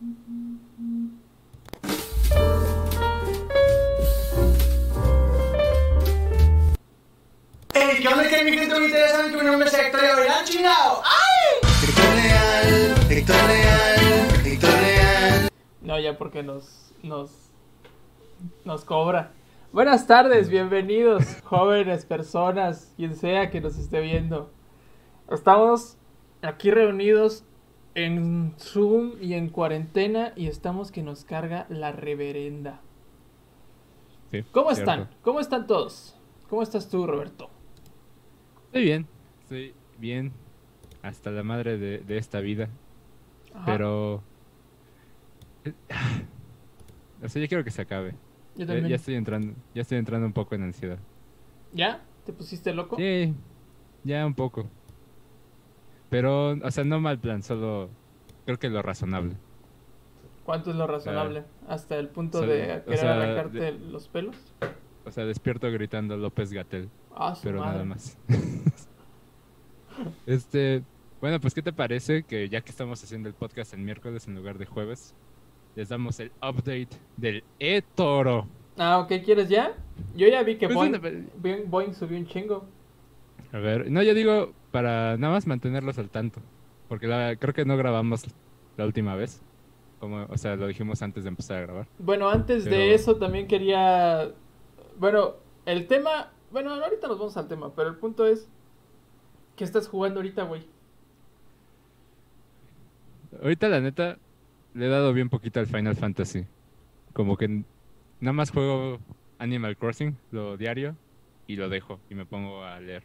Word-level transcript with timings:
Hey, 0.00 0.06
¿qué 8.00 8.08
onda 8.08 8.26
que 8.26 8.44
mi 8.44 8.52
gente? 8.52 8.80
Ustedes 8.80 9.10
saben 9.10 9.30
que 9.30 9.36
mi 9.36 9.44
nombre 9.44 9.68
es 9.68 9.74
Héctor 9.74 10.00
y 10.02 10.06
Abraham 10.06 10.44
chingado. 10.46 11.02
¡Ay! 11.04 11.58
Héctor 11.82 12.14
Leal, 12.14 13.10
Héctor 13.10 13.36
Leal, 13.46 14.46
Héctor 14.46 14.70
Leal. 14.70 15.50
No, 15.82 16.00
ya 16.00 16.16
porque 16.16 16.42
nos, 16.42 16.94
nos, 17.02 17.50
nos 18.64 18.86
cobra. 18.86 19.32
Buenas 19.70 20.06
tardes, 20.06 20.48
bienvenidos, 20.48 21.42
jóvenes, 21.44 22.06
personas, 22.06 22.94
quien 22.96 23.14
sea 23.14 23.50
que 23.50 23.60
nos 23.60 23.76
esté 23.76 24.00
viendo. 24.00 24.50
Estamos 25.30 25.98
aquí 26.40 26.70
reunidos 26.70 27.44
en 27.94 28.54
Zoom 28.58 29.12
y 29.20 29.34
en 29.34 29.48
cuarentena 29.48 30.32
y 30.36 30.46
estamos 30.46 30.90
que 30.92 31.02
nos 31.02 31.24
carga 31.24 31.66
la 31.68 31.92
reverenda. 31.92 32.80
Sí, 34.30 34.44
¿Cómo 34.52 34.72
cierto. 34.74 34.90
están? 34.92 35.10
¿Cómo 35.22 35.40
están 35.40 35.66
todos? 35.66 36.16
¿Cómo 36.48 36.62
estás 36.62 36.88
tú, 36.88 37.06
Roberto? 37.06 37.50
Estoy 38.66 38.84
bien, 38.84 39.06
estoy 39.42 39.74
bien 39.98 40.32
hasta 41.02 41.30
la 41.30 41.42
madre 41.42 41.78
de, 41.78 41.98
de 41.98 42.18
esta 42.18 42.40
vida, 42.40 42.68
Ajá, 43.54 43.64
pero... 43.66 44.22
O 47.22 47.28
sea, 47.28 47.42
yo 47.42 47.48
quiero 47.48 47.64
que 47.64 47.70
se 47.70 47.82
acabe. 47.82 48.12
Yo 48.56 48.64
Ya, 48.64 48.66
también. 48.66 48.88
ya 48.88 48.96
estoy 48.96 49.14
entrando, 49.14 49.52
ya 49.74 49.82
estoy 49.82 49.98
entrando 49.98 50.26
un 50.26 50.32
poco 50.32 50.54
en 50.54 50.62
ansiedad. 50.62 50.98
¿Ya? 51.72 52.02
¿Te 52.24 52.32
pusiste 52.32 52.72
loco? 52.72 52.96
Sí, 52.96 53.34
ya 54.04 54.24
un 54.24 54.34
poco. 54.34 54.68
Pero, 56.10 56.50
o 56.62 56.70
sea, 56.70 56.84
no 56.84 57.00
mal 57.00 57.18
plan, 57.18 57.42
solo 57.42 57.88
creo 58.44 58.58
que 58.58 58.68
lo 58.68 58.82
razonable. 58.82 59.34
¿Cuánto 60.44 60.70
es 60.70 60.76
lo 60.76 60.86
razonable? 60.86 61.44
¿Hasta 61.68 61.96
el 61.98 62.08
punto 62.08 62.38
o 62.38 62.42
de 62.42 62.78
o 62.80 62.84
querer 62.84 62.98
sea, 62.98 63.14
arrancarte 63.14 63.58
de- 63.60 63.72
los 63.72 64.08
pelos? 64.08 64.36
O 65.06 65.10
sea, 65.12 65.24
despierto 65.24 65.70
gritando 65.70 66.16
López 66.16 66.52
Gatel, 66.52 66.88
Ah, 67.14 67.34
su 67.34 67.42
pero 67.44 67.60
madre. 67.60 67.72
nada 67.72 67.84
más. 67.84 68.18
este, 70.26 70.82
bueno, 71.20 71.40
pues 71.40 71.54
¿qué 71.54 71.62
te 71.62 71.72
parece 71.72 72.22
que 72.24 72.48
ya 72.48 72.60
que 72.60 72.70
estamos 72.70 73.02
haciendo 73.02 73.28
el 73.28 73.34
podcast 73.34 73.74
el 73.74 73.80
miércoles 73.80 74.26
en 74.26 74.34
lugar 74.34 74.58
de 74.58 74.66
jueves, 74.66 75.14
les 75.76 75.88
damos 75.88 76.18
el 76.20 76.32
update 76.42 76.88
del 77.16 77.44
e-toro? 77.58 78.46
Ah, 78.78 78.98
ok, 78.98 79.22
¿quieres 79.24 79.48
ya? 79.48 79.74
Yo 80.16 80.26
ya 80.28 80.42
vi 80.42 80.56
que 80.56 80.68
Pues, 80.68 80.76
Boeing- 80.76 81.64
Boeing 81.68 81.94
subió 81.94 82.18
un 82.18 82.26
chingo. 82.26 82.64
A 83.52 83.58
ver, 83.58 83.90
no, 83.90 84.02
yo 84.02 84.14
digo 84.14 84.52
para 84.70 85.16
nada 85.16 85.34
más 85.34 85.46
mantenerlos 85.46 85.98
al 85.98 86.08
tanto, 86.10 86.40
porque 86.88 87.06
la- 87.06 87.36
creo 87.36 87.52
que 87.54 87.64
no 87.64 87.76
grabamos 87.76 88.24
la 88.76 88.86
última 88.86 89.14
vez, 89.16 89.42
como, 89.98 90.24
o 90.28 90.36
sea, 90.38 90.56
lo 90.56 90.66
dijimos 90.66 91.02
antes 91.02 91.24
de 91.24 91.28
empezar 91.30 91.58
a 91.58 91.60
grabar. 91.62 91.86
Bueno, 91.98 92.28
antes 92.28 92.64
de 92.64 92.94
eso 92.94 93.16
también 93.16 93.46
quería... 93.46 94.30
Bueno, 94.98 95.34
el 95.66 95.86
tema... 95.86 96.30
Bueno, 96.52 96.72
ahorita 96.72 97.06
nos 97.08 97.18
vamos 97.18 97.36
al 97.36 97.48
tema, 97.48 97.72
pero 97.74 97.88
el 97.90 97.96
punto 97.96 98.26
es... 98.26 98.48
¿Qué 99.56 99.64
estás 99.64 99.88
jugando 99.88 100.20
ahorita, 100.20 100.44
güey? 100.44 100.62
Ahorita 103.42 103.68
la 103.68 103.80
neta 103.80 104.18
le 104.74 104.86
he 104.86 104.88
dado 104.88 105.12
bien 105.12 105.28
poquito 105.28 105.60
al 105.60 105.66
Final 105.66 105.96
Fantasy, 105.96 106.46
como 107.12 107.36
que 107.36 107.48
nada 108.20 108.32
más 108.32 108.50
juego 108.50 108.98
Animal 109.38 109.76
Crossing, 109.76 110.16
lo 110.30 110.56
diario, 110.56 110.96
y 111.46 111.56
lo 111.56 111.68
dejo 111.68 112.00
y 112.08 112.14
me 112.14 112.26
pongo 112.26 112.64
a 112.64 112.80
leer, 112.80 113.02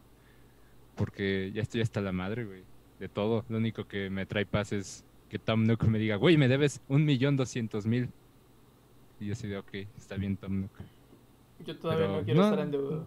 porque 0.95 1.51
ya 1.53 1.61
estoy 1.61 1.81
hasta 1.81 2.01
la 2.01 2.11
madre, 2.11 2.45
güey, 2.45 2.63
de 2.99 3.09
todo. 3.09 3.45
Lo 3.49 3.57
único 3.57 3.87
que 3.87 4.09
me 4.09 4.25
trae 4.25 4.45
paz 4.45 4.71
es 4.71 5.03
que 5.29 5.39
Tom 5.39 5.63
Nook 5.63 5.83
me 5.85 5.99
diga, 5.99 6.15
güey, 6.15 6.37
me 6.37 6.47
debes 6.47 6.81
un 6.87 7.05
millón 7.05 7.37
doscientos 7.37 7.85
mil. 7.85 8.09
Y 9.19 9.27
yo 9.27 9.33
así 9.33 9.47
de, 9.47 9.57
ok, 9.57 9.73
está 9.97 10.15
bien 10.15 10.37
Tom 10.37 10.61
Nook. 10.61 10.71
Yo 11.65 11.77
todavía 11.77 12.05
Pero 12.05 12.17
no 12.19 12.25
quiero 12.25 12.39
no. 12.41 12.49
estar 12.49 12.59
endeudado. 12.65 13.05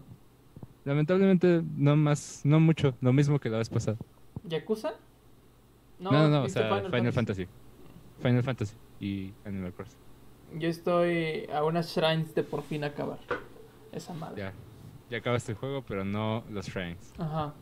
Lamentablemente, 0.85 1.61
no 1.77 1.95
más, 1.95 2.41
no 2.43 2.59
mucho, 2.59 2.95
lo 3.01 3.13
mismo 3.13 3.39
que 3.39 3.49
la 3.49 3.57
vez 3.57 3.69
pasada. 3.69 3.97
¿Yakuza? 4.43 4.93
No, 5.99 6.11
no, 6.11 6.29
no, 6.29 6.39
o 6.39 6.43
¿viste 6.43 6.59
sea, 6.61 6.81
Final, 6.89 7.11
Fantasy. 7.13 7.47
Final 8.21 8.43
Fantasy 8.43 8.75
y 8.99 9.33
Animal 9.45 9.73
Crossing. 9.73 9.99
Yo 10.57 10.67
estoy 10.67 11.45
a 11.53 11.63
unas 11.63 11.93
shrines 11.93 12.33
de 12.33 12.43
por 12.43 12.63
fin 12.63 12.83
acabar. 12.83 13.19
Esa 13.91 14.13
madre. 14.13 14.41
Ya, 14.41 14.53
ya 15.09 15.17
acabaste 15.19 15.51
el 15.53 15.57
juego, 15.57 15.83
pero 15.87 16.03
no 16.05 16.43
los 16.49 16.67
shrines. 16.67 17.13
Ajá. 17.17 17.53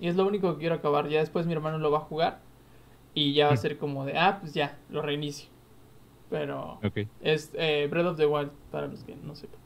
Y 0.00 0.08
es 0.08 0.16
lo 0.16 0.26
único 0.26 0.52
que 0.54 0.60
quiero 0.60 0.74
acabar. 0.76 1.08
Ya 1.08 1.20
después 1.20 1.46
mi 1.46 1.52
hermano 1.52 1.78
lo 1.78 1.90
va 1.90 1.98
a 1.98 2.02
jugar. 2.02 2.40
Y 3.14 3.32
ya 3.34 3.46
va 3.46 3.52
a 3.54 3.56
ser 3.56 3.78
como 3.78 4.04
de, 4.04 4.18
ah, 4.18 4.38
pues 4.40 4.54
ya, 4.54 4.76
lo 4.90 5.00
reinicio. 5.02 5.48
Pero 6.30 6.80
Ok. 6.82 7.06
es 7.20 7.52
eh, 7.54 7.86
Breath 7.88 8.06
of 8.06 8.16
the 8.16 8.26
Wild, 8.26 8.50
para 8.72 8.88
los 8.88 9.04
que 9.04 9.14
no 9.14 9.34
sepan. 9.36 9.60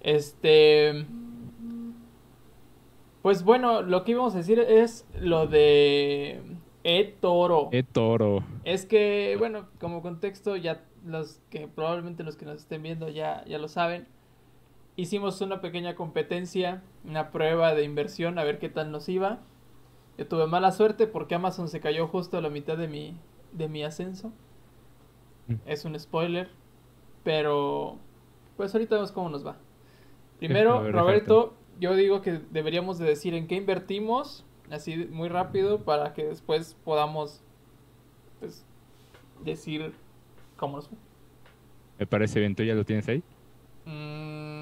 Este. 0.00 1.04
Pues 3.22 3.42
bueno, 3.42 3.82
lo 3.82 4.04
que 4.04 4.12
íbamos 4.12 4.34
a 4.34 4.38
decir 4.38 4.58
es 4.60 5.04
lo 5.20 5.46
de 5.46 6.40
E-Toro. 6.84 7.68
E 7.72 7.82
Toro. 7.82 8.44
Es 8.64 8.86
que, 8.86 9.34
bueno, 9.38 9.66
como 9.80 10.00
contexto, 10.00 10.56
ya 10.56 10.84
los 11.04 11.40
que 11.50 11.66
probablemente 11.68 12.22
los 12.22 12.36
que 12.36 12.46
nos 12.46 12.58
estén 12.58 12.82
viendo 12.82 13.08
ya, 13.08 13.44
ya 13.46 13.58
lo 13.58 13.68
saben. 13.68 14.06
Hicimos 14.96 15.40
una 15.42 15.60
pequeña 15.60 15.94
competencia, 15.94 16.82
una 17.04 17.30
prueba 17.30 17.74
de 17.74 17.84
inversión, 17.84 18.38
a 18.38 18.44
ver 18.44 18.58
qué 18.58 18.70
tal 18.70 18.90
nos 18.90 19.08
iba. 19.08 19.40
Yo 20.16 20.26
tuve 20.26 20.46
mala 20.46 20.72
suerte 20.72 21.06
porque 21.06 21.34
Amazon 21.34 21.68
se 21.68 21.80
cayó 21.80 22.08
justo 22.08 22.38
a 22.38 22.40
la 22.40 22.48
mitad 22.48 22.78
de 22.78 22.88
mi, 22.88 23.16
de 23.52 23.68
mi 23.68 23.84
ascenso. 23.84 24.32
Mm. 25.48 25.54
Es 25.66 25.84
un 25.84 25.98
spoiler, 26.00 26.48
pero 27.24 27.98
pues 28.56 28.74
ahorita 28.74 28.94
vemos 28.94 29.12
cómo 29.12 29.28
nos 29.28 29.46
va. 29.46 29.56
Primero, 30.38 30.82
ver, 30.82 30.92
Roberto, 30.92 31.54
yo 31.78 31.94
digo 31.94 32.22
que 32.22 32.40
deberíamos 32.50 32.98
de 32.98 33.06
decir 33.06 33.34
en 33.34 33.46
qué 33.46 33.56
invertimos, 33.56 34.44
así 34.70 34.96
muy 35.10 35.28
rápido, 35.28 35.84
para 35.84 36.14
que 36.14 36.24
después 36.24 36.76
podamos 36.84 37.42
pues, 38.40 38.64
decir 39.44 39.92
cómo 40.56 40.76
nos 40.76 40.88
fue. 40.88 40.98
Me 41.98 42.06
parece 42.06 42.40
bien, 42.40 42.54
¿tú 42.54 42.62
ya 42.62 42.74
lo 42.74 42.84
tienes 42.84 43.08
ahí? 43.08 43.22
Mm, 43.86 44.55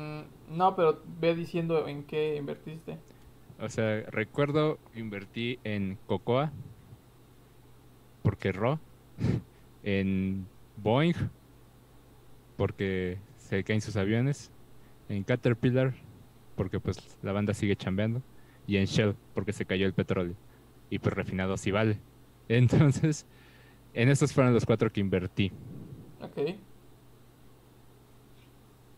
no, 0.48 0.76
pero 0.76 1.00
ve 1.20 1.34
diciendo 1.34 1.86
en 1.88 2.04
qué 2.04 2.36
invertiste. 2.36 2.98
O 3.60 3.68
sea, 3.68 4.02
recuerdo 4.10 4.78
invertí 4.94 5.58
en 5.64 5.96
Cocoa, 6.06 6.52
porque 8.22 8.52
Ro, 8.52 8.80
en 9.82 10.46
Boeing, 10.76 11.14
porque 12.56 13.18
se 13.36 13.62
caen 13.64 13.80
sus 13.80 13.96
aviones, 13.96 14.50
en 15.08 15.22
Caterpillar, 15.22 15.94
porque 16.56 16.80
pues 16.80 16.98
la 17.22 17.32
banda 17.32 17.54
sigue 17.54 17.76
chambeando, 17.76 18.22
y 18.66 18.78
en 18.78 18.86
Shell, 18.86 19.14
porque 19.34 19.52
se 19.52 19.66
cayó 19.66 19.86
el 19.86 19.92
petróleo, 19.92 20.34
y 20.90 20.98
pues 20.98 21.14
refinado 21.14 21.56
sí 21.56 21.70
vale. 21.70 21.98
Entonces, 22.48 23.26
en 23.94 24.08
esos 24.08 24.32
fueron 24.32 24.52
los 24.52 24.66
cuatro 24.66 24.90
que 24.90 25.00
invertí. 25.00 25.52
Ok. 26.20 26.56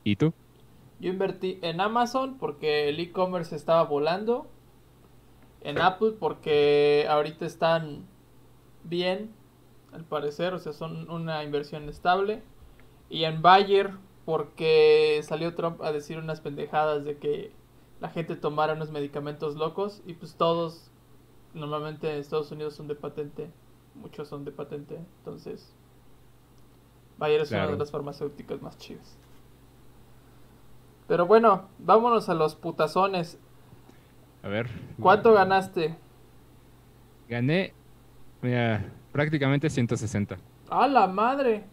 ¿Y 0.05 0.17
tú? 0.17 0.33
Yo 0.99 1.11
invertí 1.11 1.59
en 1.63 1.81
Amazon 1.81 2.39
porque 2.39 2.89
el 2.89 3.01
e-commerce 3.01 3.55
estaba 3.55 3.83
volando. 3.85 4.47
En 5.61 5.81
Apple 5.81 6.13
porque 6.19 7.07
ahorita 7.09 7.45
están 7.45 8.07
bien, 8.85 9.33
al 9.93 10.05
parecer, 10.05 10.55
o 10.55 10.59
sea, 10.59 10.73
son 10.73 11.11
una 11.11 11.43
inversión 11.43 11.89
estable. 11.89 12.43
Y 13.11 13.25
en 13.25 13.43
Bayer 13.43 13.93
porque 14.25 15.21
salió 15.23 15.55
Trump 15.55 15.81
a 15.83 15.93
decir 15.93 16.19
unas 16.19 16.41
pendejadas 16.41 17.05
de 17.05 17.19
que 17.19 17.53
la 18.01 18.11
gente 18.11 18.37
tomara 18.37 18.75
unos 18.75 18.91
medicamentos 18.91 19.55
locos 19.55 20.03
y 20.05 20.15
pues 20.15 20.35
todos 20.35 20.91
normalmente 21.55 22.13
en 22.13 22.19
Estados 22.19 22.51
Unidos 22.51 22.75
son 22.75 22.89
de 22.89 22.95
patente, 22.95 23.51
muchos 23.95 24.29
son 24.29 24.45
de 24.45 24.53
patente, 24.53 24.99
entonces 25.19 25.75
Bayer 27.19 27.41
es 27.41 27.51
una 27.53 27.69
de 27.69 27.79
las 27.79 27.91
farmacéuticas 27.91 28.61
más 28.61 28.77
chidas. 28.77 29.19
Pero 31.09 31.27
bueno, 31.27 31.69
vámonos 31.79 32.29
a 32.29 32.35
los 32.35 32.55
putazones. 32.57 33.39
A 34.43 34.49
ver. 34.49 34.69
¿Cuánto 35.01 35.33
ganaste? 35.33 35.97
Gané, 37.29 37.73
mira, 38.43 38.85
prácticamente 39.13 39.69
160. 39.71 40.37
¡A 40.71 40.87
la 40.89 41.07
madre! 41.07 41.65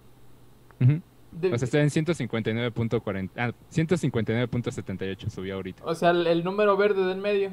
De- 1.32 1.52
O 1.52 1.58
sea, 1.58 1.66
estoy 1.66 1.82
en 1.82 1.90
159.40. 1.90 3.30
Ah, 3.38 3.52
159.78 3.72 5.30
subí 5.30 5.50
ahorita. 5.52 5.84
o 5.86 5.96
sea, 5.96 6.12
el, 6.12 6.28
el 6.28 6.44
número 6.44 6.78
verde 6.78 7.06
del 7.08 7.18
medio. 7.20 7.52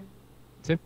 Sí. 0.62 0.76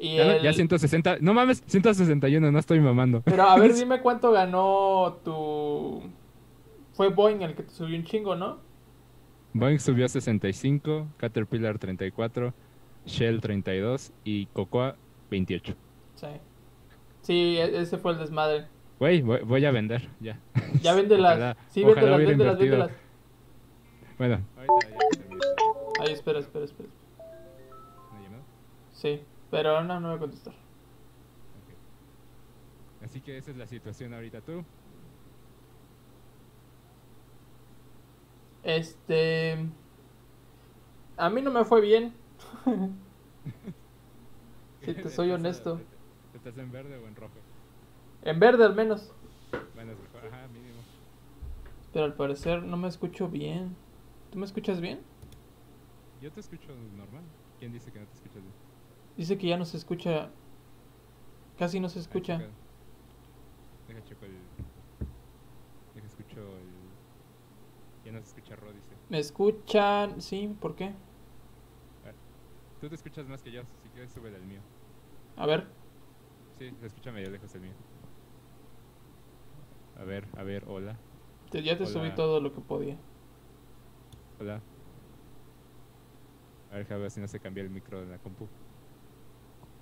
Y 0.00 0.16
Ya, 0.16 0.24
no- 0.24 0.30
el- 0.32 0.42
ya 0.42 0.52
160. 0.52 1.18
No 1.20 1.32
mames, 1.34 1.62
161, 1.66 2.50
no 2.50 2.58
estoy 2.58 2.80
mamando. 2.80 3.20
Pero 3.22 3.42
a 3.44 3.56
ver, 3.56 3.74
dime 3.76 4.00
cuánto 4.00 4.32
ganó 4.32 5.18
tu... 5.24 6.02
Fue 6.94 7.08
Boeing 7.10 7.42
el 7.42 7.54
que 7.54 7.62
te 7.62 7.70
subió 7.70 7.96
un 7.96 8.04
chingo, 8.04 8.34
¿no? 8.34 8.58
Boeing 9.52 9.78
subió 9.80 10.08
65, 10.08 11.08
Caterpillar 11.16 11.78
34, 11.78 12.54
Shell 13.06 13.40
32 13.40 14.12
y 14.24 14.46
Cocoa 14.46 14.96
28. 15.30 15.74
Sí. 16.14 16.26
Sí, 17.22 17.56
e- 17.58 17.80
ese 17.80 17.98
fue 17.98 18.12
el 18.12 18.18
desmadre. 18.18 18.66
Güey, 18.98 19.22
voy, 19.22 19.40
voy 19.42 19.64
a 19.64 19.70
vender, 19.70 20.08
ya. 20.20 20.38
Ya 20.82 20.94
véndelas. 20.94 21.34
Ojalá- 21.36 21.56
sí, 21.68 21.84
ojalá 21.84 22.16
véndelas, 22.16 22.58
véndelas, 22.58 22.58
véndelas. 22.58 22.90
Bueno. 24.18 24.40
Ay, 26.00 26.12
espera, 26.12 26.38
espera, 26.38 26.64
espera. 26.64 26.88
¿Una 28.12 28.20
llamada? 28.22 28.42
Sí, 28.92 29.22
pero 29.50 29.82
no, 29.82 29.98
no 30.00 30.08
voy 30.08 30.16
a 30.16 30.20
contestar. 30.20 30.54
Ok. 30.54 31.74
Así 33.04 33.20
que 33.20 33.36
esa 33.38 33.50
es 33.50 33.56
la 33.56 33.66
situación 33.66 34.14
ahorita 34.14 34.40
tú. 34.42 34.64
Este. 38.62 39.66
A 41.16 41.30
mí 41.30 41.42
no 41.42 41.50
me 41.50 41.64
fue 41.64 41.80
bien. 41.80 42.14
Si 44.80 44.94
te 44.94 45.10
soy 45.10 45.28
¿Estás, 45.28 45.40
honesto. 45.40 45.80
¿Estás 46.34 46.56
en 46.56 46.72
verde 46.72 46.96
o 46.96 47.06
en 47.06 47.14
rojo? 47.14 47.34
En 48.22 48.40
verde 48.40 48.64
al 48.64 48.74
menos. 48.74 49.12
Bueno, 49.74 49.92
es 49.92 49.98
mejor. 50.00 50.26
Ajá, 50.26 50.48
mínimo. 50.48 50.80
Pero 51.92 52.06
al 52.06 52.14
parecer 52.14 52.62
no 52.62 52.78
me 52.78 52.88
escucho 52.88 53.28
bien. 53.28 53.76
¿Tú 54.30 54.38
me 54.38 54.46
escuchas 54.46 54.80
bien? 54.80 55.00
Yo 56.22 56.32
te 56.32 56.40
escucho 56.40 56.68
normal. 56.96 57.22
¿Quién 57.58 57.72
dice 57.72 57.92
que 57.92 58.00
no 58.00 58.06
te 58.06 58.14
escuchas 58.14 58.42
bien? 58.42 58.54
Dice 59.18 59.36
que 59.36 59.48
ya 59.48 59.58
no 59.58 59.66
se 59.66 59.76
escucha. 59.76 60.30
Casi 61.58 61.78
no 61.78 61.90
se 61.90 61.98
escucha. 61.98 62.38
Deja 63.86 64.02
checo 64.04 64.24
el. 64.24 64.32
Deja 65.94 66.06
escucho 66.06 66.40
el. 66.40 66.80
Ya 68.10 68.16
no 68.16 68.22
se 68.22 68.26
escucha 68.26 68.56
Ro, 68.56 68.72
dice. 68.72 68.98
¿Me 69.08 69.18
escuchan? 69.20 70.20
Sí, 70.20 70.48
¿por 70.60 70.74
qué? 70.74 70.96
Tú 72.80 72.88
te 72.88 72.94
escuchas 72.96 73.28
más 73.28 73.42
que 73.42 73.52
yo, 73.52 73.62
si 73.82 73.90
quieres 73.90 74.10
sube 74.10 74.34
el 74.34 74.44
mío. 74.46 74.64
A 75.36 75.46
ver. 75.46 75.74
Sí, 76.58 76.76
se 76.78 76.86
escucha 76.86 77.12
medio 77.12 77.30
lejos 77.30 77.54
el 77.54 77.62
mío. 77.62 77.74
A 79.94 80.04
ver, 80.04 80.28
a 80.34 80.42
ver, 80.42 80.64
hola, 80.66 81.00
te- 81.50 81.62
ya 81.62 81.76
te 81.76 81.86
subí 81.86 82.10
todo 82.12 82.40
lo 82.40 82.52
que 82.52 82.60
podía. 82.60 82.98
hola. 84.38 84.62
A 86.70 86.76
ver, 86.76 86.90
a 86.92 86.96
ver 86.96 87.10
si 87.10 87.20
no 87.20 87.28
se 87.28 87.38
cambia 87.40 87.62
el 87.62 87.68
micro 87.70 88.00
de 88.00 88.06
la 88.06 88.18
compu. 88.18 88.50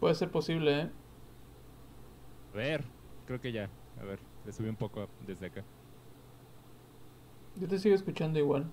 Puede 0.01 0.15
ser 0.17 0.31
posible, 0.33 0.81
¿eh? 0.81 0.91
A 2.53 2.57
ver, 2.57 2.93
creo 3.25 3.41
que 3.41 3.53
ya. 3.53 3.71
A 3.97 4.05
ver, 4.05 4.27
le 4.43 4.53
subí 4.53 4.69
un 4.69 4.77
poco 4.77 5.11
desde 5.19 5.47
acá. 5.47 5.67
Yo 7.59 7.69
te 7.69 7.79
sigo 7.79 7.95
escuchando 7.95 8.39
igual. 8.39 8.73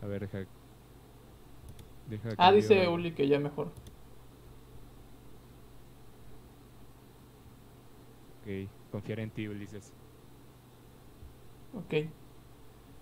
A 0.00 0.06
ver, 0.06 0.20
deja. 0.20 0.46
Deja 2.06 2.36
Ah, 2.36 2.52
dice 2.52 2.88
Uli 2.88 3.14
que 3.14 3.26
ya 3.28 3.38
mejor. 3.38 3.72
Ok, 8.40 8.70
confiar 8.90 9.20
en 9.20 9.30
ti, 9.30 9.48
Ulises. 9.48 9.94
Ok. 11.72 11.94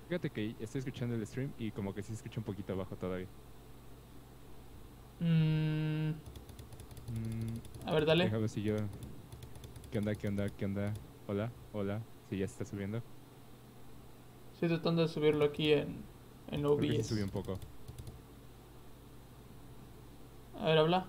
Fíjate 0.06 0.30
que 0.30 0.56
estoy 0.58 0.80
escuchando 0.80 1.14
el 1.14 1.26
stream 1.26 1.54
y 1.56 1.72
como 1.72 1.94
que 1.94 2.02
sí 2.02 2.12
escucho 2.12 2.38
un 2.40 2.44
poquito 2.44 2.72
abajo 2.74 2.96
todavía. 2.98 3.30
Mm, 5.20 6.20
Mm, 7.08 7.58
a 7.86 7.92
ver, 7.94 8.04
dale. 8.06 8.26
Déjame 8.30 8.48
si 8.48 8.62
yo. 8.62 8.90
¿Qué 9.90 9.98
onda? 9.98 10.16
¿Qué 10.16 10.28
onda? 10.28 10.50
¿Qué 10.50 10.64
onda? 10.64 11.00
Hola, 11.26 11.54
hola. 11.72 12.06
Si 12.28 12.38
ya 12.38 12.46
se 12.46 12.52
está 12.52 12.64
subiendo. 12.64 13.04
Estoy 14.60 14.68
tratando 14.76 15.02
de 15.02 15.08
subirlo 15.08 15.44
aquí 15.46 15.72
en, 15.72 16.04
en 16.50 16.60
Creo 16.60 16.76
que 16.76 16.88
sí 16.90 16.96
OBS. 16.98 17.06
subí 17.06 17.22
un 17.22 17.30
poco. 17.30 17.58
A 20.58 20.66
ver, 20.66 20.76
habla. 20.78 21.06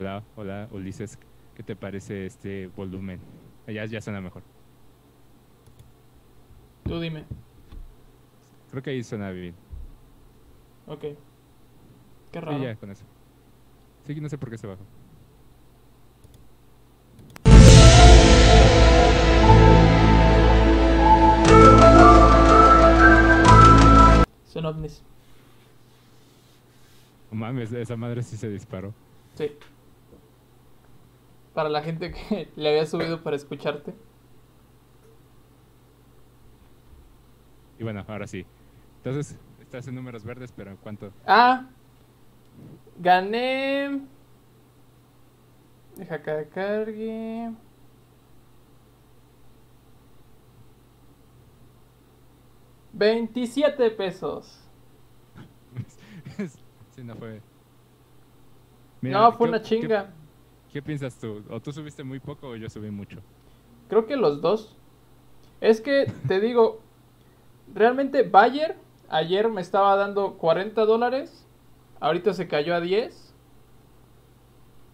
Hola, 0.00 0.24
hola, 0.36 0.68
Ulises. 0.72 1.18
¿Qué 1.54 1.62
te 1.62 1.76
parece 1.76 2.24
este 2.24 2.68
volumen? 2.68 3.20
Ya, 3.66 3.84
ya 3.84 4.00
suena 4.00 4.22
mejor. 4.22 4.42
Tú 6.84 6.98
dime. 7.00 7.24
Creo 8.70 8.82
que 8.82 8.90
ahí 8.90 9.04
suena 9.04 9.30
bien. 9.30 9.54
Ok. 10.86 11.00
Qué 11.00 11.18
Sí, 12.32 12.40
raro. 12.40 12.62
ya, 12.62 12.74
con 12.76 12.90
eso. 12.90 13.04
Sí, 14.06 14.18
no 14.20 14.30
sé 14.30 14.38
por 14.38 14.48
qué 14.50 14.56
se 14.56 14.66
bajó. 14.66 14.82
Son 24.62 24.66
ovnis. 24.66 25.02
No 27.32 27.38
mames, 27.38 27.72
esa 27.72 27.96
madre 27.96 28.22
sí 28.22 28.36
se 28.36 28.48
disparó. 28.48 28.94
Sí. 29.34 29.50
Para 31.52 31.68
la 31.68 31.82
gente 31.82 32.12
que 32.12 32.48
le 32.56 32.68
había 32.68 32.86
subido 32.86 33.22
para 33.24 33.34
escucharte. 33.34 33.92
Y 37.78 37.82
bueno, 37.82 38.04
ahora 38.06 38.28
sí. 38.28 38.46
Entonces, 38.98 39.36
estás 39.60 39.88
en 39.88 39.96
números 39.96 40.22
verdes, 40.22 40.52
pero 40.52 40.70
¿en 40.70 40.76
cuánto? 40.76 41.12
Ah. 41.26 41.66
Gané. 42.98 44.00
Deja 45.96 46.22
que 46.22 46.48
cargue. 46.54 47.50
Veintisiete 52.92 53.90
pesos. 53.90 54.58
sí, 56.94 57.02
no 57.02 57.14
fue. 57.16 57.40
no, 59.00 59.32
fue 59.32 59.46
¿qué- 59.46 59.50
una 59.50 59.62
qué- 59.62 59.68
chinga. 59.68 60.10
¿Qué, 60.72 60.80
piensas 60.82 61.18
tú? 61.18 61.42
¿O 61.50 61.60
tú 61.60 61.72
subiste 61.72 62.02
muy 62.02 62.18
poco 62.20 62.48
o 62.48 62.56
yo 62.56 62.68
subí 62.70 62.90
mucho? 62.90 63.18
Creo 63.88 64.06
que 64.06 64.16
los 64.16 64.40
dos. 64.40 64.76
Es 65.60 65.80
que 65.80 66.10
te 66.26 66.40
digo, 66.40 66.80
realmente 67.74 68.22
Bayer 68.22 68.76
ayer 69.08 69.48
me 69.50 69.60
estaba 69.60 69.96
dando 69.96 70.34
40 70.38 70.84
dólares. 70.86 71.46
Ahorita 72.00 72.32
se 72.32 72.48
cayó 72.48 72.74
a 72.74 72.80
10. 72.80 73.34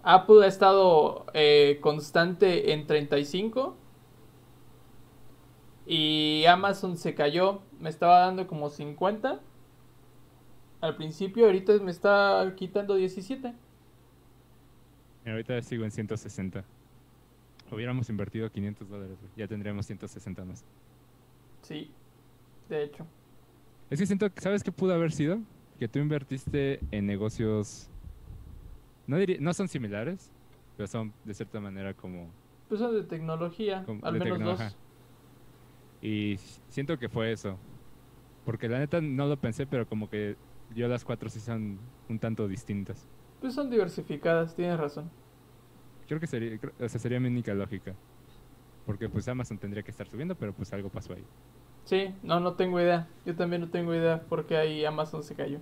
Apple 0.03 0.45
ha 0.45 0.49
estado 0.49 1.27
eh, 1.35 1.79
constante 1.81 2.73
en 2.73 2.87
35. 2.87 3.77
Y 5.90 6.44
Amazon 6.46 6.96
se 6.99 7.14
cayó. 7.14 7.62
Me 7.81 7.88
estaba 7.88 8.19
dando 8.20 8.46
como 8.46 8.69
50. 8.69 9.40
Al 10.82 10.96
principio, 10.96 11.46
ahorita 11.46 11.73
me 11.79 11.90
está 11.90 12.52
quitando 12.56 12.94
17. 12.94 13.55
Mira, 15.25 15.32
ahorita 15.32 15.61
sigo 15.62 15.85
en 15.85 15.90
160. 15.90 16.62
Hubiéramos 17.73 18.08
invertido 18.11 18.50
500 18.52 18.88
dólares. 18.88 19.17
Ya 19.37 19.49
tendríamos 19.49 19.87
160 19.87 20.44
más. 20.44 20.62
Sí, 21.62 21.90
de 22.68 22.85
hecho. 22.85 23.07
Es 23.90 23.99
que 23.99 24.07
siento 24.07 24.30
que, 24.33 24.40
¿sabes 24.42 24.62
qué 24.62 24.71
pudo 24.71 24.92
haber 24.95 25.11
sido? 25.12 25.38
Que 25.78 25.88
tú 25.88 25.99
invertiste 25.99 26.80
en 26.90 27.07
negocios. 27.07 27.88
No, 29.07 29.16
diría- 29.16 29.38
no 29.40 29.54
son 29.54 29.68
similares, 29.68 30.30
pero 30.76 30.87
son 30.87 31.12
de 31.25 31.33
cierta 31.35 31.61
manera 31.61 31.95
como. 31.95 32.28
Pues 32.68 32.78
son 32.80 32.95
de 32.95 33.02
tecnología, 33.04 33.83
Como 33.87 34.04
al 34.04 34.18
de 34.18 34.25
menos 34.25 34.59
dos. 34.59 34.76
Y 36.02 36.38
siento 36.69 36.99
que 36.99 37.09
fue 37.09 37.33
eso. 37.33 37.59
Porque 38.45 38.69
la 38.69 38.78
neta 38.78 39.00
no 39.00 39.26
lo 39.26 39.37
pensé, 39.37 39.67
pero 39.67 39.87
como 39.87 40.09
que 40.09 40.37
yo 40.75 40.88
las 40.88 41.05
cuatro 41.05 41.28
sí 41.28 41.40
son 41.40 41.78
un 42.09 42.19
tanto 42.19 42.47
distintas. 42.49 43.07
Pues 43.40 43.55
son 43.55 43.71
diversificadas, 43.71 44.55
tienes 44.55 44.78
razón. 44.78 45.11
Creo 46.07 46.19
que 46.21 46.26
sería, 46.26 46.59
o 46.81 46.88
sea, 46.88 46.99
sería 47.00 47.21
mi 47.21 47.28
única 47.28 47.52
lógica. 47.55 47.95
Porque 48.87 49.09
pues 49.09 49.28
Amazon 49.28 49.59
tendría 49.59 49.83
que 49.83 49.90
estar 49.90 50.09
subiendo, 50.09 50.35
pero 50.35 50.52
pues 50.55 50.73
algo 50.73 50.88
pasó 50.88 51.12
ahí. 51.12 51.25
Sí, 51.85 52.14
no, 52.23 52.40
no 52.40 52.55
tengo 52.55 52.81
idea. 52.81 53.07
Yo 53.26 53.35
también 53.37 53.61
no 53.62 53.69
tengo 53.69 53.95
idea 53.95 54.23
por 54.23 54.47
qué 54.47 54.57
ahí 54.57 54.85
Amazon 54.85 55.23
se 55.23 55.35
cayó. 55.35 55.59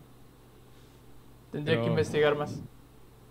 Tendría 1.51 1.77
que 1.77 1.81
Pero- 1.83 1.91
investigar 1.93 2.37
más. 2.37 2.63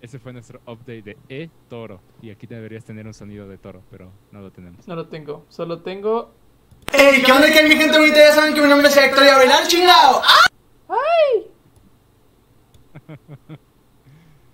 Ese 0.02 0.20
fue 0.20 0.34
nuestro 0.34 0.60
update 0.68 1.02
de 1.02 1.18
E-Toro. 1.30 2.00
Y 2.22 2.30
aquí 2.30 2.46
deberías 2.46 2.84
tener 2.86 3.08
un 3.08 3.14
sonido 3.14 3.48
de 3.48 3.58
toro, 3.58 3.82
pero 3.90 4.12
no 4.32 4.42
lo 4.42 4.52
tenemos. 4.52 4.88
No 4.88 4.96
lo 4.96 5.08
tengo. 5.08 5.46
Solo 5.50 5.82
tengo. 5.82 6.32
¡Ey! 6.94 7.24
¿Qué 7.24 7.32
onda, 7.32 7.48
que 7.52 7.64
mi 7.64 7.76
gente 7.76 7.98
bonita? 7.98 8.18
Ya 8.18 8.34
saben 8.34 8.54
que 8.54 8.62
mi 8.62 8.68
nombre 8.68 8.88
es 8.88 8.98
Héctor 8.98 9.24
y 9.24 9.28
a 9.28 9.38
bailar 9.38 9.68
chingado. 9.68 10.22
¡Ah! 10.24 10.48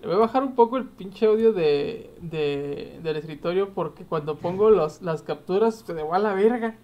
Le 0.00 0.08
voy 0.08 0.16
a 0.16 0.18
bajar 0.18 0.42
un 0.42 0.56
poco 0.56 0.78
el 0.78 0.88
pinche 0.88 1.26
audio 1.26 1.52
de, 1.52 2.12
de, 2.20 2.98
del 3.02 3.16
escritorio 3.16 3.72
porque 3.72 4.04
cuando 4.04 4.36
pongo 4.36 4.68
los, 4.68 5.00
las 5.00 5.22
capturas 5.22 5.84
se 5.86 5.94
me 5.94 6.02
va 6.02 6.16
a 6.16 6.18
la 6.18 6.34
verga. 6.34 6.76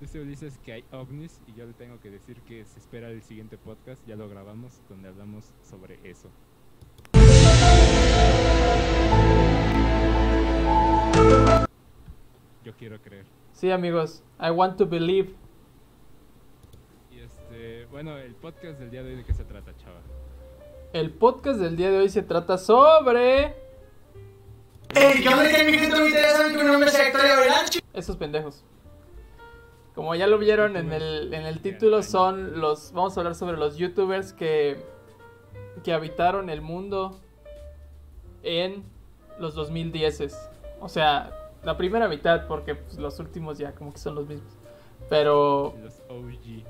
Dice 0.00 0.20
Ulises 0.20 0.58
que 0.58 0.72
hay 0.72 0.84
ovnis 0.90 1.40
y 1.46 1.54
yo 1.54 1.66
le 1.66 1.72
tengo 1.72 2.00
que 2.00 2.10
decir 2.10 2.40
que 2.42 2.64
se 2.64 2.80
espera 2.80 3.10
el 3.10 3.22
siguiente 3.22 3.56
podcast, 3.58 4.04
ya 4.08 4.16
lo 4.16 4.28
grabamos, 4.28 4.80
donde 4.88 5.08
hablamos 5.08 5.54
sobre 5.62 6.00
eso. 6.02 6.28
Yo 12.64 12.72
quiero 12.76 13.00
creer. 13.00 13.26
Sí, 13.54 13.70
amigos. 13.70 14.22
I 14.40 14.50
want 14.50 14.76
to 14.78 14.86
believe. 14.86 15.32
Y 17.12 17.20
este, 17.20 17.86
bueno, 17.86 18.18
el 18.18 18.34
podcast 18.34 18.80
del 18.80 18.90
día 18.90 19.04
de 19.04 19.10
hoy, 19.10 19.16
¿de 19.16 19.24
qué 19.24 19.32
se 19.32 19.44
trata, 19.44 19.72
chava? 19.76 20.00
El 20.92 21.12
podcast 21.12 21.60
del 21.60 21.76
día 21.76 21.90
de 21.90 21.98
hoy 21.98 22.08
se 22.08 22.22
trata 22.22 22.58
sobre. 22.58 23.54
Ey, 24.94 25.22
¿qué 25.22 25.28
onda 25.28 25.48
que 25.48 25.64
mi 25.64 25.78
gente? 25.78 26.10
Ya 26.10 26.30
saben 26.30 26.56
que 26.56 26.64
mi 26.64 26.68
nombre 26.68 26.90
es 26.90 26.98
Héctor 26.98 27.22
Gavilán, 27.22 27.66
Esos 27.92 28.16
pendejos. 28.16 28.64
Como 29.94 30.16
ya 30.16 30.26
lo 30.26 30.38
vieron 30.38 30.76
en 30.76 30.92
el, 30.92 31.32
en 31.32 31.46
el 31.46 31.60
título, 31.60 32.02
son 32.02 32.60
los. 32.60 32.92
Vamos 32.92 33.16
a 33.16 33.20
hablar 33.20 33.36
sobre 33.36 33.56
los 33.56 33.76
youtubers 33.76 34.32
que. 34.32 34.84
que 35.84 35.92
habitaron 35.92 36.50
el 36.50 36.60
mundo 36.60 37.20
en 38.42 38.82
los 39.38 39.54
2010. 39.54 40.50
O 40.80 40.88
sea, 40.88 41.43
la 41.64 41.76
primera 41.76 42.08
mitad, 42.08 42.46
porque 42.46 42.74
pues, 42.74 42.98
los 42.98 43.18
últimos 43.18 43.58
ya 43.58 43.72
como 43.74 43.92
que 43.92 43.98
son 43.98 44.14
los 44.14 44.26
mismos. 44.26 44.52
Pero. 45.08 45.74
Los 45.82 46.00
OG. 46.08 46.64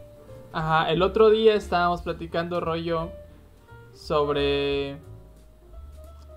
Ajá, 0.52 0.90
el 0.90 1.02
otro 1.02 1.30
día 1.30 1.54
estábamos 1.54 2.02
platicando 2.02 2.60
rollo 2.60 3.10
sobre. 3.92 4.98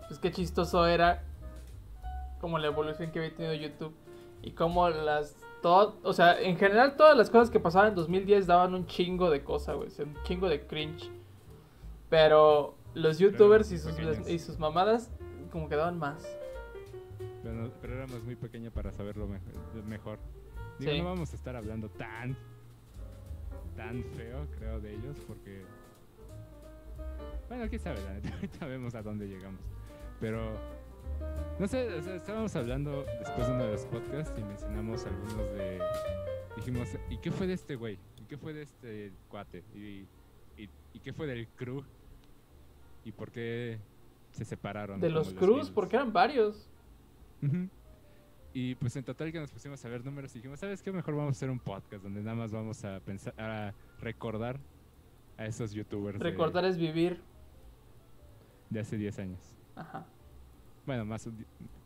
Pues 0.07 0.19
qué 0.19 0.31
chistoso 0.31 0.85
era. 0.85 1.23
Como 2.39 2.59
la 2.59 2.67
evolución 2.67 3.11
que 3.11 3.19
había 3.19 3.35
tenido 3.35 3.53
YouTube. 3.53 3.93
Y 4.41 4.51
cómo 4.51 4.89
las. 4.89 5.35
Todo, 5.61 5.95
o 6.03 6.13
sea, 6.13 6.39
en 6.39 6.55
general 6.57 6.95
todas 6.97 7.17
las 7.17 7.31
cosas 7.31 7.49
que 7.49 7.59
pasaban 7.59 7.89
en 7.89 7.95
2010 7.95 8.45
daban 8.45 8.75
un 8.75 8.85
chingo 8.85 9.29
de 9.31 9.43
cosas, 9.43 9.75
güey. 9.75 9.89
Un 9.99 10.15
chingo 10.23 10.47
de 10.47 10.65
cringe. 10.67 11.09
Pero 12.09 12.75
los 12.93 13.17
youtubers 13.19 13.71
y 13.71 13.79
sus, 13.79 13.95
y 14.27 14.39
sus 14.39 14.59
mamadas 14.59 15.11
como 15.51 15.67
que 15.67 15.75
daban 15.75 15.97
más. 15.97 16.27
Pero, 17.47 17.71
pero 17.81 17.93
éramos 17.95 18.23
muy 18.23 18.35
pequeños 18.35 18.73
para 18.73 18.91
saberlo 18.91 19.27
me- 19.27 19.39
mejor. 19.87 20.19
Digo, 20.79 20.91
Sí. 20.91 20.97
no 20.99 21.05
vamos 21.05 21.31
a 21.31 21.35
estar 21.35 21.55
hablando 21.55 21.89
tan, 21.89 22.37
tan 23.75 24.03
feo, 24.15 24.47
creo, 24.57 24.79
de 24.81 24.93
ellos, 24.95 25.17
porque... 25.27 25.63
Bueno, 27.47 27.65
quién 27.69 27.79
sabe, 27.81 28.03
la 28.03 28.13
neta, 28.13 28.29
ahorita 28.35 28.65
vemos 28.65 28.95
a 28.95 29.01
dónde 29.01 29.27
llegamos. 29.27 29.61
Pero, 30.19 30.51
no 31.59 31.67
sé, 31.67 31.93
o 31.93 32.01
sea, 32.01 32.15
estábamos 32.15 32.55
hablando 32.55 33.05
después 33.19 33.47
de 33.47 33.53
uno 33.53 33.63
de 33.65 33.71
los 33.71 33.85
podcasts 33.85 34.37
y 34.37 34.43
mencionamos 34.43 35.05
algunos 35.05 35.53
de... 35.53 35.79
Dijimos, 36.57 36.89
¿y 37.09 37.17
qué 37.17 37.31
fue 37.31 37.47
de 37.47 37.53
este 37.53 37.75
güey? 37.75 37.97
¿Y 38.17 38.23
qué 38.25 38.37
fue 38.37 38.51
de 38.53 38.63
este 38.63 39.11
cuate? 39.29 39.63
¿Y, 39.75 40.07
y, 40.61 40.69
y 40.93 40.99
qué 40.99 41.13
fue 41.13 41.27
del 41.27 41.47
crew? 41.49 41.83
¿Y 43.05 43.11
por 43.13 43.31
qué 43.31 43.77
se 44.31 44.43
separaron? 44.43 44.99
De 44.99 45.09
los 45.09 45.29
Cruz, 45.33 45.39
Beatles? 45.49 45.69
porque 45.69 45.95
eran 45.95 46.11
varios. 46.11 46.67
Y 48.53 48.75
pues 48.75 48.95
en 48.95 49.03
total 49.03 49.31
que 49.31 49.39
nos 49.39 49.51
pusimos 49.51 49.83
a 49.85 49.89
ver 49.89 50.03
números 50.03 50.31
y 50.35 50.39
dijimos, 50.39 50.59
¿sabes 50.59 50.81
qué? 50.81 50.91
Mejor 50.91 51.15
vamos 51.15 51.29
a 51.29 51.37
hacer 51.37 51.49
un 51.49 51.59
podcast 51.59 52.03
donde 52.03 52.21
nada 52.23 52.35
más 52.35 52.51
vamos 52.51 52.83
a 52.85 52.99
pensar, 53.01 53.33
a 53.39 53.73
recordar 53.99 54.59
a 55.37 55.45
esos 55.45 55.71
youtubers 55.73 56.17
de- 56.17 56.23
Recordar 56.23 56.65
es 56.65 56.77
vivir. 56.77 57.21
de, 58.69 58.79
hace 58.79 58.97
10 58.97 59.19
años. 59.19 59.39
Ajá. 59.75 60.05
Bueno, 60.85 61.05
más, 61.05 61.29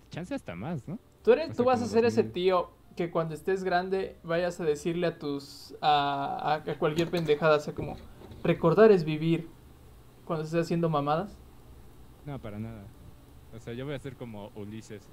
chance 0.09 0.33
hasta 0.33 0.55
más, 0.55 0.87
¿no? 0.87 0.97
Tú, 1.23 1.33
eres, 1.33 1.51
O 1.51 1.53
tú 1.55 1.63
vas 1.65 1.81
a 1.81 1.85
ser 1.87 2.05
ese 2.05 2.23
2000. 2.23 2.33
tío 2.33 2.71
que 2.95 3.11
cuando 3.11 3.33
estés 3.35 3.63
grande 3.63 4.15
vayas 4.23 4.59
a 4.59 4.63
decirle 4.63 5.07
a 5.07 5.19
tus. 5.19 5.75
a, 5.81 6.53
a- 6.65 6.71
a 6.71 6.79
cualquier 6.79 7.09
pendejada, 7.09 7.57
o 7.57 7.59
sea, 7.59 7.73
como. 7.75 7.97
Recordar 8.43 8.91
es 8.91 9.03
vivir. 9.03 9.47
Cuando 10.25 10.45
estés 10.45 10.61
haciendo 10.61 10.89
mamadas. 10.89 11.37
No, 12.25 12.39
para 12.39 12.57
nada. 12.59 12.85
O 13.53 13.59
sea, 13.59 13.73
yo 13.73 13.85
voy 13.85 13.93
a 13.95 13.99
ser 13.99 14.15
como 14.15 14.49
Ulises, 14.55 15.03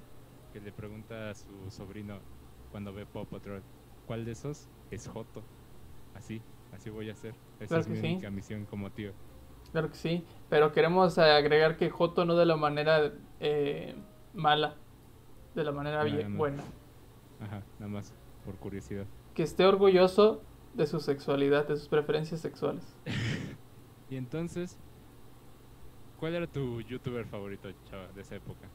que 0.51 0.59
le 0.59 0.71
pregunta 0.71 1.29
a 1.29 1.35
su 1.35 1.47
sobrino 1.69 2.19
cuando 2.71 2.93
ve 2.93 3.05
Paw 3.05 3.25
Patrol, 3.25 3.61
¿cuál 4.05 4.25
de 4.25 4.31
esos 4.31 4.67
es 4.91 5.07
Joto? 5.07 5.43
Así, 6.15 6.41
así 6.73 6.89
voy 6.89 7.09
a 7.09 7.15
ser. 7.15 7.35
Esa 7.59 7.67
Claro 7.67 7.81
es 7.81 7.87
mi 7.87 7.97
sí. 7.97 8.07
única 8.07 8.29
misión 8.29 8.65
como 8.65 8.91
tío. 8.91 9.11
Claro 9.71 9.89
que 9.89 9.95
sí. 9.95 10.25
Pero 10.49 10.71
queremos 10.71 11.17
agregar 11.17 11.77
que 11.77 11.89
Joto 11.89 12.25
no 12.25 12.35
de 12.35 12.45
la 12.45 12.55
manera 12.55 13.11
eh, 13.39 13.95
mala. 14.33 14.75
De 15.55 15.63
la 15.63 15.71
manera 15.71 16.03
No, 16.03 16.05
bien, 16.05 16.31
no. 16.33 16.37
buena. 16.37 16.63
Ajá, 17.39 17.63
nada 17.79 17.91
más 17.91 18.13
por 18.45 18.55
curiosidad. 18.57 19.05
Que 19.33 19.43
esté 19.43 19.65
orgulloso 19.65 20.41
de 20.73 20.87
su 20.87 20.99
sexualidad, 20.99 21.67
de 21.67 21.77
sus 21.77 21.87
preferencias 21.87 22.41
sexuales. 22.41 22.95
Y 24.11 24.17
entonces, 24.17 24.79
¿cuál 26.17 26.33
era 26.33 26.47
tu 26.47 26.81
youtuber 26.81 27.27
favorito, 27.27 27.69
chava, 27.85 28.07
de 28.11 28.21
esa 28.21 28.35
época? 28.35 28.67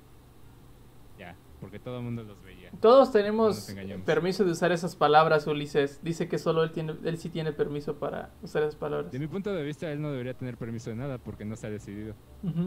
Ya, 1.18 1.36
porque 1.60 1.78
todo 1.78 1.98
el 1.98 2.04
mundo 2.04 2.22
los 2.24 2.42
veía. 2.42 2.70
Todos 2.80 3.12
tenemos 3.12 3.72
permiso 4.04 4.44
de 4.44 4.50
usar 4.50 4.72
esas 4.72 4.96
palabras, 4.96 5.46
Ulises. 5.46 6.02
Dice 6.02 6.28
que 6.28 6.38
solo 6.38 6.62
él 6.62 6.72
tiene, 6.72 6.96
él 7.04 7.18
sí 7.18 7.30
tiene 7.30 7.52
permiso 7.52 7.98
para 7.98 8.32
usar 8.42 8.62
esas 8.62 8.76
palabras. 8.76 9.12
De 9.12 9.18
mi 9.18 9.28
punto 9.28 9.52
de 9.52 9.62
vista, 9.62 9.90
él 9.90 10.02
no 10.02 10.10
debería 10.10 10.34
tener 10.34 10.56
permiso 10.56 10.90
de 10.90 10.96
nada 10.96 11.18
porque 11.18 11.44
no 11.44 11.56
se 11.56 11.66
ha 11.66 11.70
decidido. 11.70 12.14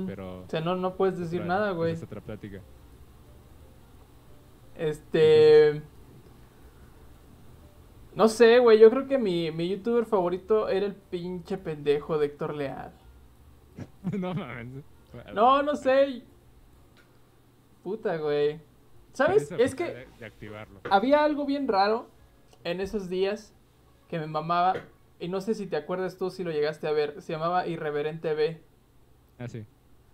Pero. 0.06 0.44
O 0.44 0.50
sea, 0.50 0.62
no, 0.62 0.76
no 0.76 0.96
puedes 0.96 1.20
decir 1.20 1.46
nada, 1.46 1.72
güey. 1.72 1.94
Es 1.94 2.04
otra 2.04 2.22
plática. 2.22 2.62
Este. 4.76 5.82
No 8.16 8.28
sé, 8.30 8.60
güey. 8.60 8.80
Yo 8.80 8.90
creo 8.90 9.08
que 9.08 9.18
mi, 9.18 9.52
mi 9.52 9.68
youtuber 9.70 10.06
favorito 10.06 10.70
era 10.70 10.86
el 10.86 10.96
pinche 10.96 11.58
pendejo 11.58 12.18
de 12.18 12.28
Héctor 12.28 12.56
Leal. 12.56 12.94
no 14.18 14.34
mames. 14.34 14.84
No, 15.34 15.62
no 15.62 15.76
sé. 15.76 16.24
Puta, 17.88 18.18
güey. 18.18 18.60
¿Sabes? 19.14 19.50
Es 19.54 19.74
que 19.74 19.86
De, 19.86 20.08
de 20.20 20.26
activarlo. 20.26 20.82
había 20.92 21.24
algo 21.24 21.46
bien 21.46 21.70
raro 21.70 22.10
en 22.66 22.82
esos 22.82 23.08
días 23.08 23.54
que 24.10 24.20
me 24.20 24.28
mamaba. 24.28 24.74
Y 25.22 25.30
no 25.30 25.40
sé 25.40 25.54
si 25.54 25.68
te 25.68 25.78
acuerdas 25.78 26.18
tú 26.18 26.30
si 26.30 26.44
lo 26.44 26.52
llegaste 26.52 26.86
a 26.86 26.92
ver. 26.92 27.22
Se 27.22 27.32
llamaba 27.32 27.66
Irreverente 27.66 28.34
B. 28.34 28.60
Ah, 29.40 29.48
sí. 29.48 29.66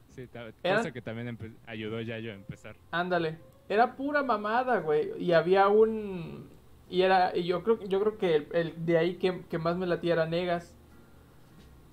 Sí, 0.09 0.27
cosa 0.61 0.91
que 0.91 1.01
también 1.01 1.35
ayudó 1.65 1.99
ya 2.01 2.19
yo 2.19 2.31
a 2.31 2.35
empezar. 2.35 2.75
Ándale. 2.91 3.39
Era 3.67 3.95
pura 3.95 4.21
mamada, 4.21 4.77
güey. 4.79 5.09
Y 5.19 5.31
había 5.31 5.67
un. 5.67 6.47
Y 6.91 7.01
era. 7.01 7.35
Y 7.35 7.43
yo 7.45 7.63
creo, 7.63 7.79
yo 7.85 7.99
creo 8.01 8.17
que 8.19 8.35
el, 8.35 8.47
el 8.53 8.85
de 8.85 8.99
ahí 8.99 9.15
que, 9.15 9.41
que 9.49 9.57
más 9.57 9.77
me 9.77 9.87
latía 9.87 10.13
era 10.13 10.27
Negas. 10.27 10.75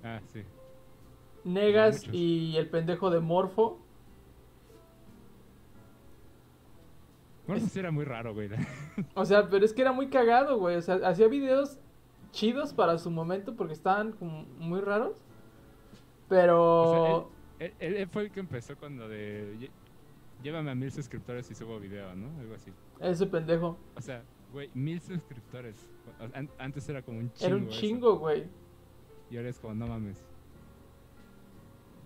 Ah, 0.03 0.19
sí. 0.31 0.43
Negas 1.43 2.03
y 2.11 2.55
el 2.57 2.69
pendejo 2.69 3.09
de 3.09 3.19
Morfo. 3.19 3.79
Sí 7.59 7.79
era 7.79 7.91
muy 7.91 8.05
raro, 8.05 8.33
güey. 8.33 8.49
O 9.15 9.25
sea, 9.25 9.49
pero 9.49 9.65
es 9.65 9.73
que 9.73 9.81
era 9.81 9.91
muy 9.91 10.07
cagado, 10.09 10.57
güey. 10.57 10.75
O 10.77 10.81
sea, 10.81 10.95
hacía 11.07 11.27
videos 11.27 11.77
chidos 12.31 12.73
para 12.73 12.97
su 12.97 13.11
momento 13.11 13.55
porque 13.55 13.73
estaban 13.73 14.13
como 14.13 14.43
muy 14.57 14.79
raros. 14.81 15.17
Pero. 16.29 16.61
O 17.23 17.29
Él, 17.59 17.73
él- 17.79 17.95
él 17.97 18.07
fue 18.07 18.23
el 18.23 18.31
que 18.31 18.39
empezó 18.39 18.75
con 18.77 18.97
lo 18.97 19.07
de. 19.09 19.55
"Lle- 19.59 19.71
Llévame 20.43 20.71
a 20.71 20.75
mil 20.75 20.91
suscriptores 20.91 21.51
y 21.51 21.55
subo 21.55 21.79
video, 21.79 22.15
¿no? 22.15 22.27
Algo 22.39 22.55
así. 22.55 22.71
ese 22.99 23.27
pendejo. 23.27 23.77
O 23.95 24.01
sea, 24.01 24.23
güey, 24.51 24.71
mil 24.73 24.99
suscriptores. 24.99 25.87
Antes 26.57 26.89
era 26.89 27.01
como 27.03 27.19
un 27.19 27.31
chingo. 27.33 27.47
Era 27.47 27.55
un 27.57 27.69
eso. 27.69 27.79
chingo, 27.79 28.17
güey. 28.17 28.45
Y 29.29 29.37
ahora 29.37 29.49
es 29.49 29.59
como, 29.59 29.75
no 29.75 29.85
mames. 29.87 30.23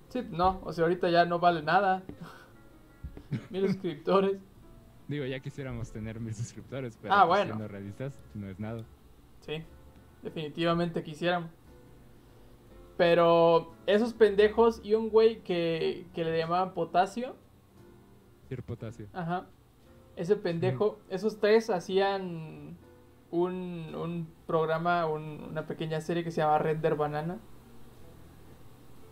Sí, 0.10 0.22
no. 0.32 0.60
O 0.64 0.74
sea, 0.74 0.84
ahorita 0.84 1.10
ya 1.10 1.26
no 1.26 1.40
vale 1.40 1.62
nada. 1.62 2.04
Mil 3.50 3.68
suscriptores. 3.68 4.38
Digo, 5.08 5.26
ya 5.26 5.40
quisiéramos 5.40 5.92
tener 5.92 6.20
mil 6.20 6.34
suscriptores, 6.34 6.98
pero 7.02 7.14
Ah, 7.14 7.26
pues, 7.28 7.40
bueno. 7.40 7.46
siendo 7.54 7.68
realistas, 7.68 8.18
no 8.34 8.48
es 8.50 8.60
nada. 8.60 8.84
Sí, 9.42 9.64
definitivamente 10.24 11.04
quisiéramos. 11.04 11.50
Pero 12.98 13.74
esos 13.86 14.14
pendejos 14.14 14.80
y 14.84 14.94
un 14.94 15.10
güey 15.10 15.42
que, 15.44 16.08
que 16.14 16.24
le 16.24 16.38
llamaban 16.38 16.74
Potasio, 16.74 17.36
Sir 18.50 18.64
Potasio. 18.64 19.08
ajá, 19.14 19.48
ese 20.16 20.36
pendejo, 20.38 21.00
esos 21.10 21.40
tres 21.40 21.70
hacían 21.70 22.78
un, 23.32 23.94
un 23.96 24.28
programa, 24.48 25.08
un- 25.08 25.44
una 25.52 25.68
pequeña 25.68 26.00
serie 26.00 26.24
que 26.24 26.32
se 26.32 26.42
llama 26.42 26.58
Render 26.58 26.96
Banana. 26.96 27.38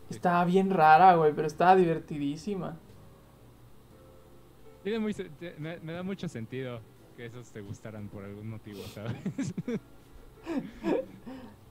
Sí. 0.09 0.15
Estaba 0.15 0.45
bien 0.45 0.69
rara, 0.69 1.15
güey, 1.15 1.33
pero 1.33 1.47
estaba 1.47 1.75
divertidísima. 1.75 2.77
Tiene 4.83 4.99
muy 4.99 5.15
me, 5.57 5.93
da 5.93 6.03
mucho 6.03 6.27
sentido 6.27 6.81
que 7.15 7.25
esos 7.25 7.51
te 7.51 7.61
gustaran 7.61 8.09
por 8.09 8.23
algún 8.23 8.49
motivo, 8.49 8.81
¿sabes? 8.93 9.53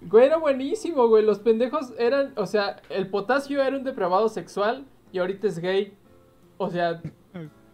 Güey, 0.01 0.27
era 0.27 0.37
buenísimo, 0.37 1.07
güey. 1.07 1.25
Los 1.25 1.39
pendejos 1.39 1.95
eran, 1.97 2.33
o 2.37 2.47
sea, 2.47 2.83
el 2.89 3.09
potasio 3.09 3.63
era 3.63 3.77
un 3.77 3.85
depravado 3.85 4.29
sexual 4.29 4.85
y 5.13 5.19
ahorita 5.19 5.47
es 5.47 5.61
gay. 5.61 5.97
O 6.59 6.71
sea, 6.71 7.01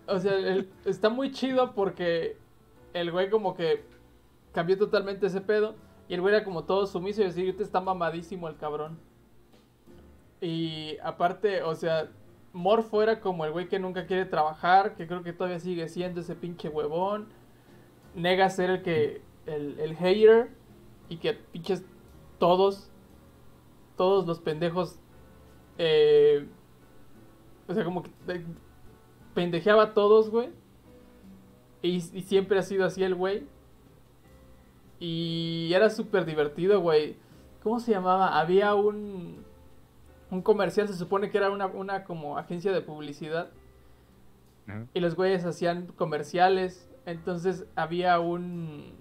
o 0.07 0.19
sea, 0.19 0.65
está 0.85 1.09
muy 1.09 1.31
chido 1.31 1.75
porque 1.75 2.37
el 2.93 3.11
güey 3.13 3.31
como 3.31 3.55
que 3.55 3.83
cambió 4.53 4.77
totalmente 4.77 5.27
ese 5.27 5.41
pedo 5.41 5.75
y 6.09 6.15
el 6.15 6.21
güey 6.21 6.35
era 6.35 6.45
como 6.45 6.65
todo 6.65 6.87
sumiso 6.87 7.23
y 7.23 7.27
decir, 7.27 7.45
ahorita 7.47 7.63
está 7.63 7.81
mamadísimo 7.81 8.49
el 8.49 8.57
cabrón. 8.57 8.99
Y 10.41 10.97
aparte, 11.03 11.63
o 11.63 11.75
sea, 11.75 12.11
Morfo 12.59 13.03
era 13.03 13.21
como 13.21 13.45
el 13.45 13.53
güey 13.53 13.69
que 13.69 13.79
nunca 13.79 14.07
quiere 14.07 14.25
trabajar, 14.25 14.97
que 14.97 15.07
creo 15.07 15.23
que 15.23 15.33
todavía 15.33 15.61
sigue 15.61 15.89
siendo 15.89 16.21
ese 16.21 16.35
pinche 16.35 16.69
huevón. 16.69 17.29
Negas 18.15 18.59
era 18.59 18.75
el 18.75 18.83
que, 18.83 19.23
el, 19.47 19.79
el 19.79 19.95
hater 19.95 20.51
y 21.09 21.19
que 21.19 21.35
pinches 21.35 21.85
todos, 22.39 22.91
todos 23.97 24.27
los 24.27 24.41
pendejos, 24.41 24.99
eh, 25.79 26.49
o 27.69 27.75
sea, 27.75 27.85
como 27.85 28.03
que 28.03 28.11
eh, 28.27 28.45
pendejeaba 29.35 29.85
a 29.85 29.95
todos, 29.95 30.29
güey. 30.29 30.51
Y, 31.81 31.97
y 31.97 32.23
siempre 32.23 32.59
ha 32.59 32.63
sido 32.63 32.85
así 32.85 33.05
el 33.05 33.15
güey. 33.15 33.47
Y 34.99 35.71
era 35.73 35.91
súper 35.91 36.25
divertido, 36.25 36.81
güey. 36.81 37.17
¿Cómo 37.63 37.79
se 37.79 37.93
llamaba? 37.93 38.41
Había 38.41 38.75
un, 38.75 39.45
un 40.31 40.43
comercial, 40.43 40.89
se 40.89 40.95
supone 40.95 41.31
que 41.31 41.39
era 41.39 41.51
una, 41.51 41.67
una 41.67 42.05
como 42.05 42.37
agencia 42.39 42.73
de 42.73 42.81
publicidad. 42.81 43.51
Y 44.93 45.01
los 45.01 45.15
güeyes 45.17 45.45
hacían 45.47 45.87
comerciales. 45.97 46.91
Entonces 47.07 47.65
había 47.75 48.21
un, 48.21 48.93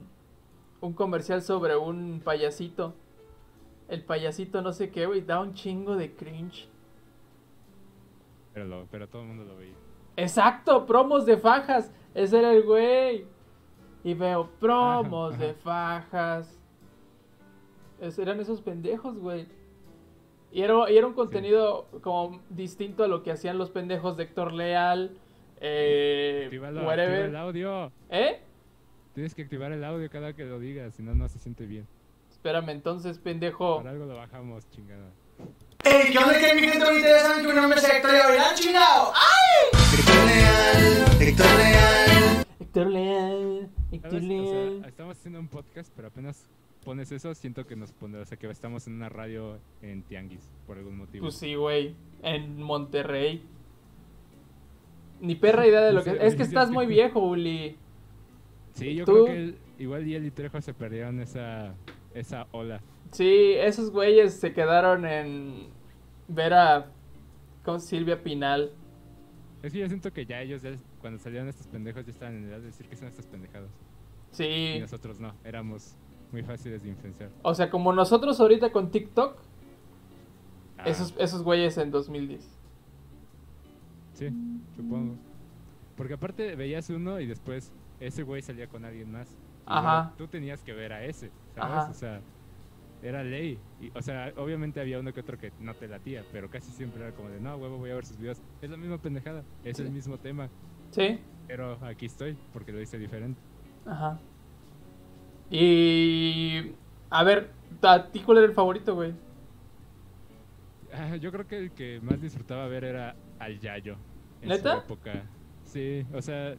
un 0.79 0.93
comercial 0.93 1.41
sobre 1.41 1.75
un 1.75 2.21
payasito. 2.23 2.95
El 3.89 4.03
payasito 4.03 4.61
no 4.61 4.71
sé 4.71 4.89
qué, 4.91 5.05
güey, 5.05 5.21
da 5.21 5.41
un 5.41 5.53
chingo 5.53 5.97
de 5.97 6.13
cringe. 6.15 6.69
Pero, 8.53 8.65
lo- 8.65 8.85
pero 8.89 9.07
todo 9.09 9.23
el 9.23 9.27
mundo 9.27 9.43
lo 9.43 9.57
veía. 9.57 9.75
Exacto, 10.15 10.85
promos 10.85 11.25
de 11.25 11.35
fajas. 11.37 11.91
Ese 12.13 12.39
era 12.39 12.53
el 12.53 12.63
güey. 12.63 13.25
Y 14.05 14.13
veo 14.13 14.49
promos 14.59 15.37
de 15.37 15.53
fajas. 15.53 16.57
Es- 17.99 18.17
eran 18.19 18.39
esos 18.39 18.61
pendejos, 18.61 19.19
güey. 19.19 19.47
Y 20.51 20.61
era, 20.61 20.89
y 20.89 20.97
era 20.97 21.07
un 21.07 21.13
contenido 21.13 21.87
como 22.01 22.41
distinto 22.49 23.03
a 23.03 23.07
lo 23.07 23.21
que 23.21 23.31
hacían 23.31 23.57
los 23.57 23.69
pendejos 23.69 24.17
de 24.17 24.23
Héctor 24.23 24.53
Leal. 24.53 25.17
Eh, 25.59 26.49
whatever. 26.61 27.25
el 27.25 27.35
audio. 27.35 27.91
¿Eh? 28.09 28.39
Tienes 29.13 29.33
que 29.33 29.41
activar 29.41 29.71
el 29.71 29.83
audio 29.83 30.09
cada 30.09 30.33
que 30.33 30.45
lo 30.45 30.59
digas, 30.59 30.95
si 30.95 31.03
no, 31.03 31.15
no 31.15 31.27
se 31.27 31.39
siente 31.39 31.65
bien. 31.65 31.87
Espérame, 32.29 32.69
entonces, 32.69 33.17
pendejo. 33.17 33.77
Por 33.77 33.87
algo 33.87 34.05
lo 34.05 34.15
bajamos, 34.15 34.69
chingada. 34.69 35.09
¡Ey! 35.83 36.11
¿Qué 36.11 36.17
onda 36.17 36.39
que 36.39 36.53
mi 36.53 36.61
gente 36.67 36.85
bonita? 36.85 37.07
Ya 37.07 37.19
saben 37.19 37.41
que 37.41 37.53
mi 37.53 37.59
nombre 37.59 37.79
es 37.79 37.89
Héctor 37.89 38.11
ahora 38.11 38.53
chingado. 38.55 39.13
Héctor 39.93 40.25
Leal, 40.25 41.21
Héctor 41.21 41.45
Leal. 41.57 42.45
Héctor 42.59 42.87
Leal, 42.87 43.69
Héctor 43.91 44.21
Leal. 44.21 44.79
sea, 44.81 44.89
estamos 44.89 45.17
haciendo 45.17 45.39
un 45.39 45.47
podcast, 45.47 45.91
pero 45.95 46.09
apenas 46.09 46.47
pones 46.87 47.11
eso, 47.11 47.35
siento 47.35 47.67
que 47.67 47.75
nos 47.75 47.91
pone, 47.91 48.17
o 48.17 48.23
sea, 48.25 48.37
que 48.39 48.49
estamos 48.49 48.87
en 48.87 48.93
una 48.93 49.09
radio 49.09 49.59
en 49.81 50.03
Tianguis, 50.03 50.49
por 50.65 50.77
algún 50.77 50.95
motivo. 50.95 51.25
Pues 51.25 51.35
sí, 51.35 51.53
güey. 51.55 51.93
En 52.23 52.61
Monterrey. 52.63 53.43
Ni 55.19 55.35
perra 55.35 55.67
idea 55.67 55.81
de 55.81 55.91
lo 55.91 56.01
que. 56.01 56.11
Sí, 56.11 56.17
Es 56.21 56.35
que 56.35 56.43
estás 56.43 56.71
muy 56.71 56.85
viejo, 56.85 57.19
Uli. 57.19 57.75
Sí, 58.71 58.95
yo 58.95 59.03
¿Tú? 59.03 59.11
creo 59.11 59.25
que 59.25 59.55
igual 59.79 60.07
y 60.07 60.15
él 60.15 60.25
y 60.27 60.31
Trejo 60.31 60.61
se 60.61 60.73
perdieron 60.73 61.19
esa, 61.19 61.75
esa 62.13 62.47
ola. 62.51 62.79
Sí, 63.11 63.55
esos 63.57 63.91
güeyes 63.91 64.39
se 64.39 64.53
quedaron 64.53 65.05
en 65.05 65.67
ver 66.29 66.53
a 66.53 66.89
con 67.65 67.81
Silvia 67.81 68.23
Pinal. 68.23 68.71
Es 69.61 69.73
que 69.73 69.79
yo 69.79 69.87
siento 69.89 70.13
que 70.13 70.25
ya 70.25 70.41
ellos, 70.41 70.61
ya, 70.61 70.71
cuando 71.01 71.19
salieron 71.19 71.49
estos 71.49 71.67
pendejos, 71.67 72.05
ya 72.05 72.13
estaban 72.13 72.37
en 72.37 72.45
edad 72.45 72.59
de 72.59 72.67
decir 72.67 72.87
que 72.87 72.95
son 72.95 73.09
estas 73.09 73.25
pendejadas. 73.25 73.71
Y 74.31 74.35
Sí. 74.35 74.77
nosotros 74.79 75.19
no, 75.19 75.33
éramos 75.43 75.97
muy 76.31 76.43
fáciles 76.43 76.83
de 76.83 76.89
influenciar. 76.89 77.29
O 77.41 77.53
sea, 77.55 77.69
como 77.69 77.93
nosotros 77.93 78.39
ahorita 78.39 78.71
con 78.71 78.91
TikTok, 78.91 79.37
Ah, 80.79 80.83
esos, 80.89 81.15
esos 81.17 81.41
güeyes 81.41 81.75
en 81.79 81.89
2010. 81.89 82.47
Sí, 84.13 84.29
supongo. 84.75 85.15
Porque 85.95 86.13
aparte 86.13 86.55
veías 86.55 86.87
uno 86.91 87.19
y 87.19 87.25
después 87.25 87.71
ese 87.99 88.21
güey 88.23 88.41
salía 88.43 88.67
con 88.67 88.85
alguien 88.85 89.11
más. 89.11 89.27
Ajá. 89.65 90.13
Tú 90.17 90.27
tenías 90.27 90.61
que 90.61 90.73
ver 90.73 90.93
a 90.93 91.03
ese, 91.03 91.31
¿sabes? 91.55 91.77
Ajá. 91.77 91.89
O 91.89 91.93
sea, 91.95 92.21
era 93.01 93.23
ley. 93.23 93.57
Y, 93.81 93.89
o 93.97 94.01
sea, 94.03 94.31
obviamente 94.37 94.79
había 94.79 94.99
uno 94.99 95.13
que 95.13 95.21
otro 95.21 95.37
que 95.39 95.51
no 95.59 95.73
te 95.73 95.87
latía, 95.87 96.23
pero 96.31 96.47
casi 96.49 96.71
siempre 96.71 97.01
era 97.01 97.11
como 97.15 97.29
de, 97.29 97.39
no, 97.39 97.55
huevo, 97.55 97.77
voy 97.77 97.89
a 97.89 97.95
ver 97.95 98.05
sus 98.05 98.17
videos. 98.19 98.39
Es 98.61 98.69
la 98.69 98.77
misma 98.77 98.99
pendejada, 98.99 99.43
es 99.63 99.77
Sí. 99.77 99.83
el 99.83 99.89
mismo 99.91 100.19
tema. 100.19 100.47
Sí. 100.91 101.19
Pero 101.47 101.77
aquí 101.83 102.05
estoy, 102.05 102.37
porque 102.53 102.71
lo 102.71 102.79
hice 102.81 102.97
diferente. 102.99 103.39
Ajá. 103.85 104.19
Y. 105.49 106.73
A 107.09 107.23
ver, 107.23 107.51
¿a 107.81 108.07
ti 108.11 108.19
cuál 108.21 108.39
era 108.39 108.47
el 108.47 108.53
favorito, 108.53 108.95
güey? 108.95 109.13
Ah, 110.93 111.15
yo 111.17 111.31
creo 111.31 111.47
que 111.47 111.57
el 111.57 111.71
que 111.71 111.99
más 112.01 112.21
disfrutaba 112.21 112.67
ver 112.67 112.83
era 112.83 113.15
al 113.39 113.59
Yayo. 113.59 113.95
En 114.41 114.49
¿Neta? 114.49 114.73
su 114.73 114.77
época. 114.79 115.23
Sí, 115.63 116.05
o 116.13 116.21
sea. 116.21 116.55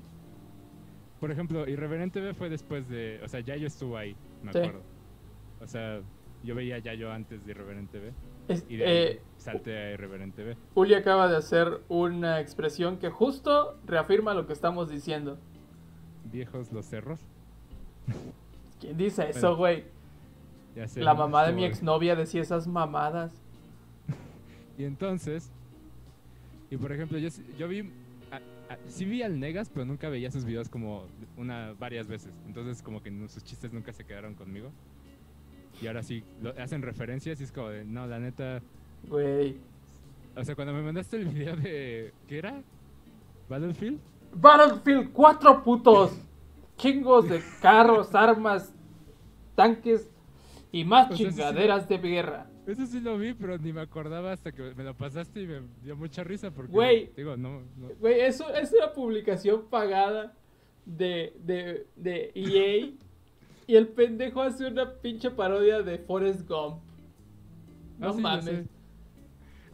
Por 1.21 1.31
ejemplo, 1.33 1.69
Irreverente 1.69 2.21
B 2.21 2.33
fue 2.35 2.49
después 2.49 2.89
de. 2.89 3.21
O 3.25 3.29
sea, 3.29 3.41
Yayo 3.41 3.67
estuvo 3.67 3.97
ahí, 3.97 4.17
me 4.43 4.53
Sí. 4.53 4.59
acuerdo. 4.59 4.83
O 5.61 5.67
sea, 5.67 6.01
yo 6.45 6.55
veía 6.55 6.77
a 6.77 6.79
Yayo 6.79 7.11
antes 7.13 7.45
de 7.45 7.51
Irreverente 7.51 7.99
B. 7.99 8.13
Es- 8.49 8.65
Y 8.69 8.77
de 8.77 8.85
ahí 8.87 8.97
eh, 8.97 9.23
salté 9.37 9.77
a 9.77 9.93
Irreverente 9.93 10.45
B. 10.45 10.57
Uli 10.75 10.95
acaba 10.95 11.29
de 11.29 11.37
hacer 11.37 11.83
una 11.89 12.41
expresión 12.41 12.99
que 12.99 13.11
justo 13.11 13.79
reafirma 13.85 14.33
lo 14.35 14.47
que 14.47 14.53
estamos 14.53 14.89
diciendo. 14.89 15.39
Viejos 16.25 16.73
los 16.73 16.87
cerros. 16.87 17.21
¿Quién 18.81 18.97
dice 18.97 19.29
eso, 19.31 19.57
güey? 19.57 19.85
La 20.97 21.15
mamá 21.15 21.45
de 21.47 21.53
mi 21.53 21.65
exnovia 21.65 22.15
decía 22.15 22.43
esas 22.43 22.67
mamadas. 22.67 23.33
Y 24.79 24.85
entonces. 24.85 25.51
Y 26.71 26.77
por 26.77 26.93
ejemplo, 26.93 27.19
yo, 27.19 27.29
yo 27.59 27.67
vi. 27.67 27.91
a- 28.31 28.73
a- 28.73 28.79
sí 28.87 29.05
vi 29.05 29.23
al 29.25 29.41
Negas, 29.41 29.69
pero 29.69 29.85
nunca 29.85 30.09
veía 30.09 30.31
sus 30.31 30.45
videos 30.45 30.69
como 30.69 31.05
una 31.37 31.75
varias 31.81 32.07
veces. 32.07 32.33
Entonces, 32.47 32.81
como 32.81 33.03
que 33.03 33.11
sus 33.29 33.43
chistes 33.43 33.73
nunca 33.73 33.93
se 33.93 34.05
quedaron 34.05 34.35
conmigo. 34.35 34.71
Y 35.83 35.89
ahora 35.89 36.05
sí, 36.05 36.23
lo, 36.41 36.51
hacen 36.61 36.83
referencias 36.83 37.41
y 37.41 37.45
es 37.45 37.51
como 37.51 37.71
de, 37.71 37.85
no, 37.85 38.07
la 38.07 38.21
neta. 38.21 38.63
Güey. 39.09 39.57
O 40.37 40.45
sea, 40.45 40.55
cuando 40.55 40.73
me 40.73 40.83
mandaste 40.83 41.17
el 41.17 41.27
video 41.27 41.57
de. 41.57 42.13
¿Qué 42.29 42.39
era? 42.39 42.63
¿Battlefield? 43.49 43.99
Battlefield 44.35 45.11
4 45.13 45.65
putos. 45.65 46.13
Chingos 46.79 47.29
de 47.29 47.43
carros, 47.61 48.15
armas, 48.15 48.73
tanques 49.55 50.09
y 50.73 50.85
más 50.85 51.09
sí, 51.09 51.25
chingaderas 51.25 51.87
de 51.89 51.99
guerra. 51.99 52.51
Eso 52.67 52.87
sí 52.87 53.01
lo 53.01 53.19
vi, 53.19 53.35
pero 53.35 53.59
ni 53.59 53.73
me 53.73 53.81
acordaba 53.81 54.33
hasta 54.33 54.53
que 54.53 54.75
me 54.75 54.85
lo 54.85 54.95
pasaste 54.95 55.43
y 55.43 55.47
me 55.47 55.63
dio 55.83 55.97
mucha 55.97 56.23
risa 56.23 56.51
porque. 56.51 56.73
Güey. 56.73 57.11
Digo, 57.17 57.37
no. 57.37 57.63
no 57.77 57.89
Güey, 57.99 58.21
eso 58.21 58.49
es 58.55 58.73
una 58.73 58.93
publicación 58.93 59.67
pagada 59.69 60.35
de, 60.85 61.35
de, 61.45 61.87
de 61.97 62.33
EA. 62.35 62.91
Y 63.67 63.77
el 63.77 63.89
pendejo 63.89 64.41
hace 64.41 64.67
una 64.67 64.95
pinche 64.95 65.31
parodia 65.31 65.83
de 65.83 65.99
Forrest 65.99 66.49
Gump. 66.49 66.81
No 67.99 68.09
Ah, 68.09 68.13
sí, 68.13 68.17
yo 68.17 68.23
mames. 68.23 68.67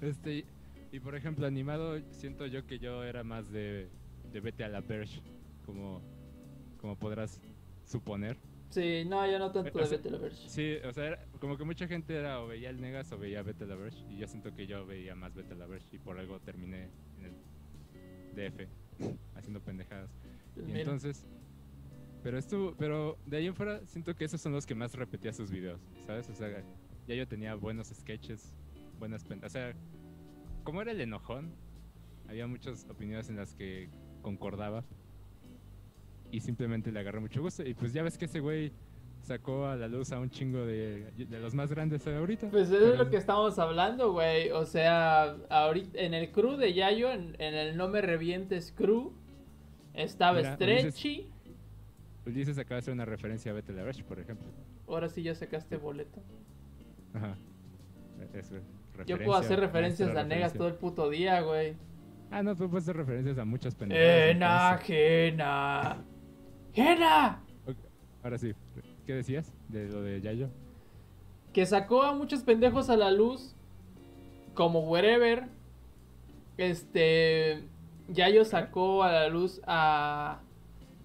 Este, 0.00 0.44
y 0.92 1.00
por 1.00 1.16
ejemplo, 1.16 1.46
animado, 1.46 2.00
siento 2.10 2.46
yo 2.46 2.66
que 2.66 2.78
yo 2.78 3.02
era 3.02 3.24
más 3.24 3.50
de, 3.50 3.88
de 4.32 4.40
vete 4.40 4.64
a 4.64 4.68
la 4.68 4.80
Verge, 4.80 5.20
como, 5.66 6.00
como 6.84 6.98
podrás 6.98 7.40
suponer. 7.86 8.36
Sí, 8.68 9.04
no, 9.06 9.26
yo 9.26 9.38
no 9.38 9.50
tanto 9.50 9.70
O 9.78 9.80
de 9.80 9.86
sea, 9.86 9.96
Vete 9.96 10.08
a 10.10 10.12
la 10.12 10.18
Verge. 10.18 10.48
Sí, 10.50 10.74
o 10.86 10.92
sea, 10.92 11.06
era- 11.06 11.26
como 11.40 11.56
que 11.56 11.64
mucha 11.64 11.86
gente 11.88 12.14
era 12.14 12.42
o 12.42 12.46
veía 12.46 12.68
el 12.68 12.78
Negas 12.78 13.10
o 13.12 13.16
veía 13.16 13.42
Vete 13.42 13.64
a 13.64 13.68
la 13.68 13.74
Verge, 13.74 14.04
y 14.10 14.18
yo 14.18 14.26
siento 14.28 14.54
que 14.54 14.66
yo 14.66 14.84
veía 14.84 15.14
más 15.14 15.34
Vete 15.34 15.54
a 15.54 15.56
la 15.56 15.66
Verge, 15.66 15.96
y 15.96 15.98
por 15.98 16.18
algo 16.18 16.40
terminé 16.40 16.90
en 17.18 17.24
el 17.24 17.32
DF, 18.36 18.68
haciendo 19.34 19.60
pendejadas. 19.62 20.10
Pues 20.52 20.66
Y 20.68 20.72
mira. 20.72 20.80
entonces, 20.80 21.24
pero 22.22 22.36
esto, 22.36 22.74
pero 22.78 23.16
de 23.24 23.38
ahí 23.38 23.46
en 23.46 23.54
fuera 23.54 23.80
siento 23.86 24.14
que 24.14 24.26
esos 24.26 24.42
son 24.42 24.52
los 24.52 24.66
que 24.66 24.74
más 24.74 24.92
repetía 24.92 25.32
sus 25.32 25.50
videos, 25.50 25.80
¿sabes? 26.06 26.28
O 26.28 26.34
sea, 26.34 26.62
ya 27.08 27.14
yo 27.14 27.26
tenía 27.26 27.54
buenos 27.54 27.88
sketches, 27.88 28.54
buenas 28.98 29.24
o 29.42 29.48
sea, 29.48 29.74
como 30.64 30.82
era 30.82 30.92
el 30.92 31.00
enojón, 31.00 31.54
había 32.28 32.46
muchas 32.46 32.84
opiniones 32.90 33.30
en 33.30 33.36
las 33.36 33.54
que 33.54 33.88
concordaba 34.20 34.84
y 36.34 36.40
simplemente 36.40 36.90
le 36.90 36.98
agarré 36.98 37.20
mucho 37.20 37.40
gusto 37.40 37.62
y 37.64 37.74
pues 37.74 37.92
ya 37.92 38.02
ves 38.02 38.18
que 38.18 38.24
ese 38.24 38.40
güey 38.40 38.72
sacó 39.22 39.66
a 39.66 39.76
la 39.76 39.86
luz 39.86 40.10
a 40.12 40.18
un 40.18 40.28
chingo 40.28 40.66
de, 40.66 41.12
de 41.16 41.40
los 41.40 41.54
más 41.54 41.70
grandes 41.70 42.06
ahorita. 42.06 42.50
Pues 42.50 42.70
eso 42.70 42.92
es 42.92 42.98
lo 42.98 43.08
que 43.08 43.16
estamos 43.16 43.58
hablando, 43.58 44.12
güey. 44.12 44.50
O 44.50 44.66
sea, 44.66 45.36
ahorita 45.48 45.98
en 45.98 46.12
el 46.12 46.30
crew 46.32 46.56
de 46.56 46.74
Yayo, 46.74 47.10
en, 47.10 47.36
en 47.38 47.54
el 47.54 47.76
No 47.76 47.88
Me 47.88 48.00
Revientes 48.00 48.72
crew, 48.76 49.12
estaba 49.94 50.38
Mira, 50.38 50.56
Stretchy. 50.56 51.30
Ulises 52.26 52.58
acaba 52.58 52.76
de 52.76 52.78
hacer 52.80 52.94
una 52.94 53.04
referencia 53.04 53.52
a 53.52 53.54
Verge, 53.54 54.02
por 54.02 54.18
ejemplo. 54.18 54.48
Ahora 54.88 55.08
sí 55.08 55.22
ya 55.22 55.34
sacaste 55.34 55.76
boleto. 55.76 56.20
Ajá. 57.14 57.36
Eso, 58.32 58.56
Yo 59.06 59.18
puedo 59.18 59.34
hacer 59.36 59.60
referencia, 59.60 60.06
referencias 60.06 60.08
a 60.10 60.24
negas 60.24 60.52
referencia. 60.52 60.58
todo 60.58 60.68
el 60.68 60.74
puto 60.74 61.08
día, 61.10 61.40
güey. 61.42 61.76
Ah, 62.30 62.42
no, 62.42 62.56
tú 62.56 62.68
puedes 62.68 62.84
hacer 62.84 62.96
referencias 62.96 63.38
a 63.38 63.44
muchas 63.44 63.74
pendejadas. 63.74 64.30
Enajena. 64.30 66.04
¡Jena! 66.74 67.40
Ahora 68.24 68.38
sí, 68.38 68.52
¿qué 69.06 69.14
decías 69.14 69.52
de 69.68 69.88
lo 69.88 70.02
de 70.02 70.20
Yayo? 70.20 70.48
Que 71.52 71.66
sacó 71.66 72.02
a 72.02 72.14
muchos 72.14 72.42
pendejos 72.42 72.90
a 72.90 72.96
la 72.96 73.10
luz. 73.10 73.54
Como 74.54 74.80
Wherever. 74.80 75.44
Este. 76.56 77.62
Yayo 78.08 78.44
sacó 78.44 79.04
a 79.04 79.12
la 79.12 79.28
luz 79.28 79.60
a 79.66 80.40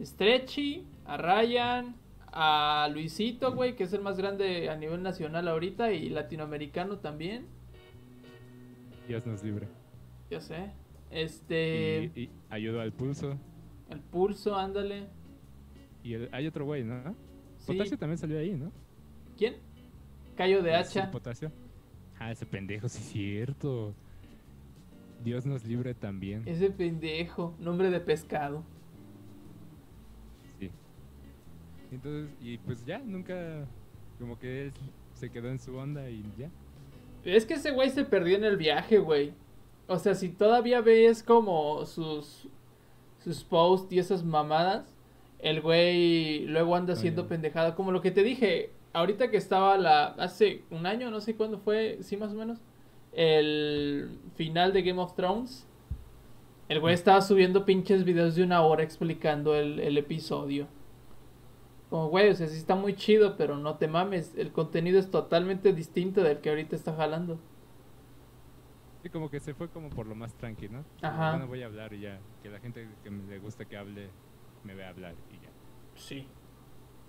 Stretchy, 0.02 0.86
a 1.06 1.18
Ryan, 1.18 1.96
a 2.32 2.90
Luisito, 2.92 3.54
güey, 3.54 3.76
que 3.76 3.84
es 3.84 3.94
el 3.94 4.02
más 4.02 4.18
grande 4.18 4.70
a 4.70 4.76
nivel 4.76 5.04
nacional 5.04 5.48
ahorita 5.48 5.92
y 5.92 6.10
latinoamericano 6.10 6.98
también. 6.98 7.46
Dios 9.08 9.26
nos 9.26 9.44
libre. 9.44 9.68
Yo 10.32 10.42
sé. 10.42 10.72
Este. 11.12 12.12
Y, 12.16 12.22
y 12.22 12.30
ayudó 12.50 12.82
al 12.82 12.92
pulso. 12.92 13.38
El 13.90 14.00
pulso, 14.00 14.56
ándale. 14.56 15.19
Y 16.10 16.14
el- 16.16 16.30
hay 16.32 16.48
otro 16.48 16.66
güey, 16.66 16.84
¿no? 16.84 17.16
Sí. 17.58 17.74
Potasio 17.74 17.98
también 18.00 18.18
salió 18.18 18.40
ahí, 18.40 18.56
¿no? 18.56 18.72
¿Quién? 19.38 19.58
Cayo 20.36 20.64
de 20.64 20.72
Sí, 20.84 20.98
hacha. 21.00 21.12
Potasio. 21.12 21.52
Ah, 22.18 22.32
ese 22.32 22.46
pendejo, 22.48 22.90
sí 22.90 22.98
es 23.00 23.10
cierto. 23.10 23.94
Dios 25.24 25.46
nos 25.46 25.64
libre 25.66 25.94
también. 25.94 26.42
Ese 26.48 26.72
pendejo, 26.72 27.54
nombre 27.60 27.92
de 27.92 28.00
pescado. 28.00 28.64
Sí. 30.60 30.72
Entonces, 31.92 32.34
y 32.42 32.58
pues 32.58 32.84
ya, 32.86 32.98
nunca. 33.00 33.68
Como 34.18 34.38
que 34.40 34.64
él 34.64 34.74
se 35.14 35.30
quedó 35.30 35.50
en 35.50 35.60
su 35.60 35.76
onda 35.76 36.10
y 36.10 36.24
ya. 36.38 36.50
Es 37.24 37.46
que 37.46 37.54
ese 37.54 37.72
güey 37.72 37.90
se 37.92 38.04
perdió 38.04 38.36
en 38.36 38.46
el 38.46 38.58
viaje, 38.58 38.98
güey. 38.98 39.34
O 39.88 40.00
sea, 40.00 40.16
si 40.16 40.30
todavía 40.30 40.82
ves 40.82 41.22
como 41.22 41.86
sus 41.86 42.48
sus 43.20 43.44
posts 43.44 43.92
y 43.92 44.00
esas 44.00 44.24
mamadas, 44.24 44.96
el 45.40 45.62
güey 45.62 46.46
luego 46.46 46.76
anda 46.76 46.94
haciendo 46.94 47.28
pendejada. 47.28 47.76
Como 47.76 47.92
lo 47.92 48.02
que 48.02 48.12
te 48.12 48.24
dije, 48.24 48.72
ahorita 48.94 49.30
que 49.32 49.38
estaba 49.38 49.78
la. 49.78 50.08
Hace 50.08 50.64
un 50.70 50.86
año, 50.86 51.10
no 51.12 51.22
sé 51.22 51.36
cuándo 51.36 51.60
fue, 51.60 51.98
sí, 52.02 52.18
más 52.18 52.32
o 52.32 52.36
menos. 52.36 52.60
El 53.14 54.20
final 54.36 54.74
de 54.74 54.82
Game 54.84 55.02
of 55.02 55.16
Thrones. 55.16 55.66
El 56.68 56.80
güey 56.80 56.94
estaba 56.94 57.22
subiendo 57.22 57.66
pinches 57.66 58.04
videos 58.04 58.36
de 58.36 58.44
una 58.44 58.62
hora 58.62 58.84
explicando 58.84 59.56
el, 59.56 59.80
el 59.80 59.98
episodio. 59.98 60.68
Como, 61.90 62.10
güey, 62.10 62.30
o 62.30 62.36
sea, 62.36 62.48
sí 62.48 62.58
está 62.58 62.76
muy 62.76 62.96
chido, 62.96 63.36
pero 63.38 63.58
no 63.58 63.78
te 63.78 63.88
mames. 63.88 64.36
El 64.38 64.52
contenido 64.52 65.00
es 65.00 65.10
totalmente 65.10 65.74
distinto 65.74 66.22
del 66.22 66.38
que 66.42 66.50
ahorita 66.50 66.76
está 66.76 66.94
jalando. 66.94 67.40
Y 69.04 69.10
como 69.10 69.32
que 69.32 69.40
se 69.40 69.54
fue 69.56 69.70
como 69.70 69.90
por 69.90 70.06
lo 70.06 70.14
más 70.14 70.34
tranquilo, 70.36 70.80
¿no? 70.80 71.08
Ajá. 71.08 71.32
Bueno, 71.32 71.48
voy 71.48 71.64
a 71.64 71.66
hablar 71.66 71.94
y 71.94 72.02
ya. 72.02 72.20
Que 72.44 72.50
la 72.50 72.60
gente 72.60 72.88
que 73.04 73.10
me- 73.10 73.24
le 73.28 73.40
gusta 73.40 73.66
que 73.66 73.76
hable, 73.78 74.10
me 74.64 74.76
vea 74.76 74.90
hablar 74.90 75.16
y 75.32 75.36
ya. 75.44 75.50
Sí. 75.96 76.28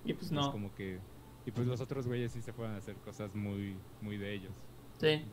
Y 0.04 0.14
pues 0.14 0.30
Entonces, 0.30 0.32
no. 0.32 0.52
como 0.52 0.74
que. 0.74 0.98
Y 1.46 1.50
pues 1.52 1.66
los 1.66 1.80
otros 1.80 2.06
güeyes 2.06 2.32
sí 2.32 2.42
se 2.42 2.52
fueron 2.52 2.74
a 2.74 2.78
hacer 2.78 2.96
cosas 2.96 3.34
muy, 3.34 3.76
muy 4.00 4.16
de 4.18 4.34
ellos. 4.34 4.52
Sí. 4.98 5.06
De- 5.06 5.24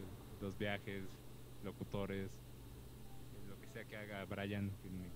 Los 0.42 0.58
viajes, 0.58 1.04
locutores, 1.64 2.30
lo 3.48 3.60
que 3.60 3.68
sea 3.68 3.86
que 3.86 3.98
haga 3.98 4.24
Brian. 4.26 4.72
que 4.82 4.90
me- 4.90 5.10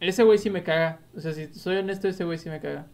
Ese 0.00 0.22
güey 0.24 0.38
sí 0.38 0.50
me 0.50 0.62
caga. 0.62 1.00
O 1.14 1.20
sea, 1.20 1.32
si 1.32 1.52
soy 1.54 1.76
honesto, 1.76 2.08
ese 2.08 2.24
güey 2.24 2.38
sí 2.38 2.48
me 2.48 2.60
caga. 2.60 2.86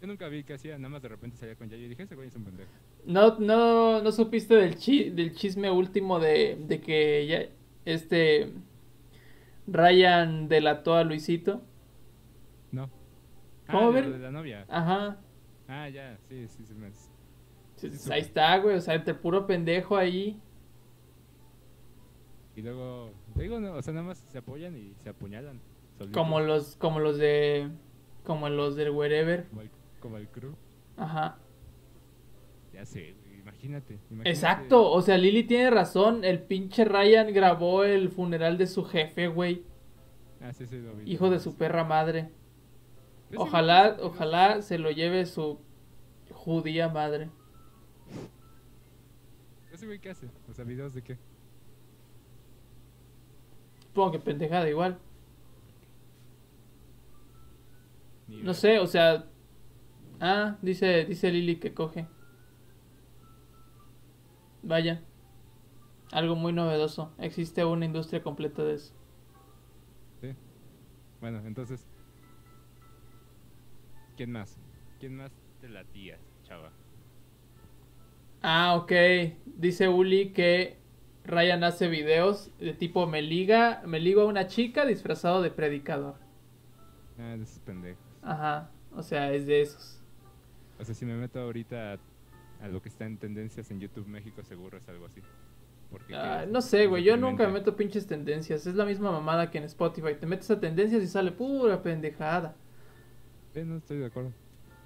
Yo 0.00 0.06
nunca 0.08 0.28
vi 0.28 0.42
que 0.44 0.54
hacía, 0.54 0.76
nada 0.78 0.88
más 0.88 1.02
de 1.02 1.08
repente 1.08 1.36
salía 1.36 1.54
con 1.56 1.68
Yayo 1.68 1.84
y 1.84 1.88
dije, 1.88 2.02
ese 2.02 2.14
güey 2.16 2.28
es 2.28 2.34
un 2.36 2.44
pendejo. 2.44 2.70
No, 3.06 3.38
no, 3.38 4.02
no 4.02 4.12
supiste 4.12 4.54
del, 4.56 4.76
chi 4.76 5.10
del 5.10 5.34
chisme 5.34 5.70
último 5.70 6.18
de, 6.20 6.56
de 6.66 6.80
que 6.80 7.26
ya 7.26 7.44
este 7.84 8.52
Ryan 9.66 10.48
delató 10.48 10.94
a 10.94 11.04
Luisito. 11.04 11.62
¿Cómo 13.72 13.84
ah, 13.84 13.86
de 13.88 13.92
ver? 13.92 14.06
lo 14.06 14.12
de 14.12 14.18
la 14.18 14.30
novia. 14.30 14.66
Ajá. 14.68 15.16
Ah, 15.66 15.88
ya, 15.88 16.16
sí, 16.28 16.46
sí, 16.48 16.64
sí. 16.64 16.74
Me... 16.74 16.90
Sí, 17.76 17.90
Sí, 17.90 18.12
ahí 18.12 18.20
está, 18.20 18.56
güey. 18.58 18.76
O 18.76 18.80
sea, 18.80 18.94
entre 18.94 19.14
puro 19.14 19.46
pendejo 19.46 19.96
ahí. 19.96 20.40
Y 22.54 22.62
luego, 22.62 23.12
te 23.34 23.42
digo, 23.42 23.58
no, 23.58 23.72
o 23.72 23.82
sea, 23.82 23.92
nada 23.94 24.06
más 24.06 24.18
se 24.18 24.38
apoyan 24.38 24.76
y 24.76 24.94
se 25.02 25.08
apuñalan. 25.08 25.60
solitos, 25.96 26.22
Como 26.22 26.40
los, 26.40 26.76
como 26.76 27.00
los 27.00 27.18
de. 27.18 27.70
Como 28.24 28.48
los 28.48 28.76
del 28.76 28.90
wherever. 28.90 29.48
Como 29.48 29.62
el, 29.62 29.70
como 30.00 30.16
el 30.18 30.28
crew. 30.28 30.54
Ajá. 30.96 31.38
Ya 32.72 32.84
sé, 32.84 33.14
imagínate, 33.40 33.98
imagínate. 34.10 34.30
Exacto. 34.30 34.90
O 34.90 35.02
sea, 35.02 35.18
Lily 35.18 35.44
tiene 35.44 35.70
razón. 35.70 36.24
El 36.24 36.42
pinche 36.42 36.84
Ryan 36.84 37.32
grabó 37.32 37.84
el 37.84 38.10
funeral 38.10 38.58
de 38.58 38.66
su 38.66 38.84
jefe, 38.84 39.28
güey. 39.28 39.64
Ah, 40.40 40.52
sí, 40.52 40.66
sí, 40.66 40.78
lo 40.78 40.94
vi, 40.94 41.10
Hijo 41.10 41.30
de 41.30 41.38
su 41.38 41.56
perra 41.56 41.84
madre. 41.84 42.30
Ojalá, 43.36 43.96
ojalá 44.00 44.62
se 44.62 44.78
lo 44.78 44.90
lleve 44.90 45.26
su 45.26 45.58
judía 46.30 46.88
madre. 46.88 47.30
¿Ese 49.72 49.86
güey 49.86 49.98
qué 50.00 50.10
hace? 50.10 50.28
O 50.50 50.52
sea, 50.52 50.64
videos 50.64 50.92
de 50.94 51.02
qué? 51.02 51.18
Supongo 53.86 54.12
que 54.12 54.18
pendejada 54.18 54.68
igual. 54.68 54.98
No 58.28 58.54
sé, 58.54 58.78
o 58.78 58.86
sea. 58.86 59.26
Ah, 60.20 60.56
dice, 60.62 61.04
dice 61.04 61.30
Lily 61.30 61.56
que 61.56 61.74
coge. 61.74 62.06
Vaya. 64.62 65.02
Algo 66.10 66.36
muy 66.36 66.52
novedoso. 66.52 67.12
Existe 67.18 67.64
una 67.64 67.84
industria 67.84 68.22
completa 68.22 68.62
de 68.62 68.74
eso. 68.74 68.94
Sí. 70.20 70.34
Bueno, 71.20 71.42
entonces. 71.46 71.86
¿Quién 74.16 74.32
más? 74.32 74.58
¿Quién 74.98 75.16
más 75.16 75.32
te 75.60 75.68
latías, 75.68 76.20
chava? 76.42 76.72
Ah, 78.42 78.74
ok. 78.76 78.92
Dice 79.46 79.88
Uli 79.88 80.32
que 80.32 80.76
Ryan 81.24 81.64
hace 81.64 81.88
videos 81.88 82.50
de 82.58 82.74
tipo 82.74 83.06
me 83.06 83.22
liga, 83.22 83.82
me 83.86 84.00
ligo 84.00 84.22
a 84.22 84.26
una 84.26 84.46
chica 84.48 84.84
disfrazado 84.86 85.42
de 85.42 85.50
predicador. 85.50 86.16
Ah, 87.18 87.36
de 87.36 87.42
esos 87.44 87.58
pendejos. 87.60 88.02
Ajá. 88.22 88.70
O 88.94 89.02
sea, 89.02 89.32
es 89.32 89.46
de 89.46 89.60
esos. 89.62 90.02
O 90.78 90.84
sea, 90.84 90.94
si 90.94 91.04
me 91.06 91.14
meto 91.16 91.40
ahorita 91.40 91.94
a, 91.94 91.98
a 92.64 92.68
lo 92.68 92.82
que 92.82 92.88
está 92.88 93.04
en 93.06 93.18
tendencias 93.18 93.70
en 93.70 93.80
YouTube 93.80 94.06
México, 94.06 94.42
seguro 94.44 94.78
es 94.78 94.88
algo 94.88 95.06
así. 95.06 95.22
Porque 95.90 96.14
Ah, 96.14 96.46
no 96.48 96.60
sé, 96.62 96.86
güey. 96.86 97.04
Yo 97.04 97.16
nunca 97.16 97.46
me 97.46 97.52
meto 97.54 97.76
pinches 97.76 98.06
tendencias. 98.06 98.66
Es 98.66 98.74
la 98.74 98.84
misma 98.84 99.12
mamada 99.12 99.50
que 99.50 99.58
en 99.58 99.64
Spotify. 99.64 100.14
Te 100.18 100.26
metes 100.26 100.50
a 100.50 100.60
tendencias 100.60 101.02
y 101.02 101.06
sale 101.06 101.32
pura 101.32 101.82
pendejada. 101.82 102.56
Eh, 103.54 103.64
no 103.64 103.76
estoy 103.76 103.98
de 103.98 104.06
acuerdo. 104.06 104.32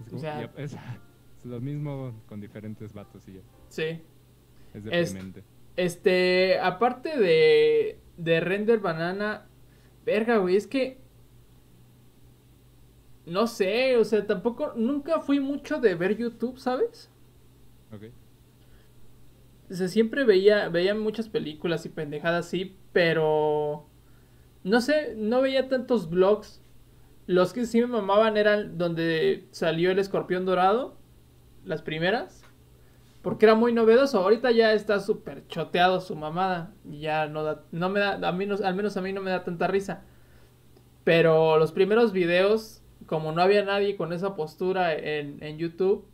Es, 0.01 0.09
como- 0.09 0.21
sea- 0.21 0.51
es, 0.57 0.73
es 1.39 1.45
lo 1.45 1.61
mismo 1.61 2.15
con 2.29 2.41
diferentes 2.41 2.93
vatos 2.93 3.27
y 3.29 3.35
ya. 3.35 3.41
Sí. 3.69 4.03
Es 4.75 4.85
deprimente. 4.85 5.43
Este, 5.77 6.59
aparte 6.59 7.19
de, 7.19 7.99
de 8.17 8.41
Render 8.41 8.81
Banana, 8.81 9.47
verga, 10.05 10.39
güey, 10.39 10.57
es 10.57 10.67
que 10.67 10.99
no 13.27 13.47
sé, 13.49 13.97
o 13.97 14.05
sea, 14.05 14.25
tampoco, 14.27 14.73
nunca 14.77 15.21
fui 15.21 15.41
mucho 15.41 15.81
de 15.81 15.95
ver 15.97 16.17
YouTube, 16.17 16.59
¿sabes? 16.59 17.11
Ok. 17.93 18.05
O 19.69 19.75
sea, 19.75 19.89
siempre 19.89 20.25
veía, 20.25 20.69
veía 20.69 20.95
muchas 20.95 21.29
películas 21.29 21.85
y 21.85 21.89
pendejadas 21.89 22.47
así, 22.47 22.77
pero 22.93 23.87
no 24.63 24.81
sé, 24.81 25.15
no 25.17 25.41
veía 25.43 25.69
tantos 25.69 26.09
vlogs. 26.09 26.63
Los 27.27 27.53
que 27.53 27.67
sí 27.67 27.81
me 27.81 27.87
mamaban 27.89 28.37
eran 28.37 28.79
donde 28.79 29.49
salió 29.51 29.91
el 29.91 29.99
escorpión 29.99 30.45
dorado, 30.45 30.97
las 31.65 31.83
primeras, 31.83 32.45
porque 33.23 33.47
era 33.47 33.55
muy 33.57 33.73
novedoso. 33.73 34.21
Ahorita 34.21 34.53
ya 34.53 34.73
está 34.75 35.01
súper 35.01 35.47
choteado 35.49 36.01
su 36.01 36.17
mamada 36.17 36.75
ya 36.85 37.27
no 37.29 37.45
da, 37.45 37.65
no 37.73 37.91
me 37.91 38.01
da, 38.01 38.15
a 38.29 38.33
mí 38.33 38.47
no- 38.47 38.57
al 38.65 38.75
menos 38.77 38.97
a 38.97 39.03
mí 39.03 39.13
no 39.13 39.23
me 39.23 39.31
da 39.31 39.45
tanta 39.45 39.67
risa. 39.69 40.05
Pero 41.05 41.59
los 41.59 41.73
primeros 41.73 42.13
videos, 42.13 42.83
como 43.07 43.33
no 43.33 43.43
había 43.43 43.65
nadie 43.65 43.97
con 43.97 44.13
esa 44.13 44.35
postura 44.35 44.95
en, 44.95 45.43
en 45.43 45.59
YouTube, 45.59 46.07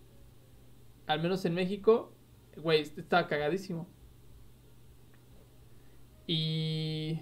al 1.06 1.20
menos 1.22 1.44
en 1.44 1.54
México, 1.54 2.12
güey, 2.56 2.82
estaba 2.82 3.26
cagadísimo. 3.28 3.86
Y 6.26 7.20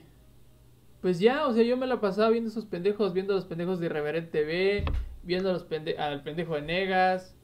pues 1.00 1.18
ya, 1.18 1.46
o 1.46 1.52
sea, 1.52 1.62
yo 1.62 1.76
me 1.76 1.86
la 1.86 2.00
pasaba 2.00 2.30
viendo 2.30 2.50
esos 2.50 2.66
pendejos, 2.66 3.12
viendo 3.12 3.34
los 3.34 3.46
pendejos 3.46 3.80
de 3.80 3.86
Irreverente 3.86 4.30
TV, 4.30 4.84
viendo 5.22 5.52
los 5.52 5.66
al 5.98 6.22
pendejo 6.22 6.54
de 6.54 6.62
Negas, 6.62 7.36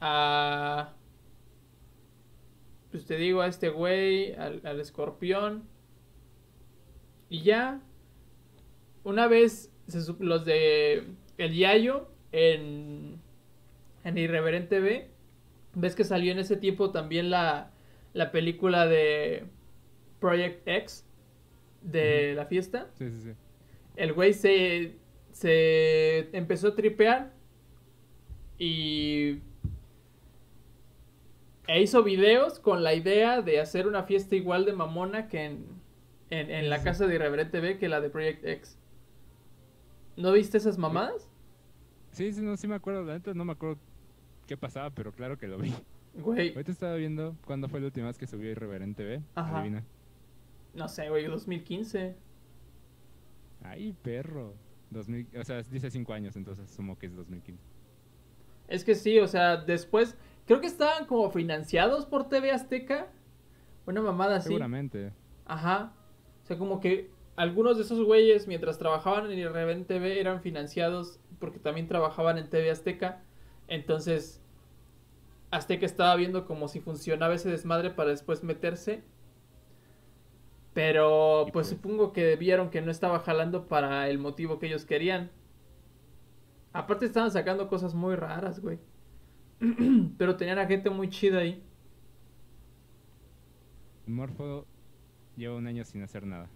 a 0.00 0.94
pues 2.90 3.06
te 3.06 3.16
digo 3.16 3.40
a 3.42 3.46
este 3.46 3.68
güey, 3.68 4.32
al, 4.34 4.62
al 4.64 4.80
escorpión. 4.80 5.64
Y 7.28 7.42
ya, 7.42 7.80
una 9.04 9.26
vez 9.26 9.72
se 9.86 10.00
los 10.20 10.44
de 10.44 11.04
El 11.36 11.54
Yayo 11.54 12.08
en, 12.32 13.20
en 14.04 14.18
Irreverente 14.18 14.76
TV, 14.76 15.10
ves 15.74 15.94
que 15.94 16.04
salió 16.04 16.32
en 16.32 16.38
ese 16.38 16.56
tiempo 16.56 16.90
también 16.90 17.30
la, 17.30 17.72
la 18.14 18.32
película 18.32 18.86
de 18.86 19.44
Project 20.20 20.66
X 20.66 21.07
de 21.82 22.34
la 22.34 22.46
fiesta. 22.46 22.88
Sí, 22.98 23.10
sí, 23.10 23.20
sí. 23.22 23.30
El 23.96 24.12
güey 24.12 24.32
se, 24.34 24.96
se 25.32 26.36
empezó 26.36 26.68
a 26.68 26.74
tripear 26.74 27.32
y 28.58 29.40
e 31.66 31.82
hizo 31.82 32.02
videos 32.02 32.58
con 32.60 32.82
la 32.82 32.94
idea 32.94 33.42
de 33.42 33.60
hacer 33.60 33.86
una 33.86 34.02
fiesta 34.04 34.34
igual 34.36 34.64
de 34.64 34.72
mamona 34.72 35.28
que 35.28 35.44
en, 35.44 35.66
en, 36.30 36.50
en 36.50 36.70
la 36.70 36.78
Sí. 36.78 36.84
casa 36.84 37.06
de 37.06 37.14
Irreverente 37.16 37.60
B 37.60 37.78
que 37.78 37.88
la 37.88 38.00
de 38.00 38.08
Project 38.10 38.44
X. 38.44 38.78
¿No 40.16 40.32
viste 40.32 40.56
esas 40.58 40.78
mamadas? 40.78 41.28
Sí, 42.12 42.32
sí, 42.32 42.40
no, 42.40 42.56
sí 42.56 42.66
me 42.66 42.74
acuerdo. 42.74 43.04
La 43.04 43.14
neta 43.14 43.34
no 43.34 43.44
me 43.44 43.52
acuerdo 43.52 43.78
qué 44.46 44.56
pasaba, 44.56 44.90
pero 44.90 45.12
claro 45.12 45.38
que 45.38 45.46
lo 45.46 45.58
vi. 45.58 45.72
Güey, 46.14 46.48
Ahorita 46.52 46.72
estaba 46.72 46.94
viendo 46.96 47.36
cuándo 47.44 47.68
fue 47.68 47.78
la 47.80 47.86
última 47.86 48.06
vez 48.08 48.18
que 48.18 48.26
subió 48.26 48.50
Irreverente 48.50 49.04
B. 49.04 49.20
Ajá. 49.34 49.58
Adivina. 49.60 49.84
No 50.78 50.88
sé, 50.88 51.10
güey, 51.10 51.26
2015. 51.26 52.16
Ay, 53.62 53.92
perro. 54.02 54.54
2000, 54.90 55.28
o 55.38 55.44
sea, 55.44 55.62
dice 55.62 55.90
5 55.90 56.12
años, 56.14 56.36
entonces 56.36 56.70
asumo 56.70 56.98
que 56.98 57.06
es 57.06 57.14
2015. 57.14 57.62
Es 58.68 58.84
que 58.84 58.94
sí, 58.94 59.18
o 59.18 59.26
sea, 59.26 59.56
después. 59.56 60.16
Creo 60.46 60.60
que 60.60 60.66
estaban 60.66 61.06
como 61.06 61.30
financiados 61.30 62.06
por 62.06 62.28
TV 62.28 62.52
Azteca. 62.52 63.08
Una 63.86 64.00
mamada 64.00 64.36
así. 64.36 64.48
Seguramente. 64.48 65.12
Ajá. 65.44 65.92
O 66.42 66.46
sea, 66.46 66.56
como 66.56 66.80
que 66.80 67.10
algunos 67.36 67.76
de 67.76 67.82
esos 67.82 68.02
güeyes, 68.02 68.46
mientras 68.46 68.78
trabajaban 68.78 69.30
en 69.30 69.38
Irreven 69.38 69.84
TV, 69.84 70.20
eran 70.20 70.40
financiados 70.40 71.20
porque 71.38 71.58
también 71.58 71.86
trabajaban 71.86 72.38
en 72.38 72.48
TV 72.48 72.70
Azteca. 72.70 73.22
Entonces, 73.66 74.42
Azteca 75.50 75.86
estaba 75.86 76.16
viendo 76.16 76.46
como 76.46 76.68
si 76.68 76.80
funcionaba 76.80 77.34
ese 77.34 77.50
desmadre 77.50 77.90
para 77.90 78.10
después 78.10 78.42
meterse. 78.42 79.02
Pero, 80.74 81.46
pues 81.52 81.52
pues- 81.52 81.68
supongo 81.68 82.12
que 82.12 82.36
vieron 82.36 82.70
que 82.70 82.82
no 82.82 82.90
estaba 82.90 83.20
jalando 83.20 83.68
para 83.68 84.08
el 84.08 84.18
motivo 84.18 84.58
que 84.58 84.66
ellos 84.66 84.84
querían. 84.84 85.30
Aparte 86.72 87.06
estaban 87.06 87.30
sacando 87.30 87.68
cosas 87.68 87.94
muy 87.94 88.14
raras, 88.14 88.60
güey. 88.60 88.78
Pero 90.18 90.36
tenían 90.36 90.58
a 90.58 90.66
gente 90.66 90.90
muy 90.90 91.08
chida 91.08 91.40
ahí. 91.40 91.62
Morfo 94.06 94.66
lleva 95.36 95.56
un 95.56 95.66
año 95.66 95.84
sin 95.84 96.02
hacer 96.02 96.26
nada. 96.26 96.48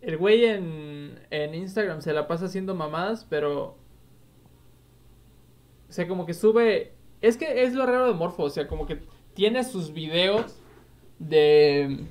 El 0.00 0.16
güey 0.16 0.44
en, 0.44 1.18
en 1.30 1.54
Instagram 1.54 2.02
se 2.02 2.12
la 2.12 2.28
pasa 2.28 2.46
haciendo 2.46 2.74
mamadas, 2.74 3.24
pero... 3.24 3.76
O 5.88 5.92
sea, 5.92 6.06
como 6.06 6.24
que 6.26 6.34
sube... 6.34 6.92
Es 7.20 7.36
que 7.36 7.64
es 7.64 7.74
lo 7.74 7.84
raro 7.84 8.06
de 8.06 8.14
Morfo, 8.14 8.44
o 8.44 8.50
sea, 8.50 8.68
como 8.68 8.86
que 8.86 9.00
tiene 9.34 9.64
sus 9.64 9.92
videos 9.92 10.62
de... 11.18 12.06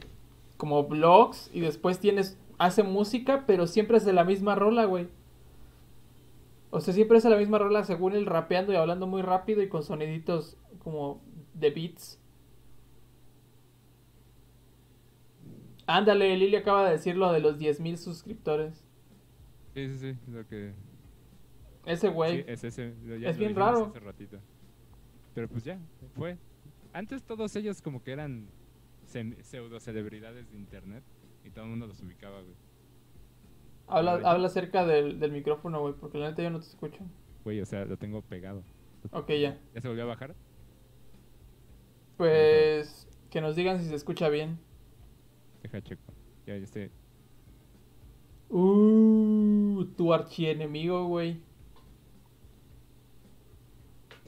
Como 0.58 0.84
vlogs 0.88 1.50
y 1.54 1.62
después 1.62 2.00
tienes... 2.00 2.38
Hace 2.60 2.82
música, 2.82 3.46
pero 3.46 3.68
siempre 3.68 3.98
es 3.98 4.06
de 4.06 4.14
la 4.14 4.24
misma 4.24 4.56
rola, 4.56 4.86
güey. 4.86 5.08
O 6.72 6.82
sea, 6.82 6.92
siempre 6.92 7.20
es 7.20 7.24
de 7.24 7.30
la 7.30 7.38
misma 7.38 7.60
rola 7.60 7.84
según 7.84 8.14
él 8.14 8.26
rapeando 8.26 8.74
y 8.74 8.76
hablando 8.76 9.06
muy 9.06 9.22
rápido 9.22 9.62
y 9.62 9.70
con 9.70 9.84
soniditos 9.84 10.58
como 10.80 11.22
de 11.54 11.70
beats. 11.70 12.20
Ándale, 15.86 16.36
Lili 16.36 16.56
acaba 16.56 16.86
de 16.86 16.92
decir 16.92 17.16
lo 17.16 17.32
de 17.32 17.40
los 17.40 17.60
10.000 17.60 17.96
suscriptores. 17.96 18.84
Sí, 19.74 19.88
sí, 19.88 19.98
sí. 20.00 20.18
Lo 20.32 20.46
que. 20.48 20.74
Ese 21.86 22.10
güey. 22.10 22.38
Sí, 22.38 22.46
es 22.48 22.64
ese. 22.64 22.94
Es 23.22 23.38
bien 23.38 23.56
raro. 23.56 23.86
Hace 23.86 24.00
ratito. 24.00 24.38
Pero 25.34 25.48
pues 25.48 25.64
ya, 25.64 25.80
fue. 26.16 26.38
Antes 26.92 27.24
todos 27.24 27.56
ellos 27.56 27.82
como 27.82 28.04
que 28.04 28.12
eran 28.12 28.50
pseudo 29.42 29.80
celebridades 29.80 30.50
de 30.52 30.58
internet 30.58 31.04
y 31.44 31.50
todo 31.52 31.66
el 31.66 31.72
mundo 31.72 31.88
los 31.88 32.02
ubicaba, 32.02 32.42
güey. 32.42 32.56
habla, 33.88 34.14
habla 34.24 34.50
cerca 34.50 34.86
del, 34.86 35.20
del 35.20 35.32
micrófono, 35.32 35.82
güey, 35.82 35.94
porque 35.94 36.18
la 36.18 36.30
neta 36.30 36.44
yo 36.44 36.50
no 36.50 36.60
te 36.60 36.68
escucho. 36.68 37.00
Güey, 37.44 37.62
o 37.62 37.66
sea, 37.66 37.86
lo 37.86 37.98
tengo 37.98 38.22
pegado. 38.22 38.64
Ok, 39.12 39.30
ya. 39.30 39.58
¿Ya 39.74 39.82
se 39.82 39.88
volvió 39.88 40.04
a 40.04 40.08
bajar? 40.08 40.36
Pues 42.18 43.08
que 43.30 43.42
nos 43.42 43.56
digan 43.56 43.80
si 43.80 43.88
se 43.88 43.96
escucha 43.96 44.30
bien. 44.30 44.60
Deja 45.62 45.82
checo. 45.82 46.14
Ya, 46.46 46.58
ya 46.58 46.64
estoy. 46.64 46.92
Uh, 48.50 49.86
tu 49.98 50.14
archienemigo, 50.14 51.06
güey. 51.08 51.42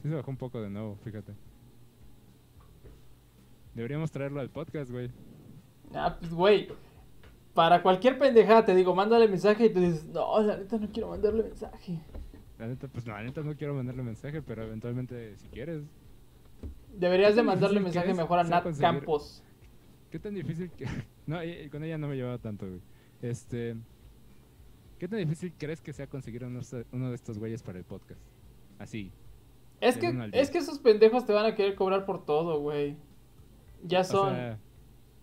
Sí 0.02 0.08
se 0.08 0.14
bajó 0.14 0.30
un 0.30 0.36
poco 0.36 0.60
de 0.62 0.70
nuevo, 0.70 0.96
fíjate. 1.04 1.34
Deberíamos 3.80 4.10
traerlo 4.10 4.40
al 4.40 4.50
podcast, 4.50 4.90
güey. 4.90 5.10
Ah, 5.94 6.14
pues, 6.20 6.34
güey. 6.34 6.68
Para 7.54 7.82
cualquier 7.82 8.18
pendejada 8.18 8.62
te 8.66 8.74
digo, 8.74 8.94
mándale 8.94 9.26
mensaje 9.26 9.64
y 9.64 9.72
tú 9.72 9.80
dices, 9.80 10.04
no, 10.04 10.38
la 10.42 10.58
neta 10.58 10.76
no 10.76 10.86
quiero 10.92 11.08
mandarle 11.08 11.44
mensaje. 11.44 11.98
La 12.58 12.66
neta, 12.66 12.88
pues 12.88 13.06
no, 13.06 13.14
la 13.14 13.22
neta 13.22 13.40
no 13.40 13.56
quiero 13.56 13.72
mandarle 13.72 14.02
mensaje, 14.02 14.42
pero 14.42 14.64
eventualmente 14.64 15.34
si 15.38 15.48
quieres. 15.48 15.82
Deberías 16.94 17.34
de 17.34 17.42
mandarle 17.42 17.80
mensaje 17.80 18.12
mejor 18.12 18.40
a 18.40 18.44
Nat 18.44 18.64
conseguir- 18.64 18.82
Campos. 18.82 19.42
¿Qué 20.10 20.18
tan 20.18 20.34
difícil 20.34 20.70
que.? 20.72 20.84
No, 21.26 21.42
y 21.42 21.70
con 21.70 21.82
ella 21.82 21.96
no 21.96 22.06
me 22.06 22.16
llevaba 22.16 22.36
tanto, 22.36 22.66
güey. 22.66 22.80
Este. 23.22 23.76
¿Qué 24.98 25.08
tan 25.08 25.20
difícil 25.20 25.54
crees 25.56 25.80
que 25.80 25.94
sea 25.94 26.06
conseguir 26.06 26.44
uno, 26.44 26.60
uno 26.92 27.08
de 27.08 27.14
estos 27.14 27.38
güeyes 27.38 27.62
para 27.62 27.78
el 27.78 27.84
podcast? 27.84 28.20
Así. 28.78 29.10
Es 29.80 29.96
que, 29.96 30.12
es 30.32 30.50
que 30.50 30.58
esos 30.58 30.78
pendejos 30.80 31.24
te 31.24 31.32
van 31.32 31.46
a 31.46 31.54
querer 31.54 31.76
cobrar 31.76 32.04
por 32.04 32.26
todo, 32.26 32.60
güey. 32.60 32.98
Ya 33.84 34.00
O 34.00 34.04
son... 34.04 34.34
sea, 34.34 34.58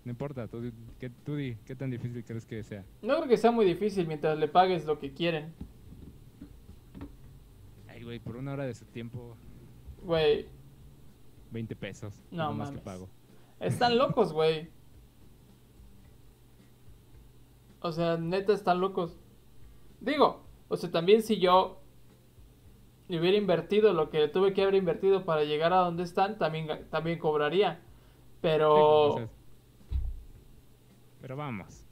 no 0.03 0.11
importa, 0.11 0.47
tú, 0.47 0.71
¿qué, 0.99 1.09
tú 1.09 1.35
di, 1.35 1.57
¿qué 1.65 1.75
tan 1.75 1.89
difícil 1.89 2.23
crees 2.23 2.45
que 2.45 2.63
sea? 2.63 2.85
No 3.01 3.17
creo 3.17 3.27
que 3.27 3.37
sea 3.37 3.51
muy 3.51 3.65
difícil 3.65 4.07
mientras 4.07 4.37
le 4.37 4.47
pagues 4.47 4.85
lo 4.85 4.99
que 4.99 5.13
quieren. 5.13 5.53
Ay, 7.87 8.03
güey, 8.03 8.19
por 8.19 8.37
una 8.37 8.53
hora 8.53 8.65
de 8.65 8.73
su 8.73 8.85
tiempo, 8.85 9.35
Güey, 10.03 10.45
20 11.51 11.75
pesos. 11.75 12.23
No 12.31 12.53
más 12.53 12.71
que 12.71 12.77
pago. 12.77 13.09
están 13.59 13.97
locos, 13.97 14.31
güey. 14.31 14.69
O 17.81 17.91
sea, 17.91 18.17
neta 18.17 18.53
están 18.53 18.79
locos. 18.79 19.19
Digo, 19.99 20.43
o 20.67 20.77
sea, 20.77 20.91
también 20.91 21.21
si 21.21 21.39
yo 21.39 21.81
le 23.07 23.19
hubiera 23.19 23.37
invertido 23.37 23.93
lo 23.93 24.09
que 24.09 24.27
tuve 24.27 24.53
que 24.53 24.61
haber 24.61 24.75
invertido 24.75 25.25
para 25.25 25.43
llegar 25.43 25.73
a 25.73 25.77
donde 25.77 26.03
están, 26.03 26.37
también, 26.37 26.67
también 26.89 27.19
cobraría. 27.19 27.81
Pero, 28.51 29.11
pues, 29.15 29.25
es- 29.25 29.99
Pero 31.21 31.35
vamos. 31.35 31.83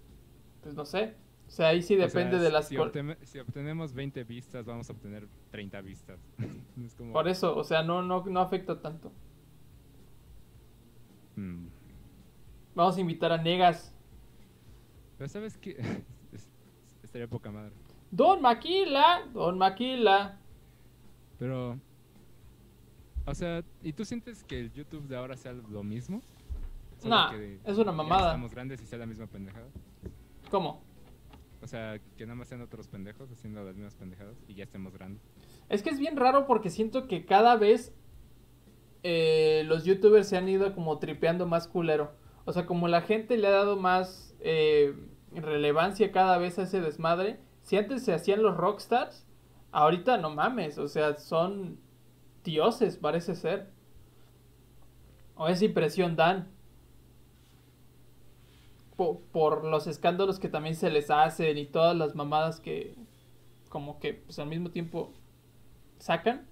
pues 0.61 0.75
no 0.75 0.85
sé. 0.85 1.15
O 1.47 1.51
sea, 1.51 1.67
ahí 1.69 1.81
sí 1.83 1.93
O 1.93 1.97
sea, 1.97 2.07
depende 2.07 2.39
de 2.39 2.51
las... 2.51 2.67
Si, 2.67 2.75
si 3.23 3.39
obtenemos 3.39 3.93
20 3.93 4.23
vistas, 4.23 4.65
vamos 4.65 4.89
a 4.89 4.93
obtener 4.93 5.27
30 5.51 5.81
vistas. 5.81 6.19
es 6.83 6.95
como. 6.95 7.13
Por 7.13 7.27
eso, 7.27 7.55
o 7.55 7.63
sea, 7.63 7.83
no, 7.83 8.01
no, 8.01 8.25
no 8.25 8.39
afecta 8.39 8.81
tanto. 8.81 9.11
mm. 11.35 11.67
Vamos 12.73 12.97
a 12.97 13.01
invitar 13.01 13.31
a 13.31 13.37
Negas. 13.37 13.93
Pero 15.17 15.29
¿sabes 15.29 15.57
qué? 15.57 15.77
Es- 16.33 16.49
Estaría 17.03 17.27
poca 17.27 17.51
madre. 17.51 17.71
Don 18.11 18.41
Maquila, 18.41 19.27
Don 19.33 19.57
Maquila. 19.57 20.39
Pero. 21.39 21.79
O 23.25 23.33
sea, 23.33 23.63
¿y 23.81 23.93
tú 23.93 24.03
sientes 24.05 24.43
que 24.43 24.59
el 24.59 24.71
YouTube 24.73 25.07
de 25.07 25.15
ahora 25.17 25.35
sea 25.37 25.53
lo 25.53 25.83
mismo? 25.83 26.21
Solo 26.99 27.15
Nah, 27.15 27.31
que 27.31 27.59
es 27.63 27.77
una 27.77 27.91
mamada. 27.91 28.27
Estamos 28.29 28.51
grandes 28.51 28.81
y 28.81 28.85
sea 28.85 28.99
la 28.99 29.05
misma 29.05 29.27
pendejada. 29.27 29.67
¿Cómo? 30.49 30.83
O 31.61 31.67
sea, 31.67 31.99
que 32.15 32.25
nada 32.25 32.35
más 32.35 32.47
sean 32.47 32.61
otros 32.61 32.87
pendejos 32.87 33.31
haciendo 33.31 33.63
las 33.63 33.75
mismas 33.75 33.95
pendejadas 33.95 34.37
y 34.47 34.53
ya 34.53 34.65
estemos 34.65 34.93
grandes. 34.93 35.23
Es 35.67 35.81
que 35.81 35.89
es 35.89 35.99
bien 35.99 36.15
raro 36.15 36.45
porque 36.45 36.69
siento 36.69 37.07
que 37.07 37.25
cada 37.25 37.55
vez 37.55 37.93
eh, 39.01 39.63
los 39.65 39.83
youtubers 39.83 40.27
se 40.27 40.37
han 40.37 40.47
ido 40.47 40.73
como 40.75 40.99
tripeando 40.99 41.47
más 41.47 41.67
culero. 41.67 42.11
O 42.45 42.53
sea, 42.53 42.65
como 42.65 42.87
la 42.87 43.01
gente 43.01 43.37
le 43.37 43.47
ha 43.47 43.51
dado 43.51 43.77
más 43.77 44.35
eh, 44.41 44.93
relevancia 45.31 46.11
cada 46.11 46.37
vez 46.37 46.59
a 46.59 46.63
ese 46.63 46.81
desmadre. 46.81 47.39
Si 47.61 47.77
antes 47.77 48.03
se 48.03 48.13
hacían 48.13 48.43
los 48.43 48.55
rockstars, 48.57 49.25
ahorita 49.71 50.17
no 50.17 50.29
mames. 50.29 50.77
O 50.77 50.87
sea, 50.87 51.17
son 51.17 51.79
dioses, 52.43 52.97
parece 52.97 53.35
ser. 53.35 53.71
O 55.35 55.47
esa 55.47 55.65
impresión 55.65 56.15
dan. 56.15 56.54
Po- 58.97 59.21
por 59.31 59.63
los 59.65 59.87
escándalos 59.87 60.39
que 60.39 60.47
también 60.49 60.75
se 60.75 60.89
les 60.89 61.09
hacen 61.11 61.57
y 61.57 61.65
todas 61.65 61.95
las 61.95 62.15
mamadas 62.15 62.59
que 62.61 62.95
como 63.69 63.99
que 63.99 64.13
pues 64.13 64.39
al 64.39 64.47
mismo 64.47 64.69
tiempo 64.71 65.11
sacan, 65.99 66.47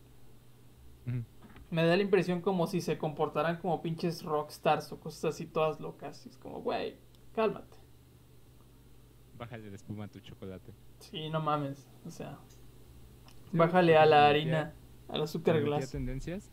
me 1.70 1.86
da 1.86 1.96
la 1.96 2.04
impresión 2.04 2.42
como 2.42 2.68
si 2.68 2.82
se 2.82 2.98
comportaran 2.98 3.58
como 3.58 3.82
pinches 3.82 4.24
rockstars 4.24 4.92
o 4.92 5.00
cosas 5.00 5.34
así 5.36 5.46
todas 5.46 5.80
locas. 5.80 6.26
Y 6.26 6.30
es 6.30 6.38
como, 6.38 6.62
güey, 6.62 6.98
cálmate. 7.34 7.78
Bájale 9.38 9.70
de 9.70 9.76
espuma 9.76 10.06
a 10.06 10.08
tu 10.08 10.20
chocolate. 10.20 10.72
Sí, 11.00 11.30
no 11.30 11.42
mames. 11.42 11.90
O 12.06 12.12
sea, 12.12 12.38
Sí, 13.52 13.58
bájale 13.58 13.98
a 13.98 14.06
la 14.06 14.28
harina, 14.28 14.74
al 15.08 15.24
azúcar 15.24 15.62
glass. 15.62 15.92
tendencias, 15.92 16.52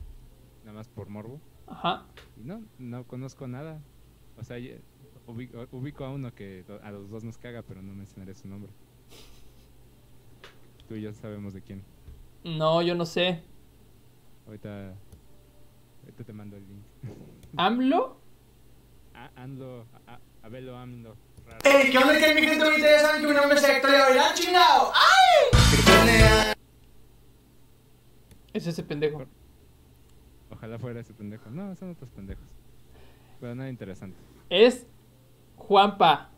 nada 0.64 0.79
más 0.79 0.88
por 0.88 1.09
morbo. 1.09 1.40
Ajá. 1.66 2.07
Y 2.37 2.44
no, 2.44 2.62
no 2.79 3.07
conozco 3.07 3.46
nada. 3.46 3.83
O 4.38 4.44
sea, 4.44 4.59
ubico, 5.31 5.66
ubico 5.73 6.05
a 6.05 6.11
uno 6.11 6.35
que 6.35 6.64
a 6.83 6.90
los 6.90 7.11
dos 7.11 7.25
nos 7.25 7.38
caga, 7.38 7.62
pero 7.62 7.83
no 7.83 7.95
mencionaré 7.95 8.35
su 8.35 8.49
nombre. 8.49 8.71
Tú 10.88 10.97
y 10.97 11.03
yo 11.03 11.12
sabemos 11.14 11.55
de 11.55 11.62
quién. 11.62 11.83
No, 12.45 12.83
yo 12.83 12.95
no 12.95 13.07
sé. 13.07 13.43
Ahorita, 14.47 14.95
ahorita 16.03 16.25
te 16.25 16.33
mando 16.33 16.57
el 16.57 16.66
link. 16.66 16.83
¿AMLO? 17.57 18.16
A, 19.14 19.31
Ando, 19.43 19.87
a, 20.07 20.14
a- 20.14 20.21
Abelo 20.43 20.77
Amlo. 20.77 21.14
raro. 21.47 21.59
Ey, 21.64 21.90
¿qué 21.90 21.99
onda 21.99 22.19
que 22.19 22.35
mi 22.35 22.43
gente? 22.43 22.64
Ustedes 22.69 23.03
saben 23.03 23.21
que 23.23 23.29
mi 23.29 23.35
nombre 23.35 23.59
es 23.59 23.64
Héctor 23.69 23.90
y 23.90 23.95
ahora 23.95 24.35
chingado. 24.35 24.93
Leal. 26.07 26.55
Es 28.53 28.66
ese 28.66 28.83
pendejo. 28.83 29.27
Ojalá 30.51 30.79
fuera 30.79 31.01
ese 31.01 31.12
pendejo. 31.12 31.51
No, 31.51 31.75
son 31.77 31.90
otros 31.90 32.11
pendejos. 32.11 32.45
Pero 33.40 33.55
nada 33.55 33.69
interesante. 33.69 34.16
Es 34.49 34.87
Juanpa. 35.61 36.31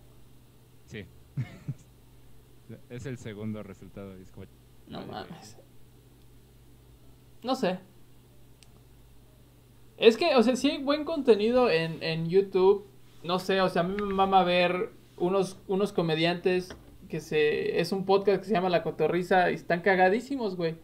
Sí. 0.87 1.06
es 2.90 3.06
el 3.06 3.16
segundo 3.16 3.62
resultado. 3.62 4.14
es 4.16 4.30
como- 4.30 4.46
No 4.88 5.06
mames. 5.06 5.56
No 7.42 7.54
sé. 7.54 7.78
Es 9.96 10.16
que, 10.16 10.35
o 10.35 10.42
sea, 10.42 10.56
sí 10.56 10.70
hay 10.70 10.82
buen 10.82 11.04
contenido 11.04 11.70
en, 11.70 12.02
en 12.02 12.28
YouTube. 12.28 12.87
No 13.22 13.38
sé, 13.38 13.61
o 13.61 13.68
sea, 13.68 13.82
a 13.82 13.85
mí 13.85 13.94
me 13.94 14.12
mama 14.12 14.42
ver 14.42 14.90
unos, 15.16 15.58
unos 15.68 15.92
comediantes 15.92 16.76
que 17.08 17.20
se... 17.20 17.80
Es 17.80 17.92
un 17.92 18.04
podcast 18.04 18.40
que 18.40 18.48
se 18.48 18.52
llama 18.52 18.68
La 18.68 18.82
Cotorriza 18.82 19.50
y 19.50 19.54
están 19.54 19.80
cagadísimos, 19.80 20.56
güey. 20.56 20.76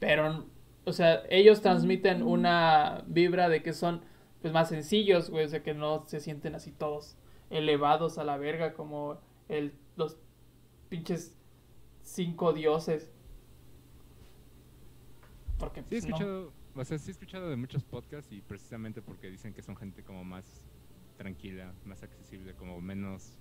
Pero, 0.00 0.44
o 0.84 0.92
sea, 0.92 1.22
ellos 1.30 1.60
transmiten 1.60 2.22
una 2.22 3.04
vibra 3.06 3.48
de 3.48 3.62
que 3.62 3.72
son, 3.72 4.00
pues, 4.42 4.52
más 4.52 4.68
sencillos, 4.68 5.30
güey. 5.30 5.44
O 5.44 5.48
sea, 5.48 5.62
que 5.62 5.74
no 5.74 6.04
se 6.06 6.18
sienten 6.20 6.54
así 6.56 6.72
todos 6.72 7.16
elevados 7.54 8.18
a 8.18 8.24
la 8.24 8.36
verga 8.36 8.74
como 8.74 9.18
el, 9.48 9.72
los 9.96 10.16
pinches 10.88 11.36
cinco 12.02 12.52
dioses. 12.52 13.10
Porque, 15.58 15.82
Sí 15.82 15.86
he 15.86 16.00
pues, 16.00 16.02
no. 16.04 16.08
escuchado, 16.16 16.52
o 16.74 16.84
sea, 16.84 16.98
sí 16.98 17.10
he 17.10 17.12
escuchado 17.12 17.48
de 17.48 17.56
muchos 17.56 17.84
podcasts 17.84 18.30
y 18.32 18.40
precisamente 18.42 19.00
porque 19.00 19.30
dicen 19.30 19.54
que 19.54 19.62
son 19.62 19.76
gente 19.76 20.02
como 20.02 20.24
más 20.24 20.44
tranquila, 21.16 21.72
más 21.84 22.02
accesible, 22.02 22.54
como 22.54 22.80
menos, 22.80 23.38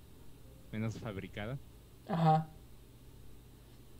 menos 0.71 0.99
fabricada. 0.99 1.57
Ajá. 2.07 2.47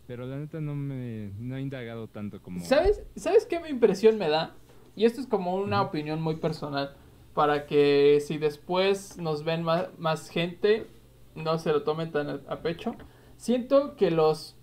Pero 0.06 0.28
la 0.28 0.38
neta 0.38 0.60
no 0.60 0.76
me, 0.76 1.32
no 1.39 1.56
he 1.56 1.62
indagado 1.62 2.08
tanto 2.08 2.41
como... 2.41 2.60
¿Sabes, 2.63 3.04
¿Sabes 3.15 3.45
qué 3.45 3.62
impresión 3.69 4.17
me 4.17 4.30
da? 4.30 4.56
Y 4.95 5.06
esto 5.06 5.21
es 5.21 5.28
como 5.28 5.56
una 5.56 5.82
opinión 5.82 6.21
muy 6.21 6.36
personal. 6.36 6.95
Para 7.34 7.65
que 7.65 8.19
si 8.22 8.38
después 8.38 9.17
nos 9.17 9.43
ven 9.43 9.63
más, 9.63 9.88
más 9.98 10.30
gente, 10.30 10.88
no 11.36 11.58
se 11.58 11.72
lo 11.72 11.84
tomen 11.84 12.12
tan 12.12 12.41
a, 12.48 12.62
pecho. 12.62 12.96
Siento 13.38 13.96
que 13.96 14.12
los 14.12 14.56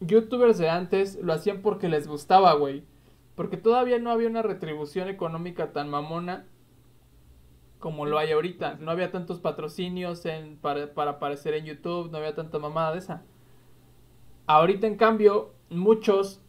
youtubers 0.00 0.58
de 0.58 0.68
antes 0.68 1.18
lo 1.20 1.32
hacían 1.32 1.60
porque 1.62 1.88
les 1.88 2.06
gustaba, 2.06 2.52
güey. 2.54 2.84
Porque 3.34 3.56
todavía 3.56 3.98
no 3.98 4.10
había 4.10 4.28
una 4.28 4.42
retribución 4.42 5.08
económica 5.08 5.72
tan 5.72 5.88
mamona 5.88 6.46
como 7.78 8.06
lo 8.06 8.18
hay 8.18 8.32
ahorita. 8.32 8.78
No 8.80 8.90
había 8.90 9.10
tantos 9.10 9.40
patrocinios 9.40 10.24
en, 10.26 10.56
para, 10.56 10.94
para 10.94 11.12
aparecer 11.12 11.54
en 11.54 11.64
YouTube, 11.64 12.10
no 12.10 12.18
había 12.18 12.34
tanta 12.34 12.58
mamada 12.58 12.92
de 12.92 12.98
esa. 12.98 13.22
Ahorita, 14.46 14.86
en 14.86 14.96
cambio, 14.96 15.54
muchos 15.70 16.40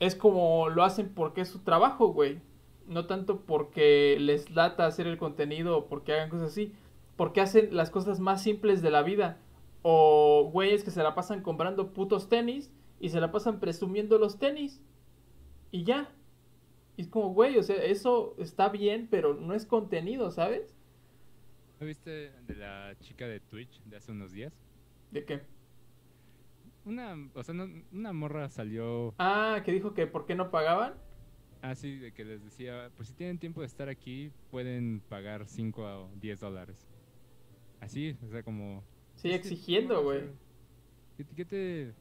es 0.00 0.16
como 0.16 0.68
lo 0.68 0.82
hacen 0.82 1.12
porque 1.14 1.42
es 1.42 1.48
su 1.48 1.60
trabajo, 1.60 2.08
güey. 2.08 2.40
No 2.86 3.06
tanto 3.06 3.40
porque 3.42 4.16
les 4.20 4.50
lata 4.50 4.86
hacer 4.86 5.06
el 5.06 5.18
contenido 5.18 5.76
o 5.78 5.86
porque 5.88 6.12
hagan 6.12 6.28
cosas 6.30 6.48
así. 6.50 6.72
Porque 7.16 7.40
hacen 7.40 7.74
las 7.76 7.90
cosas 7.90 8.20
más 8.20 8.42
simples 8.42 8.82
de 8.82 8.90
la 8.90 9.02
vida. 9.02 9.38
O 9.82 10.48
güeyes 10.52 10.84
que 10.84 10.90
se 10.90 11.02
la 11.02 11.14
pasan 11.14 11.42
comprando 11.42 11.92
putos 11.92 12.28
tenis 12.28 12.70
y 13.00 13.08
se 13.10 13.20
la 13.20 13.30
pasan 13.32 13.60
presumiendo 13.60 14.18
los 14.18 14.38
tenis. 14.38 14.80
Y 15.70 15.84
ya. 15.84 16.10
Y 16.96 17.02
es 17.02 17.08
como, 17.08 17.32
güey, 17.32 17.56
o 17.58 17.62
sea, 17.62 17.76
eso 17.76 18.34
está 18.38 18.68
bien, 18.68 19.08
pero 19.10 19.34
no 19.34 19.54
es 19.54 19.64
contenido, 19.66 20.30
¿sabes? 20.30 20.74
¿No 21.80 21.86
viste 21.86 22.30
de 22.46 22.54
la 22.54 22.94
chica 23.00 23.26
de 23.26 23.40
Twitch 23.40 23.82
de 23.84 23.96
hace 23.96 24.12
unos 24.12 24.30
días? 24.32 24.52
¿De 25.10 25.24
qué? 25.24 25.40
Una, 26.84 27.16
o 27.34 27.42
sea, 27.42 27.54
no- 27.54 27.68
una 27.92 28.12
morra 28.12 28.48
salió 28.48 29.14
Ah, 29.18 29.62
que 29.64 29.72
dijo 29.72 29.94
que 29.94 30.06
por 30.06 30.26
qué 30.26 30.34
no 30.34 30.50
pagaban. 30.50 30.94
Así 31.62 31.96
de 31.98 32.12
que 32.12 32.24
les 32.24 32.42
decía, 32.44 32.90
pues 32.96 33.08
si 33.08 33.14
tienen 33.14 33.38
tiempo 33.38 33.60
de 33.60 33.66
estar 33.66 33.88
aquí, 33.88 34.30
pueden 34.50 35.00
pagar 35.08 35.46
5 35.46 35.82
o 35.82 36.10
10 36.20 36.40
dólares. 36.40 36.86
Así, 37.80 38.16
o 38.22 38.28
sea, 38.28 38.42
como... 38.42 38.84
Sí, 39.14 39.30
exigiendo, 39.30 40.02
güey. 40.02 40.22
¿qué 41.16 41.24
qué 41.24 41.44
te...? 41.44 41.94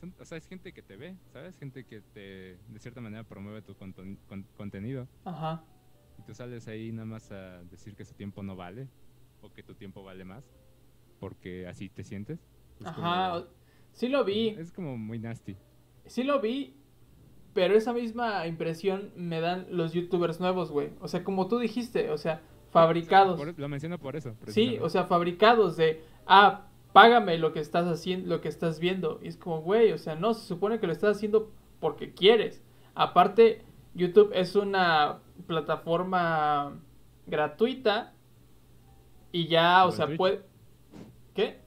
son- 0.00 0.14
o 0.18 0.24
sea, 0.24 0.38
es 0.38 0.46
gente 0.46 0.72
que 0.72 0.82
te 0.82 0.96
ve, 0.96 1.16
¿sabes? 1.32 1.56
Gente 1.58 1.84
que 1.84 2.00
te, 2.00 2.56
de 2.68 2.78
cierta 2.78 3.00
manera, 3.00 3.24
promueve 3.24 3.62
tu 3.62 3.74
conton- 3.74 4.18
con- 4.28 4.46
contenido. 4.56 5.08
Ajá. 5.24 5.64
Y 6.18 6.22
tú 6.22 6.34
sales 6.34 6.66
ahí 6.68 6.92
nada 6.92 7.06
más 7.06 7.30
a 7.32 7.62
decir 7.64 7.94
que 7.94 8.04
su 8.04 8.14
tiempo 8.14 8.42
no 8.42 8.56
vale, 8.56 8.88
o 9.42 9.52
que 9.52 9.62
tu 9.62 9.74
tiempo 9.74 10.02
vale 10.02 10.24
más, 10.24 10.44
porque 11.20 11.66
así 11.66 11.88
te 11.88 12.02
sientes. 12.04 12.40
Es 12.80 12.86
Ajá. 12.86 13.30
como- 13.40 13.54
Sí 13.92 14.08
lo 14.08 14.24
vi. 14.24 14.48
Es 14.48 14.72
como 14.72 14.96
muy 14.98 15.18
nasty. 15.20 15.56
Sí 16.06 16.24
lo 16.24 16.40
vi, 16.40 16.74
pero 17.54 17.74
esa 17.74 17.92
misma 17.92 18.46
impresión 18.46 19.10
me 19.16 19.40
dan 19.40 19.66
los 19.70 19.92
youtubers 19.92 20.40
nuevos, 20.40 20.70
güey. 20.70 20.90
O 21.00 21.08
sea, 21.08 21.24
como 21.24 21.48
tú 21.48 21.58
dijiste, 21.58 22.10
o 22.10 22.18
sea, 22.18 22.42
fabricados. 22.70 23.38
Por- 23.38 23.58
lo 23.58 23.68
menciono 23.68 23.98
por 23.98 24.16
eso. 24.16 24.34
Sí, 24.48 24.78
o 24.82 24.88
sea, 24.88 25.04
fabricados 25.04 25.76
de, 25.76 26.02
ah, 26.26 26.66
págame 26.92 27.38
lo 27.38 27.52
que 27.52 27.60
estás 27.60 27.86
haciendo, 27.86 28.28
lo 28.28 28.40
que 28.40 28.48
estás 28.48 28.80
viendo. 28.80 29.20
Y 29.22 29.28
es 29.28 29.36
como, 29.36 29.62
güey, 29.62 29.92
o 29.92 29.98
sea, 29.98 30.16
no, 30.16 30.34
se 30.34 30.46
supone 30.46 30.80
que 30.80 30.86
lo 30.86 30.92
estás 30.92 31.16
haciendo 31.16 31.52
porque 31.80 32.12
quieres. 32.12 32.62
Aparte, 32.94 33.62
YouTube 33.94 34.30
es 34.34 34.56
una 34.56 35.20
plataforma 35.46 36.80
gratuita 37.26 38.12
y 39.32 39.46
ya, 39.46 39.84
o 39.86 39.90
sea, 39.92 40.06
Twitch. 40.06 40.18
puede... 40.18 40.42
¿Qué? 41.34 41.60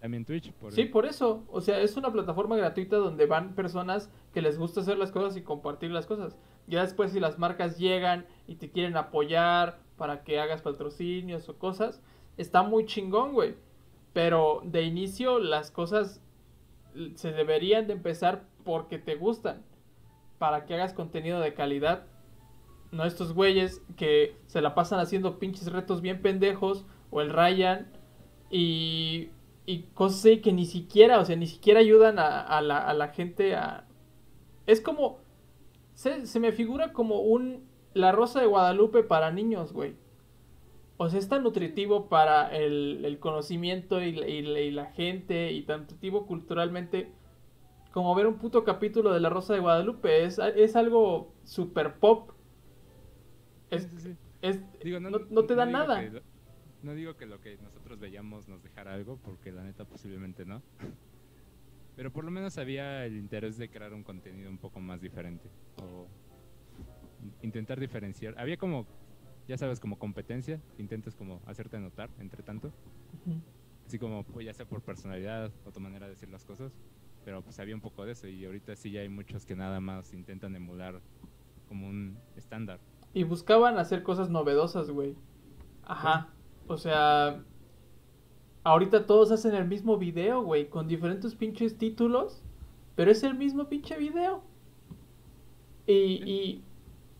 También 0.00 0.24
Twitch. 0.24 0.52
Por 0.52 0.72
Sí, 0.72 0.84
por 0.84 1.04
eso. 1.06 1.44
O 1.48 1.60
sea, 1.60 1.80
es 1.80 1.96
una 1.96 2.12
plataforma 2.12 2.56
gratuita 2.56 2.96
donde 2.96 3.26
van 3.26 3.54
personas 3.54 4.10
que 4.36 4.42
les 4.42 4.58
gusta 4.58 4.82
hacer 4.82 4.98
las 4.98 5.12
cosas 5.12 5.34
y 5.38 5.40
compartir 5.40 5.90
las 5.90 6.04
cosas. 6.04 6.36
Ya 6.66 6.82
después 6.82 7.10
si 7.10 7.20
las 7.20 7.38
marcas 7.38 7.78
llegan 7.78 8.26
y 8.46 8.56
te 8.56 8.70
quieren 8.70 8.98
apoyar 8.98 9.78
para 9.96 10.24
que 10.24 10.38
hagas 10.38 10.60
patrocinios 10.60 11.48
o 11.48 11.58
cosas, 11.58 12.02
está 12.36 12.62
muy 12.62 12.84
chingón, 12.84 13.32
güey. 13.32 13.54
Pero 14.12 14.60
de 14.62 14.82
inicio 14.82 15.38
las 15.38 15.70
cosas 15.70 16.20
se 17.14 17.32
deberían 17.32 17.86
de 17.86 17.94
empezar 17.94 18.44
porque 18.62 18.98
te 18.98 19.14
gustan. 19.14 19.62
Para 20.36 20.66
que 20.66 20.74
hagas 20.74 20.92
contenido 20.92 21.40
de 21.40 21.54
calidad. 21.54 22.04
No 22.92 23.06
estos 23.06 23.32
güeyes 23.32 23.80
que 23.96 24.36
se 24.48 24.60
la 24.60 24.74
pasan 24.74 25.00
haciendo 25.00 25.38
pinches 25.38 25.72
retos 25.72 26.02
bien 26.02 26.20
pendejos 26.20 26.84
o 27.10 27.22
el 27.22 27.30
Ryan 27.30 27.90
y, 28.50 29.30
y 29.64 29.84
cosas 29.94 30.40
que 30.42 30.52
ni 30.52 30.66
siquiera, 30.66 31.20
o 31.20 31.24
sea, 31.24 31.36
ni 31.36 31.46
siquiera 31.46 31.80
ayudan 31.80 32.18
a 32.18 32.60
la, 32.60 32.76
a 32.76 32.92
la 32.92 33.08
gente 33.08 33.56
a... 33.56 33.85
Es 34.66 34.80
como... 34.80 35.18
Se, 35.94 36.26
se 36.26 36.40
me 36.40 36.52
figura 36.52 36.92
como 36.92 37.20
un... 37.20 37.64
La 37.94 38.12
Rosa 38.12 38.40
de 38.40 38.46
Guadalupe 38.46 39.02
para 39.02 39.30
niños, 39.30 39.72
güey. 39.72 39.94
O 40.98 41.08
sea, 41.08 41.18
es 41.18 41.28
tan 41.28 41.42
nutritivo 41.42 42.08
para 42.08 42.48
el, 42.54 43.04
el 43.04 43.18
conocimiento 43.18 44.02
y, 44.02 44.12
la- 44.12 44.28
y 44.28 44.42
la- 44.42 44.60
y 44.60 44.70
la 44.70 44.86
gente 44.86 45.52
y 45.52 45.62
tan 45.62 45.80
nutritivo 45.82 46.26
culturalmente 46.26 47.10
como 47.92 48.14
ver 48.14 48.26
un 48.26 48.36
puto 48.36 48.64
capítulo 48.64 49.12
de 49.14 49.20
La 49.20 49.30
Rosa 49.30 49.54
de 49.54 49.60
Guadalupe. 49.60 50.24
Es, 50.24 50.38
es 50.38 50.76
algo 50.76 51.32
super 51.44 51.94
pop. 51.94 52.32
Es, 53.70 53.84
Sí, 53.84 53.88
sí, 53.96 53.98
sí. 54.10 54.16
es- 54.42 54.60
Digo, 54.84 55.00
no, 55.00 55.10
no 55.10 55.44
te 55.44 55.54
da 55.54 55.64
nada. 55.66 56.00
que 56.00 56.22
no 56.82 56.94
digo 56.94 57.16
que 57.16 57.26
lo 57.26 57.40
que 57.40 57.56
nosotros 57.58 57.98
veíamos 57.98 58.46
nos 58.48 58.62
dejara 58.62 58.92
algo, 58.94 59.18
porque 59.24 59.50
la 59.52 59.62
neta 59.64 59.84
posiblemente 59.86 60.44
no. 60.44 60.62
Pero 61.96 62.12
por 62.12 62.24
lo 62.24 62.30
menos 62.30 62.58
había 62.58 63.04
el 63.06 63.16
interés 63.16 63.56
de 63.56 63.68
crear 63.70 63.92
un 63.94 64.02
contenido 64.04 64.50
un 64.50 64.58
poco 64.58 64.80
más 64.80 65.00
diferente. 65.00 65.50
O 65.82 66.06
in- 67.22 67.32
intentar 67.42 67.80
diferenciar. 67.80 68.34
Había 68.38 68.58
como, 68.58 68.86
ya 69.48 69.56
sabes, 69.56 69.80
como 69.80 69.98
competencia. 69.98 70.60
Intentas 70.78 71.14
como 71.14 71.40
hacerte 71.46 71.78
notar, 71.80 72.10
entre 72.18 72.42
tanto. 72.42 72.70
Así 73.86 73.98
como, 73.98 74.24
pues 74.24 74.44
ya 74.44 74.52
sea 74.52 74.66
por 74.66 74.82
personalidad 74.82 75.50
o 75.64 75.72
tu 75.72 75.80
manera 75.80 76.06
de 76.06 76.10
decir 76.10 76.28
las 76.28 76.44
cosas. 76.44 76.72
Pero 77.24 77.42
pues 77.42 77.58
había 77.58 77.74
un 77.74 77.80
poco 77.80 78.04
de 78.04 78.12
eso. 78.12 78.28
Y 78.28 78.44
ahorita 78.44 78.76
sí 78.76 78.90
ya 78.90 79.00
hay 79.00 79.08
muchos 79.08 79.46
que 79.46 79.56
nada 79.56 79.80
más 79.80 80.12
intentan 80.12 80.54
emular 80.54 81.00
como 81.68 81.88
un 81.88 82.18
estándar. 82.36 82.78
Y 83.14 83.24
buscaban 83.24 83.78
hacer 83.78 84.02
cosas 84.02 84.28
novedosas, 84.28 84.90
güey. 84.90 85.16
Ajá. 85.84 86.28
O 86.68 86.76
sea, 86.76 87.42
ahorita 88.66 89.06
todos 89.06 89.30
hacen 89.32 89.54
el 89.54 89.66
mismo 89.66 89.96
video, 89.98 90.42
güey, 90.42 90.68
con 90.68 90.88
diferentes 90.88 91.34
pinches 91.34 91.78
títulos, 91.78 92.42
pero 92.96 93.10
es 93.10 93.22
el 93.22 93.34
mismo 93.34 93.68
pinche 93.68 93.96
video. 93.96 94.42
Y, 95.86 95.92
y, 95.92 96.64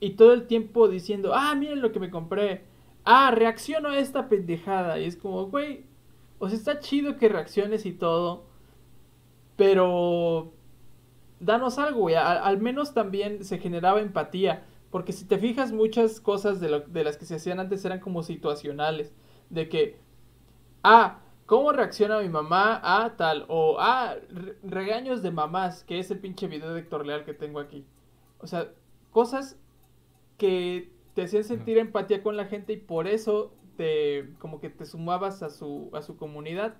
y 0.00 0.10
todo 0.10 0.32
el 0.32 0.46
tiempo 0.46 0.88
diciendo, 0.88 1.32
ah, 1.34 1.54
miren 1.54 1.80
lo 1.80 1.92
que 1.92 2.00
me 2.00 2.10
compré. 2.10 2.64
Ah, 3.04 3.30
reacciono 3.30 3.90
a 3.90 3.98
esta 3.98 4.28
pendejada. 4.28 4.98
Y 4.98 5.04
es 5.04 5.16
como, 5.16 5.46
güey, 5.46 5.84
o 6.38 6.48
sea, 6.48 6.58
está 6.58 6.80
chido 6.80 7.16
que 7.18 7.28
reacciones 7.28 7.86
y 7.86 7.92
todo, 7.92 8.44
pero 9.56 10.52
danos 11.40 11.78
algo, 11.78 12.00
güey. 12.02 12.14
A- 12.16 12.44
al 12.44 12.58
menos 12.60 12.94
también 12.94 13.44
se 13.44 13.58
generaba 13.58 14.00
empatía. 14.00 14.64
Porque 14.90 15.12
si 15.12 15.24
te 15.26 15.38
fijas, 15.38 15.72
muchas 15.72 16.20
cosas 16.20 16.60
de, 16.60 16.68
lo- 16.70 16.80
de 16.80 17.04
las 17.04 17.16
que 17.16 17.26
se 17.26 17.36
hacían 17.36 17.60
antes 17.60 17.84
eran 17.84 18.00
como 18.00 18.22
situacionales. 18.22 19.14
De 19.50 19.68
que, 19.68 19.98
ah, 20.84 21.20
¿cómo 21.46 21.72
reacciona 21.72 22.20
mi 22.20 22.28
mamá 22.28 22.80
a 22.82 23.16
tal? 23.16 23.44
O, 23.48 23.76
ah, 23.78 24.16
re- 24.30 24.56
regaños 24.62 25.22
de 25.22 25.30
mamás, 25.30 25.84
que 25.84 25.98
es 25.98 26.10
el 26.10 26.18
pinche 26.18 26.46
video 26.48 26.72
de 26.74 26.80
Héctor 26.80 27.06
Leal 27.06 27.24
que 27.24 27.34
tengo 27.34 27.58
aquí. 27.60 27.84
O 28.38 28.46
sea, 28.46 28.70
cosas 29.10 29.58
que 30.36 30.92
te 31.14 31.22
hacían 31.22 31.44
sentir 31.44 31.78
empatía 31.78 32.22
con 32.22 32.36
la 32.36 32.44
gente 32.44 32.74
y 32.74 32.76
por 32.76 33.06
eso 33.06 33.54
te, 33.76 34.34
como 34.38 34.60
que 34.60 34.68
te 34.70 34.84
sumabas 34.84 35.42
a 35.42 35.48
su, 35.50 35.90
a 35.94 36.02
su 36.02 36.16
comunidad. 36.16 36.74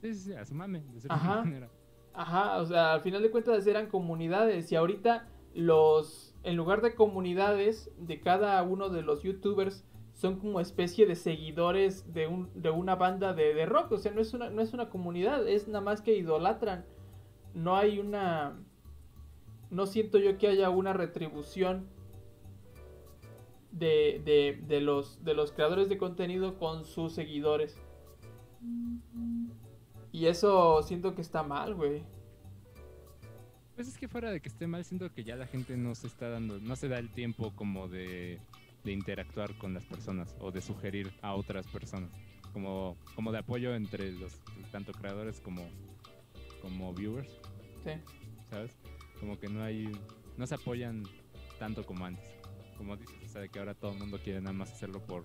Sí, 0.00 0.14
sí, 0.14 0.32
a 0.34 0.44
su 0.44 0.54
mame, 0.54 0.80
de 0.92 1.00
cierta 1.00 1.14
Ajá. 1.14 1.42
manera. 1.42 1.68
Ajá, 2.12 2.56
o 2.58 2.66
sea, 2.66 2.94
al 2.94 3.02
final 3.02 3.22
de 3.22 3.30
cuentas 3.30 3.66
eran 3.66 3.88
comunidades 3.88 4.72
y 4.72 4.76
ahorita 4.76 5.28
los 5.54 6.34
en 6.42 6.56
lugar 6.56 6.80
de 6.80 6.94
comunidades 6.94 7.90
de 7.98 8.20
cada 8.20 8.62
uno 8.62 8.88
de 8.88 9.02
los 9.02 9.22
youtubers, 9.22 9.84
son 10.16 10.40
como 10.40 10.60
especie 10.60 11.06
de 11.06 11.14
seguidores 11.14 12.12
de, 12.14 12.26
un, 12.26 12.50
de 12.54 12.70
una 12.70 12.96
banda 12.96 13.34
de, 13.34 13.52
de 13.52 13.66
rock. 13.66 13.92
O 13.92 13.98
sea, 13.98 14.12
no 14.12 14.22
es, 14.22 14.32
una, 14.32 14.48
no 14.48 14.62
es 14.62 14.72
una 14.72 14.88
comunidad, 14.88 15.46
es 15.46 15.68
nada 15.68 15.82
más 15.82 16.00
que 16.00 16.16
idolatran. 16.16 16.86
No 17.54 17.76
hay 17.76 17.98
una... 17.98 18.58
No 19.70 19.86
siento 19.86 20.18
yo 20.18 20.38
que 20.38 20.48
haya 20.48 20.70
una 20.70 20.94
retribución 20.94 21.86
de, 23.72 24.22
de, 24.24 24.62
de 24.66 24.80
los, 24.80 25.22
de 25.22 25.34
los 25.34 25.52
creadores 25.52 25.90
de 25.90 25.98
contenido 25.98 26.58
con 26.58 26.86
sus 26.86 27.12
seguidores. 27.12 27.76
Y 30.12 30.26
eso 30.26 30.82
siento 30.82 31.14
que 31.14 31.20
está 31.20 31.42
mal, 31.42 31.74
güey. 31.74 32.02
Pues 33.74 33.88
es 33.88 33.98
que 33.98 34.08
fuera 34.08 34.30
de 34.30 34.40
que 34.40 34.48
esté 34.48 34.66
mal, 34.66 34.82
siento 34.82 35.12
que 35.12 35.24
ya 35.24 35.36
la 35.36 35.46
gente 35.46 35.76
no 35.76 35.94
se 35.94 36.06
está 36.06 36.30
dando, 36.30 36.58
no 36.58 36.74
se 36.74 36.88
da 36.88 36.98
el 36.98 37.10
tiempo 37.10 37.52
como 37.54 37.88
de, 37.88 38.40
de 38.86 38.92
interactuar 38.92 39.52
con 39.58 39.74
las 39.74 39.84
personas 39.84 40.34
o 40.40 40.50
de 40.52 40.62
sugerir 40.62 41.12
a 41.20 41.34
otras 41.34 41.66
personas. 41.66 42.10
Como, 42.52 42.96
como 43.14 43.32
de 43.32 43.38
apoyo 43.38 43.74
entre 43.74 44.12
los 44.12 44.40
tanto 44.72 44.92
creadores 44.92 45.40
como, 45.40 45.68
como 46.62 46.94
viewers, 46.94 47.28
Sí. 47.84 47.90
¿sabes? 48.48 48.78
Como 49.20 49.38
que 49.38 49.48
no 49.48 49.62
hay, 49.62 49.92
no 50.36 50.46
se 50.46 50.54
apoyan 50.54 51.02
tanto 51.58 51.84
como 51.84 52.06
antes. 52.06 52.24
Como 52.78 52.96
dices, 52.96 53.14
o 53.24 53.28
sea, 53.28 53.40
de 53.42 53.48
que 53.48 53.58
ahora 53.58 53.74
todo 53.74 53.92
el 53.92 53.98
mundo 53.98 54.18
quiere 54.22 54.40
nada 54.40 54.52
más 54.52 54.72
hacerlo 54.72 55.00
por, 55.04 55.24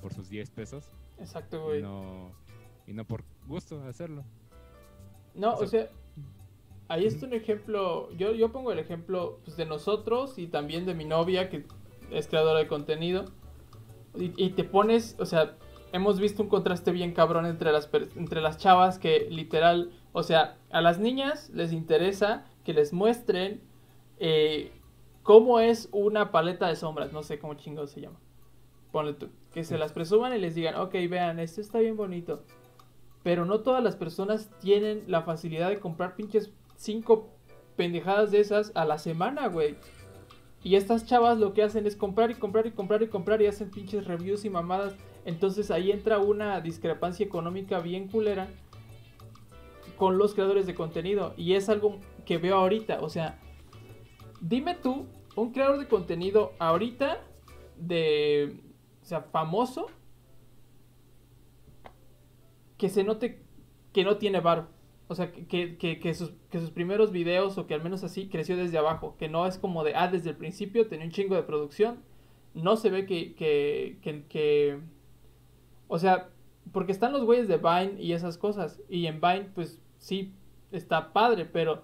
por 0.00 0.12
sus 0.14 0.28
10 0.28 0.50
pesos 0.50 0.88
Exacto, 1.18 1.58
y 1.58 1.80
güey. 1.80 1.82
no, 1.82 2.32
y 2.86 2.92
no 2.94 3.04
por 3.04 3.24
gusto 3.46 3.80
hacerlo. 3.84 4.24
No, 5.34 5.52
O 5.54 5.64
o 5.64 5.66
sea, 5.66 5.88
ahí 6.88 7.06
está 7.06 7.26
un 7.26 7.34
ejemplo, 7.34 8.10
yo, 8.16 8.34
yo 8.34 8.50
pongo 8.52 8.72
el 8.72 8.78
ejemplo 8.78 9.40
pues, 9.44 9.56
de 9.56 9.66
nosotros 9.66 10.38
y 10.38 10.46
también 10.48 10.84
de 10.86 10.94
mi 10.94 11.04
novia 11.04 11.48
que 11.48 11.64
es 12.12 12.28
creadora 12.28 12.58
de 12.60 12.66
contenido. 12.66 13.24
Y, 14.14 14.50
te 14.50 14.64
pones, 14.64 15.16
o 15.18 15.24
sea, 15.24 15.56
hemos 15.92 16.20
visto 16.20 16.42
un 16.42 16.50
contraste 16.50 16.92
bien 16.92 17.14
cabrón 17.14 17.46
entre 17.46 17.72
las, 17.72 17.88
entre 18.14 18.42
las 18.42 18.58
chavas 18.58 18.98
que 18.98 19.26
literal, 19.30 19.90
o 20.12 20.22
sea, 20.22 20.58
a 20.70 20.82
las 20.82 20.98
niñas 20.98 21.48
les 21.54 21.72
interesa 21.72 22.44
que 22.62 22.74
les 22.74 22.92
muestren 22.92 23.62
eh, 24.18 24.70
cómo 25.22 25.60
es 25.60 25.88
una 25.92 26.30
paleta 26.30 26.68
de 26.68 26.76
sombras, 26.76 27.12
no 27.12 27.22
sé 27.22 27.38
cómo 27.38 27.54
chingados 27.54 27.90
se 27.90 28.02
llama. 28.02 28.18
Ponle 28.90 29.14
tú, 29.14 29.30
que 29.54 29.64
se 29.64 29.78
las 29.78 29.92
presuman 29.92 30.34
y 30.34 30.38
les 30.38 30.54
digan, 30.54 30.74
ok, 30.74 30.92
vean, 31.08 31.38
esto 31.38 31.62
está 31.62 31.78
bien 31.78 31.96
bonito. 31.96 32.44
Pero 33.22 33.46
no 33.46 33.60
todas 33.60 33.82
las 33.82 33.96
personas 33.96 34.50
tienen 34.60 35.04
la 35.06 35.22
facilidad 35.22 35.70
de 35.70 35.80
comprar 35.80 36.16
pinches 36.16 36.52
cinco 36.76 37.30
pendejadas 37.76 38.30
de 38.30 38.40
esas 38.40 38.72
a 38.74 38.84
la 38.84 38.98
semana, 38.98 39.48
güey. 39.48 39.76
Y 40.64 40.76
estas 40.76 41.06
chavas 41.06 41.38
lo 41.38 41.54
que 41.54 41.62
hacen 41.62 41.86
es 41.86 41.96
comprar 41.96 42.30
y 42.30 42.34
comprar 42.34 42.66
y 42.66 42.70
comprar 42.70 43.02
y 43.02 43.08
comprar 43.08 43.42
y 43.42 43.46
hacen 43.46 43.70
pinches 43.70 44.06
reviews 44.06 44.44
y 44.44 44.50
mamadas. 44.50 44.94
Entonces 45.24 45.70
ahí 45.70 45.90
entra 45.90 46.18
una 46.18 46.60
discrepancia 46.60 47.26
económica 47.26 47.80
bien 47.80 48.08
culera 48.08 48.48
con 49.96 50.18
los 50.18 50.34
creadores 50.34 50.66
de 50.66 50.74
contenido. 50.74 51.34
Y 51.36 51.54
es 51.54 51.68
algo 51.68 51.98
que 52.24 52.38
veo 52.38 52.56
ahorita. 52.56 53.00
O 53.00 53.08
sea, 53.08 53.40
dime 54.40 54.76
tú, 54.76 55.06
un 55.34 55.52
creador 55.52 55.78
de 55.78 55.88
contenido 55.88 56.52
ahorita 56.58 57.20
de, 57.76 58.60
o 59.02 59.04
sea, 59.04 59.22
famoso, 59.22 59.86
que 62.78 62.88
se 62.88 63.04
note 63.04 63.42
que 63.92 64.04
no 64.04 64.16
tiene 64.16 64.40
varo. 64.40 64.68
O 65.12 65.14
sea, 65.14 65.30
que, 65.32 65.76
que, 65.76 66.00
que, 66.00 66.14
sus, 66.14 66.32
que 66.50 66.58
sus 66.58 66.70
primeros 66.70 67.12
videos, 67.12 67.58
o 67.58 67.66
que 67.66 67.74
al 67.74 67.82
menos 67.82 68.02
así, 68.04 68.28
creció 68.28 68.56
desde 68.56 68.78
abajo. 68.78 69.16
Que 69.18 69.28
no 69.28 69.46
es 69.46 69.58
como 69.58 69.84
de, 69.84 69.94
ah, 69.94 70.08
desde 70.08 70.30
el 70.30 70.36
principio 70.36 70.88
tenía 70.88 71.06
un 71.06 71.12
chingo 71.12 71.34
de 71.36 71.42
producción. 71.42 72.00
No 72.54 72.76
se 72.76 72.90
ve 72.90 73.06
que, 73.06 73.34
que, 73.34 73.98
que, 74.02 74.24
que- 74.28 74.78
O 75.88 75.98
sea, 75.98 76.30
porque 76.72 76.92
están 76.92 77.12
los 77.12 77.24
güeyes 77.24 77.48
de 77.48 77.58
Vine 77.58 78.00
y 78.02 78.12
esas 78.12 78.38
cosas. 78.38 78.80
Y 78.88 79.06
en 79.06 79.20
Vine, 79.20 79.50
pues 79.54 79.80
sí, 79.98 80.32
está 80.72 81.12
padre, 81.12 81.44
pero 81.44 81.82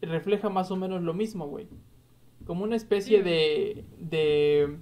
refleja 0.00 0.48
más 0.50 0.70
o 0.70 0.76
menos 0.76 1.02
lo 1.02 1.14
mismo, 1.14 1.46
güey. 1.48 1.66
Como 2.46 2.64
una 2.64 2.76
especie 2.76 3.22
de, 3.22 3.84
de... 3.98 4.76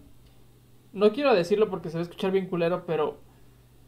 No 0.92 1.12
quiero 1.12 1.34
decirlo 1.34 1.70
porque 1.70 1.88
se 1.88 1.96
va 1.96 2.00
a 2.00 2.02
escuchar 2.02 2.32
bien 2.32 2.46
culero, 2.48 2.84
pero 2.86 3.20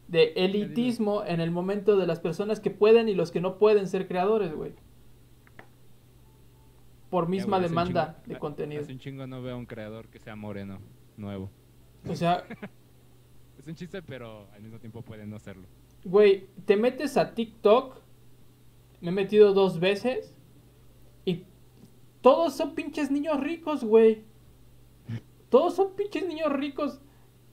de 0.07 0.33
elitismo 0.35 1.23
en 1.25 1.39
el 1.41 1.51
momento 1.51 1.97
de 1.97 2.05
las 2.07 2.19
personas 2.19 2.59
que 2.59 2.69
pueden 2.71 3.09
y 3.09 3.15
los 3.15 3.31
que 3.31 3.41
no 3.41 3.57
pueden 3.57 3.87
ser 3.87 4.07
creadores, 4.07 4.53
güey. 4.53 4.73
Por 7.09 7.27
misma 7.29 7.57
Ya, 7.59 7.67
demanda 7.67 8.17
chingo- 8.23 8.27
de 8.33 8.39
contenido. 8.39 8.81
Hace 8.81 8.93
un 8.93 8.99
chingo 8.99 9.27
no 9.27 9.41
veo 9.41 9.55
a 9.55 9.57
un 9.57 9.65
creador 9.65 10.07
que 10.07 10.19
sea 10.19 10.35
moreno, 10.35 10.79
nuevo. 11.17 11.49
O 12.07 12.15
sea, 12.15 12.43
Es 13.57 13.67
un 13.67 13.75
chiste, 13.75 14.01
pero 14.03 14.47
al 14.53 14.61
mismo 14.61 14.77
tiempo 14.79 15.01
puede 15.01 15.25
no 15.25 15.39
serlo. 15.39 15.63
güey, 16.03 16.45
te 16.65 16.75
metes 16.77 17.17
a 17.17 17.33
TikTok. 17.33 17.97
Me 19.01 19.09
he 19.09 19.13
metido 19.13 19.53
dos 19.53 19.79
veces. 19.79 20.35
Y 21.25 21.45
todos 22.21 22.55
son 22.55 22.75
pinches 22.75 23.09
niños 23.09 23.39
ricos, 23.39 23.83
güey. 23.83 24.23
Todos 25.49 25.75
son 25.75 25.95
pinches 25.95 26.27
niños 26.27 26.51
ricos. 26.51 26.99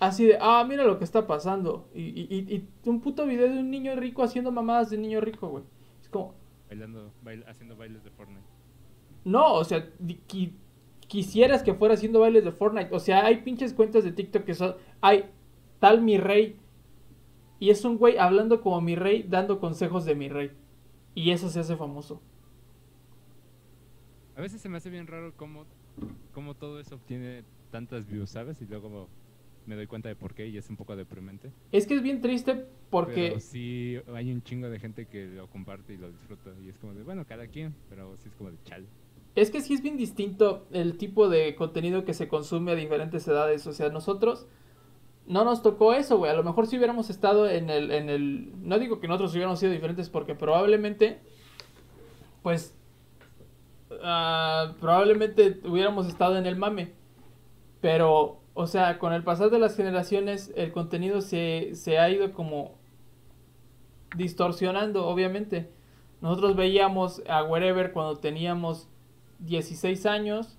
Así 0.03 0.27
de, 0.27 0.37
ah, 0.41 0.65
mira 0.69 0.83
lo 0.83 0.99
que 0.99 1.05
está 1.05 1.29
pasando. 1.29 1.89
Y, 1.95 2.01
y, 2.03 2.27
y- 2.29 2.55
y 2.85 2.89
un 2.89 3.01
puto 3.01 3.25
video 3.25 3.49
de 3.49 3.61
un 3.61 3.71
niño 3.71 3.95
rico 3.95 4.25
haciendo 4.25 4.51
mamadas 4.51 4.91
de 4.91 4.99
niño 4.99 5.21
rico, 5.21 5.49
güey. 5.49 5.63
Es 6.01 6.09
como, 6.09 6.35
Bailando, 6.69 7.13
bail- 7.23 7.45
haciendo 7.49 7.77
bailes 7.77 8.03
de 8.03 8.11
Fortnite. 8.11 8.43
No, 9.25 9.55
o 9.55 9.63
sea, 9.63 9.89
qui- 10.27 10.55
quisieras 11.07 11.63
que 11.63 11.75
fuera 11.75 11.95
haciendo 11.95 12.19
bailes 12.19 12.43
de 12.45 12.51
Fortnite. 12.51 12.93
O 12.93 12.99
sea, 12.99 13.25
hay 13.25 13.43
pinches 13.43 13.75
cuentas 13.75 14.03
de 14.03 14.11
TikTok 14.11 14.43
que 14.45 14.55
son. 14.55 14.75
Hay 15.03 15.31
tal 15.79 16.03
mi 16.03 16.19
rey. 16.19 16.57
Y 17.61 17.71
es 17.71 17.85
un 17.85 17.97
güey 17.97 18.19
hablando 18.19 18.61
como 18.61 18.81
mi 18.81 18.97
rey, 18.97 19.23
dando 19.23 19.61
consejos 19.61 20.05
de 20.05 20.17
mi 20.17 20.29
rey. 20.29 20.51
Y 21.15 21.31
eso 21.31 21.49
se 21.49 21.61
hace 21.61 21.77
famoso. 21.77 22.21
A 24.35 24.41
veces 24.41 24.61
se 24.61 24.69
me 24.69 24.79
hace 24.79 24.91
bien 24.91 25.07
raro 25.07 25.33
cómo, 25.37 25.65
cómo 26.33 26.55
todo 26.55 26.81
eso 26.81 26.97
obtiene 26.97 27.45
tantas 27.71 28.07
views, 28.09 28.31
¿sabes? 28.31 28.61
Y 28.61 28.67
luego 28.67 29.09
me 29.67 29.77
doy 29.77 29.87
cuenta 29.87 30.09
de 30.09 30.17
por 30.17 30.35
qué 30.35 30.49
y 30.49 30.57
es 30.57 30.69
un 30.71 30.77
poco 30.77 30.97
deprimente. 30.97 31.53
Es 31.71 31.87
que 31.87 31.95
es 31.95 32.03
bien 32.03 32.21
triste 32.21 32.67
porque. 32.91 33.29
Pero 33.29 33.41
sí 33.41 33.99
hay 34.15 34.33
un 34.33 34.43
chingo 34.43 34.69
de 34.69 34.79
gente 34.79 35.07
que 35.07 35.27
lo 35.27 35.49
comparte 35.49 35.95
y 35.95 35.97
lo 35.97 36.11
disfruta. 36.11 36.51
Y 36.65 36.69
es 36.69 36.79
como 36.79 36.95
de, 36.95 37.03
bueno, 37.03 37.25
cada 37.27 37.47
quien, 37.47 37.75
pero 37.89 38.17
sí 38.19 38.29
es 38.29 38.35
como 38.35 38.51
de 38.51 38.59
chal. 38.65 38.87
Es 39.35 39.51
que 39.51 39.63
sí 39.63 39.73
es 39.73 39.83
bien 39.83 39.97
distinto 39.97 40.67
el 40.73 40.99
tipo 40.99 41.29
de 41.29 41.55
contenido 41.55 42.05
que 42.05 42.13
se 42.13 42.29
consume 42.29 42.73
a 42.73 42.75
diferentes 42.75 43.27
edades. 43.27 43.67
O 43.67 43.73
sea, 43.73 43.89
nosotros 43.89 44.47
no 45.27 45.45
nos 45.45 45.63
tocó 45.63 45.95
eso, 45.95 46.19
güey. 46.19 46.31
A 46.31 46.35
lo 46.35 46.43
mejor 46.43 46.67
si 46.67 46.77
hubiéramos 46.77 47.09
estado 47.09 47.49
en 47.49 47.71
el, 47.71 47.91
en 47.91 48.11
el... 48.11 48.53
No 48.63 48.79
digo 48.79 49.01
que 49.01 49.09
nosotros 49.09 49.33
hubiéramos 49.33 49.59
sido 49.59 49.73
diferentes 49.73 50.11
porque 50.11 50.35
probablemente, 50.35 51.21
pues, 52.43 52.77
ah, 54.03 54.75
probablemente 54.81 55.61
hubiéramos 55.65 56.09
estado 56.09 56.37
en 56.37 56.45
el 56.45 56.57
mame. 56.57 56.93
Pero, 57.81 58.41
o 58.55 58.67
sea, 58.67 58.99
con 58.99 59.13
el 59.13 59.23
pasar 59.25 59.51
de 59.51 59.59
las 59.59 59.77
generaciones, 59.77 60.53
el 60.57 60.73
contenido 60.73 61.21
se, 61.21 61.71
se 61.75 61.99
ha 61.99 62.11
ido 62.11 62.33
como 62.33 62.73
distorsionando, 64.17 65.07
obviamente. 65.07 65.71
Nosotros 66.21 66.55
veíamos 66.57 67.23
a 67.29 67.43
Wherever 67.45 67.93
cuando 67.93 68.17
teníamos 68.17 68.89
16 69.41 70.07
años, 70.07 70.59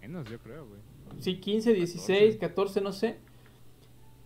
Menos, 0.00 0.28
yo 0.28 0.38
creo, 0.40 0.66
güey. 0.66 0.80
sí, 1.20 1.38
15, 1.38 1.74
16, 1.74 2.36
14, 2.38 2.80
no 2.80 2.92
sé. 2.92 3.18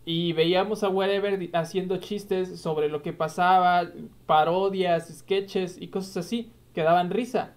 Y 0.06 0.32
veíamos 0.32 0.84
a 0.84 0.88
Wherever 0.88 1.50
haciendo 1.52 1.96
chistes 1.98 2.60
sobre 2.60 2.88
lo 2.88 3.02
que 3.02 3.12
pasaba, 3.12 3.90
parodias, 4.24 5.08
sketches 5.18 5.76
y 5.80 5.88
cosas 5.88 6.16
así, 6.18 6.52
que 6.72 6.82
daban 6.82 7.10
risa. 7.10 7.54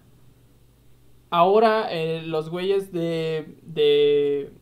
Ahora 1.30 1.86
eh, 1.92 2.22
los 2.22 2.50
güeyes 2.50 2.90
de, 2.92 3.56
de 3.62 4.52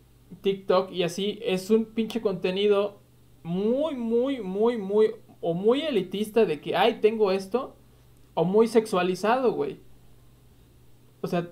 TikTok 0.40 0.92
y 0.92 1.02
así 1.02 1.38
es 1.42 1.70
un 1.70 1.84
pinche 1.84 2.20
contenido 2.20 3.00
muy, 3.42 3.96
muy, 3.96 4.40
muy, 4.40 4.76
muy, 4.76 5.14
o 5.40 5.54
muy 5.54 5.82
elitista 5.82 6.44
de 6.44 6.60
que, 6.60 6.76
ay, 6.76 7.00
tengo 7.00 7.32
esto, 7.32 7.76
o 8.34 8.44
muy 8.44 8.68
sexualizado, 8.68 9.52
güey. 9.52 9.80
O 11.20 11.26
sea, 11.26 11.48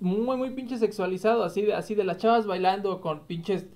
muy, 0.00 0.36
muy 0.36 0.50
pinche 0.50 0.76
sexualizado, 0.78 1.44
así 1.44 1.62
de, 1.62 1.74
así 1.74 1.94
de 1.94 2.04
las 2.04 2.18
chavas 2.18 2.46
bailando 2.46 3.00
con 3.00 3.26
pinches 3.26 3.66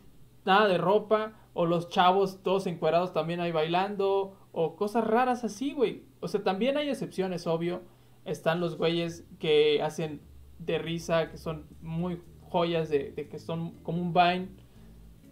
nada 0.45 0.68
de 0.68 0.78
ropa, 0.78 1.34
o 1.55 1.66
los 1.66 1.88
chavos 1.88 2.43
todos 2.43 2.66
encuerados 2.66 3.12
también 3.12 3.40
ahí 3.40 3.53
bailando, 3.53 4.36
o 4.53 4.76
cosas 4.76 5.05
raras 5.05 5.45
así, 5.45 5.72
güey. 5.72 6.03
O 6.20 6.28
sea, 6.28 6.43
también 6.43 6.76
hay 6.76 6.88
excepciones, 6.88 7.47
obvio. 7.47 7.82
Están 8.24 8.61
los 8.61 8.76
güeyes 8.76 9.24
que 9.38 9.82
hacen 9.82 10.20
de 10.59 10.78
risa, 10.78 11.30
que 11.30 11.38
son 11.38 11.66
muy 11.80 12.20
joyas 12.53 12.88
de, 12.90 13.11
de 13.12 13.28
que 13.28 13.38
son 13.38 13.72
como 13.82 14.00
un 14.03 14.12
Vine, 14.12 14.48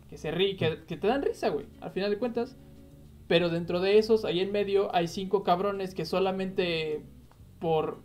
que 0.08 0.16
se 0.16 0.30
ríe, 0.32 0.56
que, 0.56 0.84
que 0.88 0.96
te 0.96 1.06
dan 1.06 1.22
risa, 1.22 1.50
güey, 1.50 1.66
al 1.80 1.90
final 1.92 2.10
de 2.10 2.18
cuentas. 2.18 2.56
Pero 3.28 3.48
dentro 3.48 3.80
de 3.80 3.98
esos, 3.98 4.24
ahí 4.24 4.40
en 4.40 4.50
medio, 4.50 4.92
hay 4.94 5.06
cinco 5.06 5.44
cabrones 5.44 5.94
que 5.94 6.04
solamente 6.04 7.04
por 7.60 8.02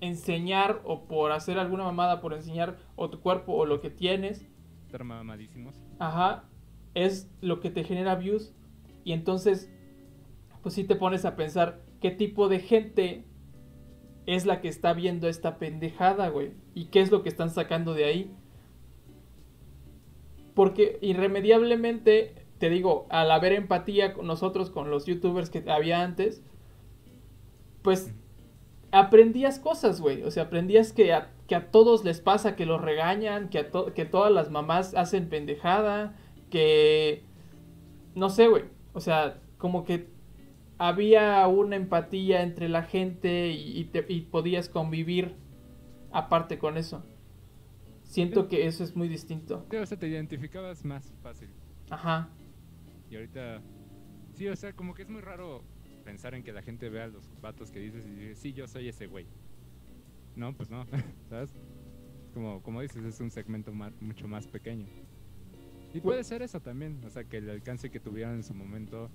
enseñar 0.00 0.82
o 0.84 1.06
por 1.06 1.32
hacer 1.32 1.58
alguna 1.58 1.84
mamada, 1.84 2.20
por 2.20 2.34
enseñar 2.34 2.76
o 2.96 3.08
tu 3.08 3.20
cuerpo 3.20 3.54
o 3.54 3.64
lo 3.64 3.80
que 3.80 3.88
tienes, 3.90 4.44
Estar 4.86 5.04
mamadísimos. 5.04 5.74
ajá, 5.98 6.44
es 6.94 7.30
lo 7.40 7.60
que 7.60 7.70
te 7.70 7.84
genera 7.84 8.14
views. 8.16 8.52
Y 9.04 9.12
entonces, 9.12 9.70
pues 10.62 10.74
sí 10.74 10.84
te 10.84 10.94
pones 10.96 11.24
a 11.24 11.36
pensar 11.36 11.80
qué 12.00 12.10
tipo 12.10 12.48
de 12.48 12.60
gente 12.60 13.24
es 14.26 14.46
la 14.46 14.60
que 14.60 14.68
está 14.68 14.92
viendo 14.92 15.28
esta 15.28 15.58
pendejada, 15.58 16.28
güey. 16.28 16.52
Y 16.74 16.86
qué 16.86 17.00
es 17.00 17.10
lo 17.10 17.22
que 17.22 17.28
están 17.28 17.50
sacando 17.50 17.94
de 17.94 18.04
ahí. 18.04 18.30
Porque 20.54 20.98
irremediablemente, 21.00 22.34
te 22.58 22.70
digo, 22.70 23.06
al 23.10 23.30
haber 23.30 23.52
empatía 23.52 24.12
con 24.14 24.26
nosotros, 24.26 24.70
con 24.70 24.90
los 24.90 25.06
youtubers 25.06 25.50
que 25.50 25.64
había 25.70 26.02
antes, 26.02 26.42
pues 27.82 28.12
aprendías 28.92 29.58
cosas, 29.58 30.00
güey. 30.00 30.22
O 30.22 30.30
sea, 30.30 30.44
aprendías 30.44 30.92
que 30.92 31.12
a, 31.12 31.32
que 31.48 31.56
a 31.56 31.70
todos 31.70 32.04
les 32.04 32.20
pasa, 32.20 32.56
que 32.56 32.66
los 32.66 32.80
regañan, 32.80 33.48
que, 33.48 33.58
a 33.58 33.66
que 33.94 34.04
todas 34.04 34.32
las 34.32 34.50
mamás 34.50 34.94
hacen 34.94 35.28
pendejada, 35.28 36.16
que... 36.50 37.22
No 38.14 38.30
sé, 38.30 38.46
güey. 38.46 38.64
O 38.92 39.00
sea, 39.00 39.40
como 39.58 39.84
que 39.84 40.06
había 40.78 41.46
una 41.48 41.74
empatía 41.76 42.42
entre 42.42 42.68
la 42.68 42.84
gente 42.84 43.48
y, 43.50 43.76
y 43.78 43.84
te- 43.86 44.06
y 44.08 44.20
podías 44.22 44.68
convivir 44.68 45.34
aparte 46.14 46.58
con 46.58 46.76
eso. 46.78 47.04
Siento 48.04 48.48
que 48.48 48.66
eso 48.66 48.84
es 48.84 48.94
muy 48.96 49.08
distinto. 49.08 49.66
Sí, 49.70 49.76
o 49.76 49.86
sea, 49.86 49.98
te 49.98 50.06
identificabas 50.08 50.84
más 50.84 51.12
fácil. 51.22 51.48
Ajá. 51.90 52.28
Y 53.10 53.16
ahorita, 53.16 53.60
sí, 54.34 54.46
o 54.48 54.56
sea, 54.56 54.72
como 54.74 54.94
que 54.94 55.02
es 55.02 55.08
muy 55.08 55.20
raro 55.20 55.62
pensar 56.04 56.34
en 56.34 56.42
que 56.44 56.52
la 56.52 56.62
gente 56.62 56.88
vea 56.90 57.06
los 57.08 57.28
vatos 57.40 57.70
que 57.70 57.80
dices 57.80 58.06
y 58.06 58.10
dice, 58.10 58.34
sí, 58.36 58.52
yo 58.52 58.66
soy 58.68 58.88
ese 58.88 59.06
güey. 59.06 59.26
No, 60.36 60.54
pues 60.54 60.70
no, 60.70 60.84
¿sabes? 61.28 61.50
Como, 62.32 62.62
como 62.62 62.80
dices, 62.80 63.04
es 63.04 63.20
un 63.20 63.30
segmento 63.30 63.72
mucho 64.00 64.28
más 64.28 64.46
pequeño. 64.46 64.86
Y 65.92 66.00
puede 66.00 66.24
ser 66.24 66.42
eso 66.42 66.60
también, 66.60 67.02
o 67.04 67.10
sea, 67.10 67.24
que 67.24 67.38
el 67.38 67.48
alcance 67.50 67.90
que 67.90 68.00
tuvieron 68.00 68.34
en 68.34 68.42
su 68.42 68.52
momento 68.54 69.10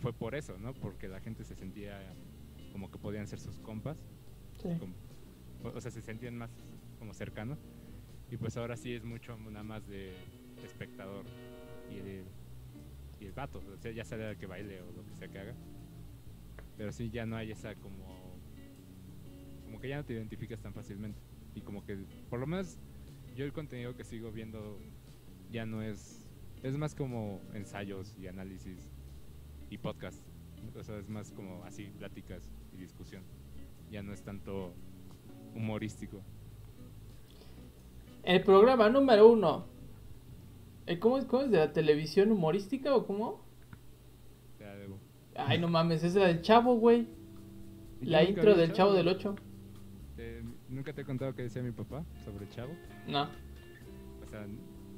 fue 0.00 0.12
por 0.12 0.34
eso, 0.34 0.56
¿no? 0.58 0.72
Porque 0.74 1.08
la 1.08 1.20
gente 1.20 1.44
se 1.44 1.54
sentía 1.56 2.00
como 2.72 2.90
que 2.90 2.98
podían 2.98 3.26
ser 3.26 3.40
sus 3.40 3.58
compas, 3.60 3.96
Sí. 4.62 4.68
como- 4.78 4.94
o 5.62 5.80
sea, 5.80 5.90
se 5.90 6.02
sentían 6.02 6.36
más 6.36 6.50
como 6.98 7.14
cercanos. 7.14 7.58
Y 8.30 8.36
pues 8.36 8.56
ahora 8.56 8.76
sí 8.76 8.92
es 8.92 9.04
mucho 9.04 9.36
nada 9.38 9.62
más 9.62 9.86
de 9.86 10.12
espectador 10.64 11.24
y 11.90 11.98
el, 11.98 12.24
y 13.20 13.26
el 13.26 13.32
vato, 13.32 13.62
o 13.72 13.76
sea, 13.78 13.92
ya 13.92 14.04
sea 14.04 14.34
que 14.34 14.46
baile 14.46 14.82
o 14.82 14.92
lo 14.92 15.04
que 15.06 15.14
sea 15.14 15.28
que 15.28 15.38
haga. 15.38 15.54
Pero 16.76 16.92
sí 16.92 17.10
ya 17.10 17.24
no 17.24 17.36
hay 17.36 17.52
esa 17.52 17.74
como 17.76 18.36
como 19.64 19.80
que 19.80 19.88
ya 19.88 19.96
no 19.96 20.04
te 20.04 20.12
identificas 20.12 20.60
tan 20.60 20.72
fácilmente 20.72 21.20
y 21.54 21.60
como 21.60 21.84
que 21.84 21.96
por 22.30 22.38
lo 22.38 22.46
menos 22.46 22.78
yo 23.34 23.44
el 23.44 23.52
contenido 23.52 23.96
que 23.96 24.04
sigo 24.04 24.30
viendo 24.30 24.78
ya 25.50 25.66
no 25.66 25.82
es 25.82 26.26
es 26.62 26.76
más 26.76 26.94
como 26.94 27.40
ensayos 27.54 28.16
y 28.18 28.26
análisis 28.26 28.90
y 29.70 29.78
podcast. 29.78 30.22
O 30.74 30.82
sea, 30.82 30.98
es 30.98 31.08
más 31.08 31.32
como 31.32 31.64
así 31.64 31.84
pláticas 31.98 32.42
y 32.72 32.78
discusión. 32.78 33.22
Ya 33.90 34.02
no 34.02 34.12
es 34.12 34.22
tanto 34.22 34.74
humorístico. 35.56 36.20
El 38.22 38.42
programa 38.42 38.88
número 38.90 39.28
uno. 39.28 39.66
Eh, 40.86 40.98
¿Cómo, 40.98 41.18
es- 41.18 41.24
¿Cómo 41.24 41.42
es? 41.42 41.50
¿De 41.50 41.58
la 41.58 41.72
televisión 41.72 42.30
humorística 42.32 42.94
o 42.94 43.06
cómo? 43.06 43.44
Ay, 45.38 45.58
no 45.58 45.68
mames, 45.68 45.98
esa 45.98 46.06
es 46.06 46.14
la 46.14 46.26
del 46.28 46.40
chavo, 46.40 46.76
güey. 46.76 47.06
La 48.00 48.24
intro 48.24 48.54
del 48.54 48.72
chavo 48.72 48.94
del 48.94 49.06
8. 49.08 49.36
Eh, 50.16 50.42
Nunca 50.70 50.92
te 50.94 51.02
he 51.02 51.04
contado 51.04 51.34
qué 51.34 51.42
decía 51.42 51.62
mi 51.62 51.72
papá 51.72 52.04
sobre 52.24 52.48
Chavo. 52.48 52.72
No. 53.06 53.24
O 54.24 54.26
sea, 54.28 54.46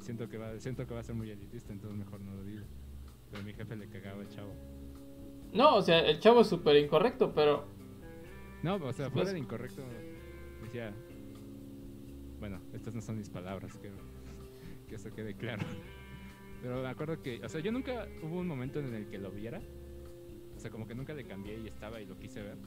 siento 0.01 0.29
que 0.29 0.39
va, 0.39 0.59
siento 0.61 0.87
que 0.87 0.95
va 0.95 1.01
a 1.01 1.03
ser 1.03 1.15
muy 1.17 1.29
elitista, 1.31 1.73
entonces 1.73 1.99
mejor 1.99 2.21
no 2.21 2.35
lo 2.37 2.45
digo. 2.45 2.65
Pero 3.31 3.43
a 3.43 3.45
mi 3.45 3.53
jefe 3.53 3.75
le 3.77 3.89
cagaba 3.89 4.23
el 4.23 4.29
Chavo. 4.29 4.53
No, 5.53 5.75
o 5.77 5.83
sea, 5.83 5.99
el 6.01 6.21
chavo 6.21 6.41
es 6.43 6.47
súper 6.47 6.77
incorrecto, 6.77 7.35
pero. 7.35 7.65
No, 8.63 8.77
o 8.77 8.93
sea, 8.93 9.07
Pues- 9.07 9.13
fuera 9.13 9.33
de 9.33 9.39
incorrecto, 9.41 9.83
decía. 10.69 10.93
Bueno, 12.39 12.61
estas 12.73 12.95
no 12.95 13.01
son 13.01 13.17
mis 13.17 13.31
palabras, 13.31 13.77
que, 13.79 13.91
que 14.89 14.95
eso 14.95 15.11
quede 15.11 15.35
claro. 15.35 15.67
Pero 16.63 16.83
me 16.83 16.89
acuerdo 16.89 17.21
que, 17.23 17.45
o 17.45 17.49
sea, 17.49 17.61
yo 17.61 17.73
nunca 17.73 18.07
hubo 18.23 18.39
un 18.39 18.47
momento 18.47 18.79
en 18.81 18.95
el 18.95 19.09
que 19.09 19.19
lo 19.19 19.31
viera. 19.31 19.61
O 20.57 20.61
sea, 20.61 20.71
como 20.71 20.87
que 20.87 20.95
nunca 20.95 21.15
le 21.15 21.25
cambié 21.25 21.59
y 21.59 21.69
estaba 21.69 22.01
y 22.01 22.07
lo 22.07 22.19
quise 22.19 22.43
ver. 22.43 22.59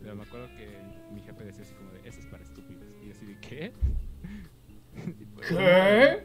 Pero 0.00 0.16
me 0.16 0.22
acuerdo 0.22 0.48
que 0.56 0.78
mi 1.12 1.22
jefe 1.22 1.44
decía 1.44 1.62
así 1.62 1.74
como 1.74 1.90
de, 1.92 2.08
eso 2.08 2.20
es 2.20 2.26
para 2.26 2.42
estúpidos. 2.42 2.84
Y 3.02 3.06
yo 3.06 3.12
así 3.12 3.26
de, 3.26 3.38
¿qué? 3.40 3.72
Pues, 5.34 5.48
¿Qué? 5.48 6.22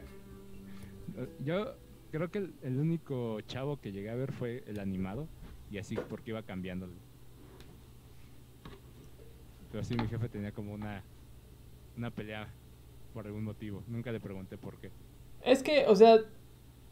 Yo 1.44 1.74
creo 2.12 2.30
que 2.30 2.38
el, 2.38 2.54
el 2.62 2.78
único 2.78 3.40
chavo 3.42 3.80
que 3.80 3.90
llegué 3.90 4.10
a 4.10 4.14
ver 4.14 4.32
fue 4.32 4.62
el 4.66 4.78
animado. 4.78 5.28
Y 5.70 5.78
así 5.78 5.96
porque 6.08 6.30
iba 6.30 6.42
cambiándolo. 6.42 6.94
Pero 9.70 9.84
sí, 9.84 9.94
mi 9.96 10.08
jefe 10.08 10.28
tenía 10.28 10.52
como 10.52 10.72
una, 10.72 11.02
una 12.00 12.10
pelea 12.10 12.48
por 13.14 13.26
algún 13.26 13.44
motivo. 13.44 13.82
Nunca 13.86 14.10
le 14.10 14.20
pregunté 14.20 14.56
por 14.58 14.78
qué. 14.78 14.90
Es 15.44 15.62
que, 15.62 15.86
o 15.86 15.94
sea, 15.94 16.18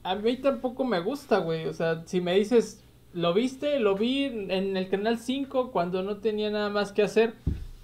a 0.03 0.15
mí 0.15 0.37
tampoco 0.37 0.85
me 0.85 1.01
gusta, 1.01 1.39
güey. 1.39 1.67
O 1.67 1.73
sea, 1.73 2.07
si 2.07 2.21
me 2.21 2.35
dices, 2.35 2.85
¿lo 3.13 3.35
viste? 3.35 3.81
Lo 3.81 3.95
vi 3.97 4.25
en 4.25 4.77
el 4.77 4.89
canal 4.89 5.19
5 5.19 5.71
cuando 5.73 6.03
no 6.03 6.19
tenía 6.19 6.51
nada 6.51 6.71
más 6.71 6.93
que 6.93 7.03
hacer. 7.03 7.35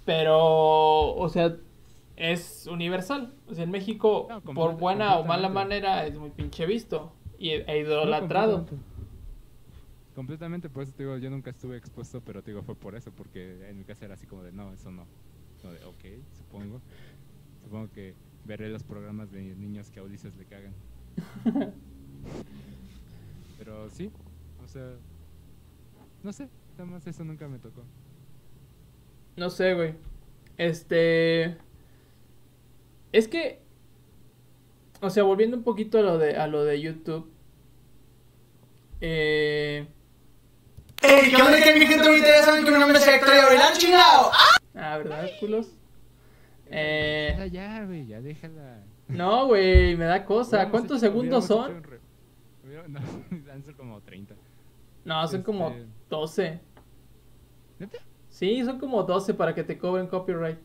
Pero, 0.05 1.15
o 1.15 1.29
sea, 1.29 1.55
es 2.15 2.67
universal. 2.67 3.33
O 3.47 3.55
sea, 3.55 3.63
en 3.63 3.71
México, 3.71 4.27
No, 4.29 4.41
por 4.41 4.77
buena 4.77 5.17
o 5.17 5.25
mala 5.25 5.49
manera, 5.49 6.05
es 6.05 6.15
muy 6.15 6.29
pinche 6.29 6.65
visto. 6.65 7.11
Y 7.39 7.49
e 7.49 7.65
No, 7.65 7.75
idolatrado. 7.75 8.67
completamente. 8.67 8.95
Completamente, 10.13 10.69
por 10.69 10.83
eso 10.83 10.93
te 10.93 11.03
digo, 11.03 11.17
yo 11.17 11.29
nunca 11.29 11.49
estuve 11.49 11.75
expuesto, 11.75 12.21
pero 12.21 12.41
te 12.41 12.51
digo, 12.51 12.63
fue 12.63 12.75
por 12.75 12.95
eso, 12.95 13.11
porque 13.11 13.67
en 13.69 13.77
mi 13.77 13.83
casa 13.83 14.05
era 14.05 14.13
así 14.13 14.25
como 14.25 14.43
de, 14.43 14.53
no, 14.53 14.71
eso 14.71 14.89
no. 14.89 15.05
Como 15.61 15.73
de, 15.73 15.83
ok, 15.83 16.05
supongo. 16.37 16.81
Supongo 17.65 17.91
que 17.91 18.13
veré 18.45 18.69
los 18.69 18.83
programas 18.83 19.31
de 19.31 19.41
niños 19.55 19.89
que 19.89 19.99
a 19.99 20.03
Ulises 20.03 20.35
le 20.37 20.45
cagan. 20.45 20.73
pero 23.57 23.89
sí, 23.89 24.11
o 24.63 24.67
sea, 24.67 24.93
no 26.21 26.31
sé, 26.31 26.47
nada 26.77 26.85
más 26.85 27.07
eso 27.07 27.23
nunca 27.23 27.47
me 27.47 27.57
tocó. 27.57 27.83
No 29.35 29.49
sé, 29.49 29.73
güey. 29.73 29.95
Este. 30.57 31.57
Es 33.11 33.27
que. 33.27 33.59
O 35.01 35.09
sea, 35.09 35.23
volviendo 35.23 35.57
un 35.57 35.63
poquito 35.63 35.97
a 35.97 36.01
lo 36.01 36.19
de, 36.19 36.37
a 36.37 36.45
lo 36.45 36.63
de 36.63 36.79
YouTube. 36.79 37.29
Eh. 39.01 39.87
Ey, 41.01 41.29
¿qué 41.31 41.41
onda 41.41 41.61
que 41.63 41.79
mi 41.79 41.87
gente 41.87 42.07
bonita? 42.07 42.27
Ya 42.27 42.43
saben 42.43 42.63
que 42.63 42.71
mi 42.71 42.77
nombre 42.77 42.97
es 42.99 43.07
Héctor 43.07 43.35
y 43.35 43.39
Aurelán, 43.39 43.73
chingado. 43.77 44.31
Ah, 44.75 44.97
¿verdad, 44.97 45.29
culos? 45.39 45.74
Eh. 46.67 47.35
Ya, 47.37 47.45
ya, 47.47 47.85
güey, 47.85 48.05
ya 48.07 48.21
déjala. 48.21 48.83
No, 49.07 49.47
güey, 49.47 49.95
me 49.95 50.05
da 50.05 50.25
cosa. 50.25 50.69
¿Cuántos 50.69 50.97
hecho- 50.97 51.07
segundos 51.11 51.45
son? 51.45 51.83
re- 51.83 51.99
No, 52.87 52.99
han 53.53 53.61
sido 53.63 53.77
como 53.77 54.01
30. 54.01 54.35
No, 55.05 55.27
son 55.27 55.43
como 55.43 55.69
Este- 55.69 55.85
12. 56.09 56.59
¿Neta? 57.79 57.97
Sí, 58.29 58.63
son 58.65 58.79
como 58.79 59.03
12 59.03 59.33
para 59.33 59.53
que 59.53 59.63
te 59.63 59.77
cobren 59.77 60.07
copyright. 60.07 60.57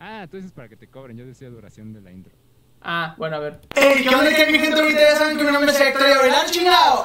Ah, 0.00 0.22
entonces 0.22 0.52
para 0.52 0.68
que 0.68 0.76
te 0.76 0.86
cobren, 0.88 1.16
yo 1.16 1.26
decía 1.26 1.50
duración 1.50 1.92
de 1.92 2.00
la 2.00 2.12
intro. 2.12 2.32
Ah, 2.80 3.14
bueno, 3.18 3.36
a 3.36 3.40
ver. 3.40 3.60
Ey, 3.74 4.04
¿qué 4.04 4.14
onda 4.14 4.30
que 4.34 4.52
mi 4.52 4.58
gente 4.60 4.80
bonita? 4.80 5.00
Ya 5.00 5.16
saben 5.16 5.36
que 5.36 5.42
mi 5.44 5.50
nombre 5.50 5.70
es 5.72 5.80
Héctor 5.80 6.08
y 6.08 6.12
Aurelán, 6.12 6.46
chingado. 6.46 7.04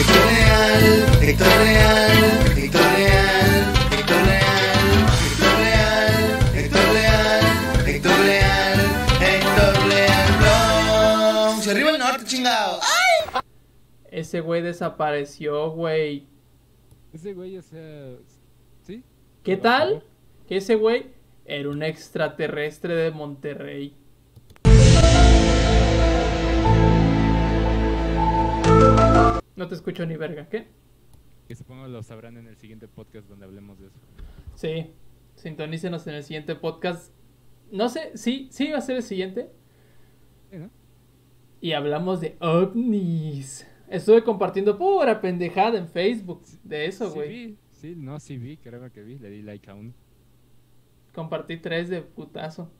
Héctor 0.00 0.26
Leal, 0.32 1.22
Héctor 1.22 1.46
Leal, 1.46 2.58
Héctor 2.58 2.82
Leal, 2.96 3.57
Héctor 3.57 3.57
Ese 14.10 14.40
güey 14.40 14.62
desapareció, 14.62 15.70
güey. 15.70 16.26
Ese 17.12 17.34
güey, 17.34 17.58
o 17.58 17.62
sea, 17.62 18.16
¿sí? 18.82 19.04
¿Qué 19.42 19.58
tal? 19.58 20.02
Que 20.46 20.56
ese 20.56 20.76
güey 20.76 21.10
era 21.44 21.68
un 21.68 21.82
extraterrestre 21.82 22.94
de 22.94 23.10
Monterrey. 23.10 23.94
No 29.56 29.68
te 29.68 29.74
escucho 29.74 30.06
ni 30.06 30.16
verga, 30.16 30.48
¿qué? 30.48 30.68
Que 31.46 31.54
supongo 31.54 31.86
lo 31.86 32.02
sabrán 32.02 32.38
en 32.38 32.46
el 32.46 32.56
siguiente 32.56 32.88
podcast 32.88 33.28
donde 33.28 33.44
hablemos 33.44 33.78
de 33.78 33.88
eso. 33.88 33.98
Sí, 34.54 34.90
sintonícenos 35.34 36.06
en 36.06 36.14
el 36.14 36.24
siguiente 36.24 36.54
podcast. 36.54 37.12
No 37.70 37.90
sé, 37.90 38.16
sí, 38.16 38.48
sí 38.50 38.70
va 38.70 38.78
a 38.78 38.82
ser 38.82 38.96
el 38.96 39.02
siguiente. 39.02 39.50
Sí, 40.50 40.56
¿no? 40.56 40.70
Y 41.60 41.72
hablamos 41.72 42.22
de 42.22 42.36
ovnis. 42.40 43.67
Estuve 43.90 44.22
compartiendo 44.22 44.76
pura 44.76 45.20
pendejada 45.20 45.78
en 45.78 45.88
Facebook 45.88 46.42
de 46.62 46.86
eso, 46.86 47.08
sí 47.08 47.14
güey. 47.14 47.28
vi, 47.28 47.58
sí, 47.72 47.94
no, 47.96 48.20
sí 48.20 48.36
vi, 48.36 48.56
creo 48.58 48.92
que 48.92 49.02
vi, 49.02 49.18
le 49.18 49.30
di 49.30 49.42
like 49.42 49.70
a 49.70 49.74
uno. 49.74 49.94
Compartí 51.14 51.56
tres 51.56 51.88
de 51.88 52.02
putazo. 52.02 52.70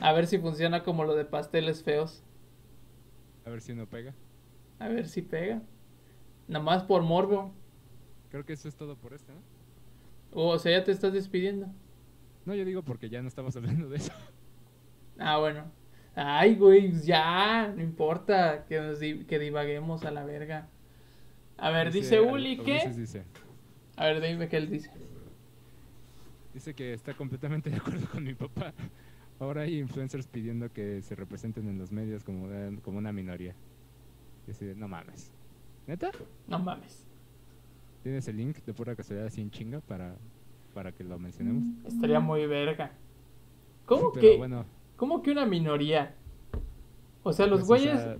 A 0.00 0.12
ver 0.12 0.26
si 0.26 0.38
funciona 0.38 0.82
como 0.82 1.04
lo 1.04 1.14
de 1.14 1.24
pasteles 1.24 1.82
feos. 1.82 2.24
A 3.44 3.50
ver 3.50 3.60
si 3.60 3.72
uno 3.72 3.86
pega. 3.86 4.14
A 4.78 4.88
ver 4.88 5.06
si 5.08 5.22
pega. 5.22 5.62
Nada 6.48 6.64
más 6.64 6.82
por 6.82 7.02
morbo. 7.02 7.52
Creo 8.30 8.44
que 8.44 8.54
eso 8.54 8.68
es 8.68 8.74
todo 8.74 8.96
por 8.96 9.14
este, 9.14 9.32
¿no? 9.32 9.40
O 10.32 10.58
sea, 10.58 10.72
ya 10.78 10.84
te 10.84 10.92
estás 10.92 11.12
despidiendo. 11.12 11.68
No, 12.44 12.54
yo 12.54 12.64
digo 12.64 12.82
porque 12.82 13.08
ya 13.08 13.22
no 13.22 13.28
estamos 13.28 13.54
hablando 13.56 13.88
de 13.88 13.96
eso. 13.98 14.12
Ah, 15.18 15.38
bueno. 15.38 15.70
Ay, 16.14 16.56
güey, 16.56 16.90
pues 16.90 17.06
ya, 17.06 17.72
no 17.74 17.82
importa 17.82 18.64
que, 18.66 18.78
nos 18.80 19.00
di- 19.00 19.24
que 19.24 19.38
divaguemos 19.38 20.04
a 20.04 20.10
la 20.10 20.24
verga. 20.24 20.68
A 21.56 21.70
ver, 21.70 21.90
dice 21.92 22.20
Uli 22.20 22.56
que... 22.58 22.72
Ulises 22.72 22.96
dice, 22.96 23.24
A 23.96 24.06
ver, 24.06 24.20
dime 24.20 24.48
qué 24.48 24.56
él 24.58 24.68
dice. 24.68 24.90
dice 26.52 26.74
que 26.74 26.92
está 26.92 27.14
completamente 27.14 27.70
de 27.70 27.76
acuerdo 27.76 28.06
con 28.10 28.24
mi 28.24 28.34
papá. 28.34 28.72
Ahora 29.40 29.62
hay 29.62 29.78
influencers 29.78 30.26
pidiendo 30.26 30.70
que 30.72 31.02
se 31.02 31.14
representen 31.14 31.68
en 31.68 31.78
los 31.78 31.90
medios 31.92 32.24
como, 32.24 32.48
de- 32.48 32.78
como 32.82 32.98
una 32.98 33.12
minoría. 33.12 33.54
Y 34.46 34.64
de, 34.64 34.74
no 34.74 34.88
mames. 34.88 35.30
¿Neta? 35.86 36.10
No 36.46 36.58
mames. 36.58 37.06
¿Tienes 38.02 38.26
el 38.28 38.36
link 38.36 38.58
de 38.66 38.74
pura 38.74 38.94
casualidad 38.96 39.28
así 39.28 39.40
en 39.40 39.50
chinga 39.50 39.80
para, 39.80 40.16
para 40.74 40.92
que 40.92 41.04
lo 41.04 41.18
mencionemos? 41.18 41.62
Estaría 41.86 42.20
muy 42.20 42.46
verga. 42.46 42.90
¿Cómo 43.86 44.12
Pero 44.14 44.20
que, 44.20 44.36
bueno, 44.36 44.64
¿Cómo 45.02 45.20
que 45.20 45.32
una 45.32 45.46
minoría? 45.46 46.14
O 47.24 47.32
sea, 47.32 47.48
los 47.48 47.66
pues, 47.66 47.82
o 47.82 47.84
güeyes... 47.86 48.00
sea, 48.00 48.18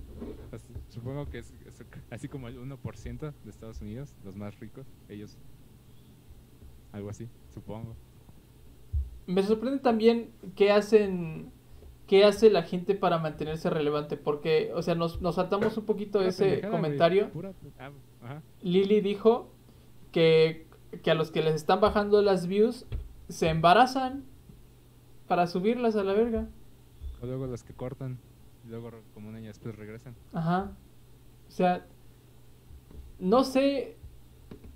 pues, 0.49 0.67
supongo 0.89 1.29
que 1.29 1.37
es, 1.37 1.53
es 1.65 1.81
así 2.09 2.27
como 2.27 2.49
el 2.49 2.59
1% 2.59 3.19
de 3.41 3.49
Estados 3.49 3.79
Unidos, 3.79 4.13
los 4.25 4.35
más 4.35 4.59
ricos, 4.59 4.85
ellos. 5.07 5.37
Algo 6.91 7.09
así, 7.09 7.29
supongo. 7.53 7.95
Me 9.27 9.43
sorprende 9.43 9.79
también 9.79 10.31
qué 10.57 10.73
hacen, 10.73 11.53
qué 12.05 12.25
hace 12.25 12.49
la 12.49 12.63
gente 12.63 12.95
para 12.95 13.17
mantenerse 13.17 13.69
relevante, 13.69 14.17
porque, 14.17 14.73
o 14.75 14.81
sea, 14.81 14.93
nos, 14.93 15.21
nos 15.21 15.35
saltamos 15.35 15.77
un 15.77 15.85
poquito 15.85 16.19
Pura 16.19 16.27
ese 16.27 16.67
comentario. 16.69 17.31
pura- 17.31 17.53
ah, 17.79 17.91
ajá. 18.21 18.41
Lily 18.61 18.99
dijo 18.99 19.49
que, 20.11 20.67
que 21.01 21.11
a 21.11 21.15
los 21.15 21.31
que 21.31 21.43
les 21.43 21.55
están 21.55 21.79
bajando 21.79 22.21
las 22.21 22.45
views 22.47 22.85
se 23.29 23.47
embarazan 23.47 24.25
para 25.29 25.47
subirlas 25.47 25.95
a 25.95 26.03
la 26.03 26.11
verga. 26.11 26.49
O 27.23 27.25
luego 27.25 27.47
los 27.47 27.63
que 27.63 27.73
cortan, 27.73 28.19
y 28.65 28.69
luego 28.69 28.91
como 29.13 29.29
un 29.29 29.35
año 29.35 29.47
después 29.47 29.73
regresan. 29.77 30.13
Ajá. 30.33 30.73
O 31.47 31.51
sea, 31.51 31.85
no 33.17 33.45
sé. 33.45 33.95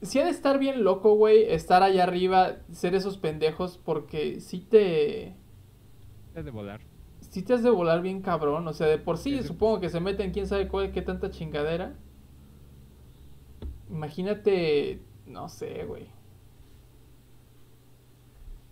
Si 0.01 0.19
ha 0.19 0.23
de 0.25 0.31
estar 0.31 0.57
bien 0.57 0.83
loco, 0.85 1.15
güey, 1.15 1.43
estar 1.51 1.83
allá 1.83 2.03
arriba, 2.03 2.59
ser 2.71 2.95
esos 2.95 3.17
pendejos, 3.17 3.77
porque 3.77 4.39
sí 4.39 4.61
te. 4.61 5.35
Es 6.35 6.45
de 6.45 6.51
volar. 6.51 6.79
Sí 7.19 7.41
te 7.43 7.53
has 7.53 7.63
de 7.63 7.69
volar 7.69 8.01
bien 8.01 8.21
cabrón. 8.21 8.65
O 8.67 8.73
sea, 8.73 8.87
de 8.87 8.97
por 8.97 9.17
sí, 9.17 9.43
supongo 9.43 9.81
que 9.81 9.89
se 9.89 9.99
meten 9.99 10.31
quién 10.31 10.47
sabe 10.47 10.69
cuál, 10.69 10.93
qué 10.93 11.01
tanta 11.01 11.29
chingadera. 11.29 11.95
Imagínate. 13.89 15.01
No 15.25 15.49
sé, 15.49 15.83
güey. 15.83 16.07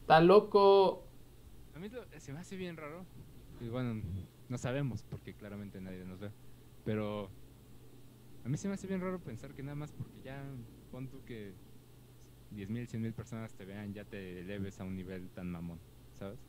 Está 0.01 0.21
loco. 0.21 1.03
A 1.75 1.79
mí 1.79 1.89
lo- 1.89 2.05
se 2.17 2.31
me 2.31 2.39
hace 2.39 2.55
bien 2.55 2.77
raro. 2.77 3.03
Y 3.61 3.69
bueno, 3.69 4.01
no 4.49 4.57
sabemos 4.57 5.03
porque 5.03 5.33
claramente 5.33 5.79
nadie 5.81 6.05
nos 6.05 6.19
ve. 6.19 6.31
Pero 6.83 7.29
a 8.43 8.49
mí 8.49 8.57
se 8.57 8.67
me 8.67 8.75
hace 8.75 8.87
bien 8.87 9.01
raro 9.01 9.19
pensar 9.19 9.53
que 9.53 9.63
nada 9.63 9.75
más 9.75 9.91
porque 9.91 10.21
ya 10.21 10.43
pon 10.91 11.07
tú 11.07 11.23
que 11.25 11.53
10.000, 12.53 12.87
100.000 12.87 13.13
personas 13.13 13.53
te 13.53 13.65
vean, 13.65 13.93
ya 13.93 14.05
te 14.05 14.41
eleves 14.41 14.79
a 14.79 14.83
un 14.83 14.95
nivel 14.95 15.29
tan 15.31 15.49
mamón, 15.51 15.79
¿sabes? 16.13 16.39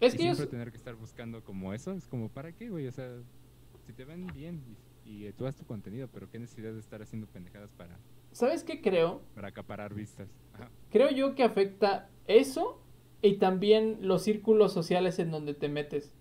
Es 0.00 0.14
y 0.14 0.16
que 0.16 0.24
yo. 0.24 0.34
siempre 0.34 0.50
tener 0.50 0.70
que 0.72 0.76
estar 0.76 0.94
buscando 0.96 1.44
como 1.44 1.72
eso, 1.72 1.92
es 1.92 2.08
como, 2.08 2.28
¿para 2.28 2.52
qué, 2.52 2.68
güey? 2.68 2.88
O 2.88 2.92
sea, 2.92 3.08
si 3.86 3.92
te 3.92 4.04
ven 4.04 4.26
bien 4.34 4.60
y, 5.04 5.26
y 5.26 5.32
tú 5.32 5.46
haces 5.46 5.60
tu 5.60 5.66
contenido, 5.66 6.08
pero 6.08 6.28
qué 6.28 6.38
necesidad 6.40 6.72
de 6.72 6.80
estar 6.80 7.00
haciendo 7.00 7.28
pendejadas 7.28 7.72
para, 7.72 7.96
¿Sabes 8.32 8.64
qué 8.64 8.80
creo? 8.80 9.22
para 9.34 9.48
acaparar 9.48 9.94
vistas. 9.94 10.28
Ajá. 10.54 10.68
Creo 10.90 11.10
yo 11.10 11.34
que 11.36 11.44
afecta 11.44 12.10
eso 12.26 12.82
y 13.22 13.38
también 13.38 13.98
los 14.02 14.22
círculos 14.22 14.72
sociales 14.74 15.18
en 15.18 15.30
donde 15.30 15.54
te 15.54 15.68
metes. 15.70 16.14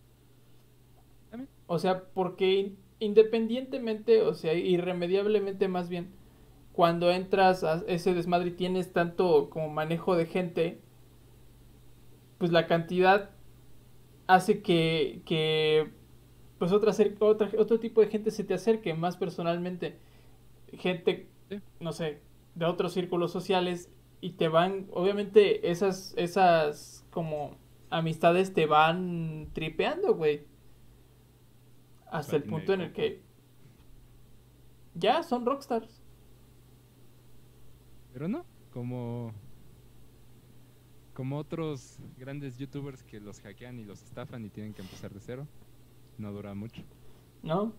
O 1.68 1.80
sea, 1.80 2.04
porque 2.14 2.54
in- 2.60 2.78
independientemente, 3.00 4.22
o 4.22 4.34
sea, 4.34 4.54
irremediablemente 4.54 5.68
más 5.68 5.90
bien, 5.90 6.12
cuando 6.74 7.12
entras 7.12 7.64
a 7.64 7.84
ese 7.88 8.14
desmadre 8.14 8.50
y 8.50 8.54
tienes 8.54 8.94
tanto 8.94 9.50
como 9.50 9.70
manejo 9.70 10.16
de 10.16 10.26
gente, 10.26 10.82
pues 12.38 12.52
la 12.52 12.68
cantidad 12.68 13.32
hace 14.28 14.62
que, 14.62 15.22
que 15.26 15.92
pues 16.60 16.72
otra, 16.72 16.94
otra, 17.22 17.52
otro 17.60 17.80
tipo 17.80 18.02
de 18.02 18.08
gente 18.08 18.32
se 18.32 18.44
te 18.44 18.54
acerque 18.56 18.94
más 18.94 19.18
personalmente. 19.18 19.98
Gente, 20.74 21.28
no 21.80 21.94
sé, 21.94 22.22
de 22.56 22.66
otros 22.66 22.94
círculos 22.94 23.32
sociales 23.32 23.90
y 24.22 24.32
te 24.34 24.48
van, 24.48 24.88
obviamente 24.94 25.72
esas, 25.72 26.14
esas 26.16 27.06
como 27.10 27.58
amistades 27.90 28.54
te 28.54 28.68
van 28.68 29.50
tripeando, 29.54 30.16
güey. 30.16 30.46
Hasta 32.06 32.36
el 32.36 32.44
punto 32.44 32.74
en 32.74 32.82
el 32.82 32.94
que 32.94 33.22
ya 34.94 35.24
son 35.24 35.46
rockstars. 35.46 36.02
Pero 38.14 38.28
no, 38.28 38.46
como 38.72 39.34
como 41.14 41.38
otros 41.38 42.00
grandes 42.18 42.58
youtubers 42.58 43.04
que 43.04 43.20
los 43.20 43.42
hackean 43.42 43.80
y 43.80 43.84
los 43.84 44.02
estafan 44.04 44.46
y 44.46 44.50
tienen 44.50 44.74
que 44.74 44.82
empezar 44.82 45.14
de 45.14 45.20
cero. 45.20 45.48
No 46.18 46.32
dura 46.32 46.54
mucho. 46.54 46.84
¿No? 47.44 47.74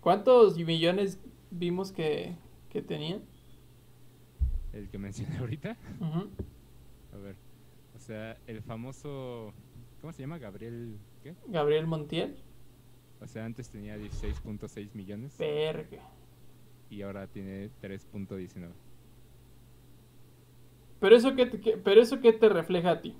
¿Cuántos 0.00 0.56
millones 0.56 1.20
vimos 1.50 1.92
que, 1.92 2.36
que 2.70 2.82
tenían? 2.82 3.22
El 4.76 4.88
que 4.90 4.98
mencioné 4.98 5.36
ahorita. 5.38 5.76
A 7.12 7.16
ver. 7.16 7.36
O 7.94 7.98
sea, 7.98 8.36
el 8.46 8.62
famoso 8.62 9.52
¿cómo 10.00 10.12
se 10.12 10.22
llama? 10.22 10.38
Gabriel 10.38 10.98
¿qué? 11.22 11.34
Gabriel 11.48 11.86
Montiel. 11.86 12.36
O 13.20 13.26
sea, 13.26 13.46
antes 13.46 13.70
tenía 13.70 13.96
16.6 13.96 14.90
millones 14.92 15.38
Verga. 15.38 16.02
y 16.90 17.00
ahora 17.00 17.26
tiene 17.26 17.70
3.19. 17.80 18.68
Pero 21.00 21.16
eso 21.16 21.34
que 21.34 21.46
te, 21.46 21.60
que- 21.60 21.76
pero 21.78 22.02
eso 22.02 22.20
qué 22.20 22.32
te 22.34 22.48
refleja 22.50 22.90
a 22.90 23.00
ti. 23.00 23.16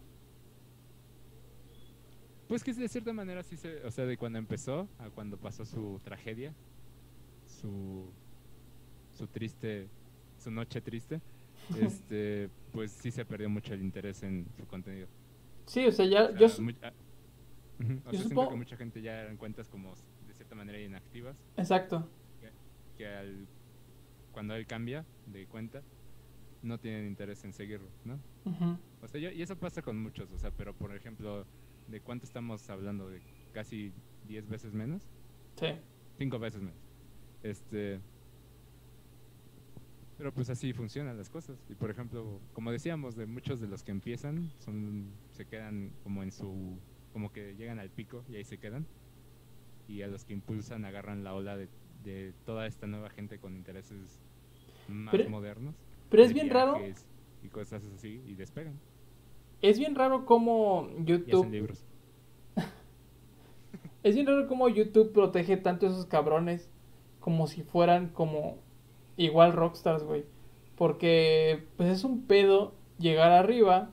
Pues 2.48 2.62
que 2.62 2.72
de 2.74 2.88
cierta 2.88 3.12
manera 3.12 3.42
sí 3.42 3.56
se, 3.56 3.82
o 3.84 3.90
sea, 3.90 4.04
de 4.06 4.16
cuando 4.16 4.38
empezó 4.38 4.88
a 4.98 5.10
cuando 5.10 5.36
pasó 5.38 5.64
su 5.64 6.00
tragedia, 6.04 6.54
su 7.46 8.10
su 9.14 9.26
triste, 9.26 9.88
su 10.38 10.50
noche 10.50 10.80
triste, 10.82 11.20
este, 11.80 12.48
pues 12.72 12.92
sí 12.92 13.10
se 13.10 13.24
perdió 13.24 13.48
mucho 13.50 13.74
el 13.74 13.82
interés 13.82 14.22
en 14.22 14.46
su 14.56 14.66
contenido. 14.66 15.08
Sí, 15.66 15.86
o 15.86 15.92
sea, 15.92 16.06
ya 16.06 16.24
O 16.24 16.28
sea, 16.30 16.38
yo 16.38 16.48
su- 16.48 16.62
mu- 16.62 16.72
ah, 16.82 16.92
ujú, 17.80 18.00
o 18.06 18.10
sea, 18.12 18.22
supongo- 18.22 18.50
que 18.50 18.56
mucha 18.56 18.76
gente 18.76 19.02
ya 19.02 19.20
eran 19.22 19.36
cuentas 19.36 19.68
como 19.68 19.94
de 20.26 20.34
cierta 20.34 20.54
manera 20.54 20.80
inactivas, 20.80 21.36
exacto. 21.56 22.08
que 22.96 23.06
al, 23.06 23.46
cuando 24.32 24.54
él 24.54 24.66
cambia 24.66 25.04
de 25.26 25.46
cuenta, 25.46 25.82
no 26.62 26.78
tienen 26.78 27.06
interés 27.06 27.44
en 27.44 27.52
seguirlo, 27.52 27.88
¿no? 28.04 28.18
Ujú. 28.46 28.78
O 29.02 29.08
sea, 29.08 29.20
yo- 29.20 29.30
y 29.30 29.42
eso 29.42 29.56
pasa 29.58 29.82
con 29.82 30.00
muchos, 30.02 30.30
o 30.32 30.38
sea, 30.38 30.50
pero 30.50 30.72
por 30.74 30.94
ejemplo, 30.96 31.46
¿de 31.88 32.00
cuánto 32.00 32.24
estamos 32.24 32.68
hablando? 32.70 33.08
¿De 33.10 33.20
casi 33.52 33.92
10 34.26 34.48
veces 34.48 34.72
menos? 34.72 35.02
Sí. 35.56 35.66
Cinco 36.16 36.38
veces 36.38 36.62
menos. 36.62 36.78
Este. 37.42 38.00
Pero 40.18 40.32
pues 40.32 40.48
así 40.48 40.72
funcionan 40.72 41.16
las 41.18 41.28
cosas. 41.28 41.58
Y 41.68 41.74
por 41.74 41.90
ejemplo, 41.90 42.40
como 42.54 42.72
decíamos, 42.72 43.16
de 43.16 43.26
muchos 43.26 43.60
de 43.60 43.68
los 43.68 43.82
que 43.82 43.90
empiezan, 43.90 44.50
son 44.58 45.10
se 45.32 45.44
quedan 45.46 45.92
como 46.02 46.22
en 46.22 46.32
su. 46.32 46.78
como 47.12 47.32
que 47.32 47.54
llegan 47.56 47.78
al 47.78 47.90
pico 47.90 48.24
y 48.28 48.36
ahí 48.36 48.44
se 48.44 48.58
quedan. 48.58 48.86
Y 49.88 50.02
a 50.02 50.08
los 50.08 50.24
que 50.24 50.32
impulsan 50.32 50.84
agarran 50.84 51.22
la 51.22 51.34
ola 51.34 51.56
de, 51.56 51.68
de 52.02 52.32
toda 52.44 52.66
esta 52.66 52.86
nueva 52.86 53.10
gente 53.10 53.38
con 53.38 53.54
intereses 53.56 54.20
más 54.88 55.12
Pero- 55.12 55.28
modernos. 55.30 55.74
Pero 56.08 56.22
es 56.22 56.32
bien 56.32 56.48
raro, 56.50 56.78
Y 57.42 57.48
cosas 57.48 57.84
así, 57.94 58.22
y 58.26 58.34
despegan. 58.34 58.78
es 59.60 59.78
bien 59.78 59.94
raro 59.96 60.24
Y 60.26 60.32
hacen 60.92 61.06
YouTube, 61.06 61.50
libros. 61.50 61.84
es 64.02 64.14
bien 64.14 64.26
raro 64.26 64.46
cómo 64.46 64.68
YouTube 64.68 65.12
protege 65.12 65.56
tanto 65.56 65.86
a 65.86 65.90
esos 65.90 66.06
cabrones 66.06 66.70
como 67.20 67.46
si 67.48 67.62
fueran 67.62 68.08
como 68.10 68.58
igual 69.16 69.52
rockstars, 69.52 70.04
güey. 70.04 70.24
Porque 70.76 71.64
pues 71.76 71.88
es 71.90 72.04
un 72.04 72.26
pedo 72.26 72.74
llegar 72.98 73.32
arriba 73.32 73.90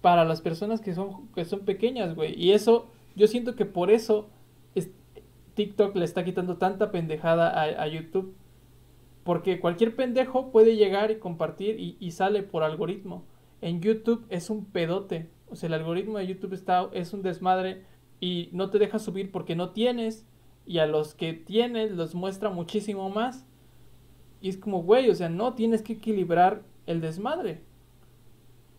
para 0.00 0.24
las 0.24 0.40
personas 0.40 0.80
que 0.80 0.94
son 0.94 1.28
que 1.34 1.44
son 1.44 1.60
pequeñas, 1.60 2.14
güey. 2.14 2.34
Y 2.40 2.52
eso 2.52 2.86
yo 3.14 3.26
siento 3.26 3.54
que 3.56 3.64
por 3.66 3.90
eso 3.90 4.28
es- 4.74 4.90
TikTok 5.54 5.96
le 5.96 6.04
está 6.04 6.24
quitando 6.24 6.56
tanta 6.58 6.90
pendejada 6.90 7.48
a, 7.50 7.82
a 7.82 7.88
YouTube. 7.88 8.34
Porque 9.24 9.58
cualquier 9.58 9.96
pendejo 9.96 10.52
puede 10.52 10.76
llegar 10.76 11.10
y 11.10 11.18
compartir 11.18 11.80
y, 11.80 11.96
y 11.98 12.12
sale 12.12 12.42
por 12.42 12.62
algoritmo. 12.62 13.24
en 13.60 13.80
YouTube 13.80 14.24
es 14.28 14.50
un 14.50 14.64
pedote. 14.66 15.28
O 15.48 15.56
sea, 15.56 15.66
el 15.68 15.74
algoritmo 15.74 16.18
de 16.18 16.26
YouTube 16.26 16.52
está, 16.52 16.88
es 16.92 17.12
un 17.12 17.22
desmadre 17.22 17.84
y 18.20 18.48
no 18.52 18.70
te 18.70 18.78
deja 18.78 18.98
subir 18.98 19.32
porque 19.32 19.56
no 19.56 19.70
tienes. 19.70 20.26
Y 20.64 20.78
a 20.78 20.86
los 20.86 21.14
que 21.14 21.32
tienes 21.32 21.90
los 21.92 22.14
muestra 22.14 22.50
muchísimo 22.50 23.08
más. 23.10 23.46
Y 24.40 24.48
es 24.48 24.56
como, 24.56 24.82
güey, 24.82 25.10
o 25.10 25.14
sea, 25.14 25.28
no 25.28 25.54
tienes 25.54 25.82
que 25.82 25.94
equilibrar 25.94 26.62
el 26.86 27.00
desmadre. 27.00 27.60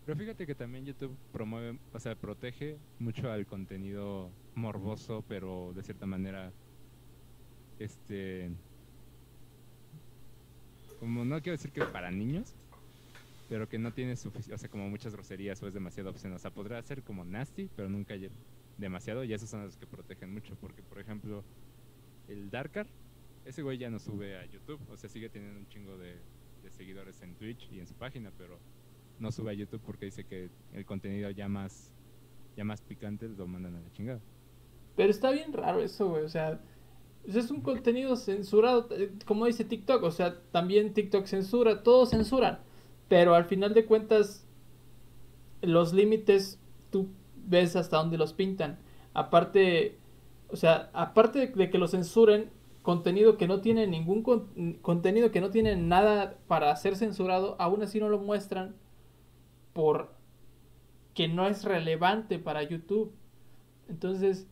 Pero 0.06 0.18
fíjate 0.18 0.46
que 0.46 0.54
también 0.54 0.86
YouTube 0.86 1.14
promueve, 1.32 1.78
o 1.92 2.00
sea, 2.00 2.14
protege 2.14 2.78
mucho 2.98 3.30
al 3.30 3.46
contenido 3.46 4.30
morboso, 4.54 5.22
pero 5.28 5.72
de 5.74 5.82
cierta 5.82 6.06
manera, 6.06 6.50
este, 7.78 8.50
como 10.98 11.24
no 11.24 11.40
quiero 11.42 11.58
decir 11.58 11.72
que 11.72 11.84
para 11.84 12.10
niños, 12.10 12.54
pero 13.48 13.68
que 13.68 13.78
no 13.78 13.92
tiene 13.92 14.16
suficiente, 14.16 14.54
o 14.54 14.58
sea, 14.58 14.70
como 14.70 14.88
muchas 14.88 15.12
groserías 15.12 15.62
o 15.62 15.68
es 15.68 15.74
demasiado 15.74 16.10
obsceno. 16.10 16.36
O 16.36 16.38
sea, 16.38 16.50
podría 16.50 16.80
ser 16.82 17.02
como 17.02 17.24
nasty, 17.24 17.68
pero 17.76 17.88
nunca 17.88 18.14
demasiado, 18.76 19.24
y 19.24 19.32
esos 19.32 19.50
son 19.50 19.64
los 19.64 19.76
que 19.76 19.86
protegen 19.86 20.32
mucho, 20.32 20.54
porque 20.60 20.82
por 20.82 20.98
ejemplo, 21.00 21.44
el 22.28 22.50
Darkar, 22.50 22.86
ese 23.48 23.62
güey 23.62 23.78
ya 23.78 23.88
no 23.88 23.98
sube 23.98 24.36
a 24.36 24.44
YouTube, 24.44 24.78
o 24.90 24.96
sea, 24.96 25.08
sigue 25.08 25.30
teniendo 25.30 25.58
un 25.58 25.66
chingo 25.68 25.96
de, 25.96 26.16
seguidores 26.70 27.22
en 27.22 27.34
Twitch 27.34 27.66
y 27.72 27.80
en 27.80 27.86
su 27.86 27.94
página, 27.94 28.30
pero 28.36 28.58
no 29.18 29.32
sube 29.32 29.52
a 29.52 29.54
YouTube 29.54 29.80
porque 29.86 30.04
dice 30.04 30.24
que 30.24 30.50
el 30.74 30.84
contenido 30.84 31.30
ya 31.30 31.48
más, 31.48 31.94
ya 32.58 32.62
más 32.62 32.82
picante 32.82 33.26
lo 33.26 33.46
mandan 33.46 33.74
a 33.74 33.80
la 33.80 33.90
chingada. 33.92 34.20
Pero 34.94 35.10
está 35.10 35.30
bien 35.30 35.50
raro 35.54 35.80
eso, 35.80 36.10
güey. 36.10 36.24
O 36.24 36.28
sea, 36.28 36.60
es 37.26 37.50
un 37.50 37.62
contenido 37.62 38.16
censurado, 38.16 38.86
eh, 38.90 39.10
como 39.24 39.46
dice 39.46 39.64
TikTok. 39.64 40.02
O 40.02 40.10
sea, 40.10 40.42
también 40.50 40.92
TikTok 40.92 41.24
censura, 41.24 41.82
todos 41.82 42.10
censuran. 42.10 42.58
Pero 43.08 43.34
al 43.34 43.46
final 43.46 43.72
de 43.72 43.86
cuentas, 43.86 44.46
los 45.62 45.94
límites 45.94 46.60
tú 46.90 47.08
ves 47.34 47.76
hasta 47.76 47.96
dónde 47.96 48.18
los 48.18 48.34
pintan. 48.34 48.78
Aparte, 49.14 49.96
o 50.48 50.56
sea, 50.56 50.90
aparte 50.92 51.38
de, 51.38 51.46
de 51.46 51.70
que 51.70 51.78
lo 51.78 51.88
censuren, 51.88 52.50
contenido 52.82 53.36
que 53.36 53.48
no 53.48 53.60
tiene 53.60 53.86
ningún 53.86 54.22
con- 54.22 54.74
contenido 54.82 55.30
que 55.30 55.40
no 55.40 55.50
tiene 55.50 55.76
nada 55.76 56.38
para 56.48 56.74
ser 56.76 56.96
censurado, 56.96 57.56
aún 57.58 57.82
así 57.82 58.00
no 58.00 58.08
lo 58.08 58.18
muestran 58.18 58.76
por 59.72 60.14
que 61.14 61.28
no 61.28 61.46
es 61.48 61.64
relevante 61.64 62.38
para 62.38 62.62
YouTube. 62.62 63.12
Entonces, 63.88 64.48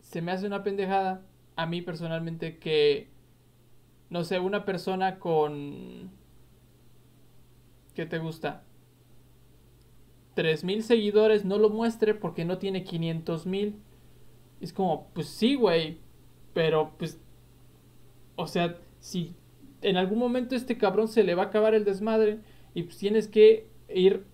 se 0.00 0.22
me 0.22 0.32
hace 0.32 0.46
una 0.46 0.62
pendejada 0.62 1.22
a 1.56 1.66
mí 1.66 1.82
personalmente 1.82 2.58
que, 2.58 3.08
no 4.10 4.24
sé, 4.24 4.38
una 4.40 4.64
persona 4.64 5.18
con... 5.18 6.10
¿Qué 7.94 8.06
te 8.06 8.18
gusta? 8.18 8.64
3.000 10.34 10.82
seguidores 10.82 11.44
no 11.44 11.58
lo 11.58 11.70
muestre 11.70 12.14
porque 12.14 12.44
no 12.44 12.58
tiene 12.58 12.84
500.000. 12.84 13.76
Es 14.60 14.72
como, 14.72 15.08
pues 15.14 15.28
sí, 15.28 15.54
güey. 15.54 15.98
Pero, 16.54 16.92
pues, 16.98 17.20
o 18.36 18.46
sea, 18.46 18.78
si 18.98 19.34
en 19.82 19.96
algún 19.96 20.18
momento 20.18 20.54
este 20.54 20.76
cabrón 20.76 21.08
se 21.08 21.24
le 21.24 21.34
va 21.34 21.44
a 21.44 21.46
acabar 21.46 21.74
el 21.74 21.84
desmadre 21.84 22.40
y 22.74 22.82
pues 22.84 22.98
tienes 22.98 23.28
que 23.28 23.66
ir 23.88 24.24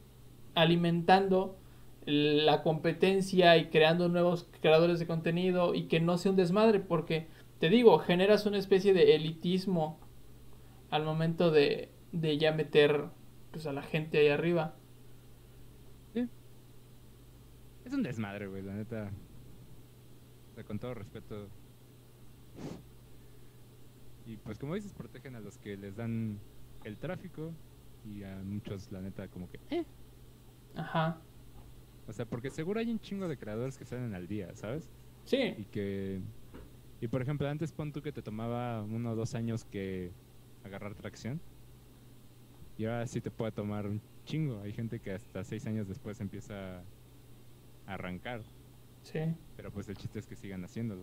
alimentando 0.54 1.56
la 2.04 2.62
competencia 2.62 3.56
y 3.56 3.66
creando 3.66 4.08
nuevos 4.08 4.48
creadores 4.60 4.98
de 4.98 5.06
contenido 5.06 5.74
y 5.74 5.84
que 5.84 6.00
no 6.00 6.18
sea 6.18 6.30
un 6.30 6.36
desmadre 6.36 6.80
porque 6.80 7.26
te 7.58 7.68
digo, 7.68 7.98
generas 7.98 8.46
una 8.46 8.58
especie 8.58 8.92
de 8.92 9.14
elitismo 9.14 9.98
al 10.90 11.04
momento 11.04 11.50
de, 11.50 11.90
de 12.12 12.38
ya 12.38 12.52
meter 12.52 13.06
pues 13.50 13.66
a 13.66 13.72
la 13.72 13.82
gente 13.82 14.18
ahí 14.18 14.28
arriba. 14.28 14.74
Es 17.86 17.92
un 17.92 18.02
desmadre, 18.02 18.48
güey, 18.48 18.62
la 18.62 18.74
neta. 18.74 19.10
Con 20.66 20.80
todo 20.80 20.94
respeto. 20.94 21.48
Y 24.26 24.36
pues 24.38 24.58
como 24.58 24.74
dices, 24.74 24.92
protegen 24.92 25.36
a 25.36 25.40
los 25.40 25.58
que 25.58 25.76
les 25.76 25.96
dan 25.96 26.40
el 26.84 26.98
tráfico 26.98 27.52
y 28.04 28.22
a 28.24 28.36
muchos, 28.44 28.90
la 28.90 29.00
neta, 29.00 29.28
como 29.28 29.48
que... 29.48 29.60
eh. 29.70 29.84
Ajá. 30.74 31.20
O 32.06 32.12
sea, 32.12 32.24
porque 32.26 32.50
seguro 32.50 32.80
hay 32.80 32.90
un 32.90 33.00
chingo 33.00 33.28
de 33.28 33.36
creadores 33.36 33.78
que 33.78 33.84
salen 33.84 34.14
al 34.14 34.26
día, 34.28 34.54
¿sabes? 34.54 34.90
Sí. 35.24 35.54
Y 35.58 35.64
que... 35.64 36.20
Y 37.00 37.08
por 37.08 37.22
ejemplo, 37.22 37.48
antes 37.48 37.72
pon 37.72 37.92
tú 37.92 38.02
que 38.02 38.12
te 38.12 38.22
tomaba 38.22 38.82
uno 38.82 39.12
o 39.12 39.16
dos 39.16 39.34
años 39.34 39.64
que 39.64 40.12
agarrar 40.64 40.94
tracción. 40.94 41.40
Y 42.78 42.84
ahora 42.84 43.06
sí 43.06 43.20
te 43.20 43.30
puede 43.30 43.52
tomar 43.52 43.86
un 43.86 44.00
chingo. 44.24 44.60
Hay 44.62 44.72
gente 44.72 45.00
que 45.00 45.12
hasta 45.12 45.44
seis 45.44 45.66
años 45.66 45.88
después 45.88 46.20
empieza 46.20 46.78
a 47.86 47.94
arrancar. 47.94 48.42
Sí. 49.02 49.20
Pero 49.56 49.70
pues 49.72 49.88
el 49.88 49.96
chiste 49.96 50.18
es 50.18 50.26
que 50.26 50.36
sigan 50.36 50.64
haciéndolo. 50.64 51.02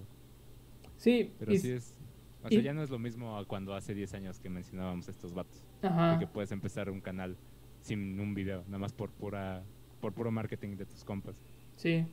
Sí. 0.97 1.31
Pero 1.39 1.53
y- 1.53 1.57
sí 1.59 1.71
es... 1.71 1.95
O 2.43 2.47
y- 2.49 2.55
sea, 2.55 2.61
ya 2.61 2.73
no 2.73 2.83
es 2.83 2.89
lo 2.89 2.99
mismo 2.99 3.37
a 3.37 3.45
cuando 3.45 3.73
hace 3.73 3.93
10 3.95 4.13
años 4.15 4.39
que 4.39 4.49
mencionábamos 4.49 5.07
estos 5.07 5.33
vatos. 5.33 5.61
Ajá. 5.81 6.19
Que 6.19 6.27
puedes 6.27 6.51
empezar 6.51 6.89
un 6.89 6.99
canal 6.99 7.37
sin 7.81 8.19
un 8.19 8.33
video, 8.33 8.63
nada 8.67 8.79
más 8.79 8.93
por 8.93 9.09
pura 9.11 9.63
por 10.01 10.11
puro 10.13 10.31
marketing 10.31 10.75
de 10.75 10.85
tus 10.85 11.05
compas. 11.05 11.35
Sí. 11.77 12.05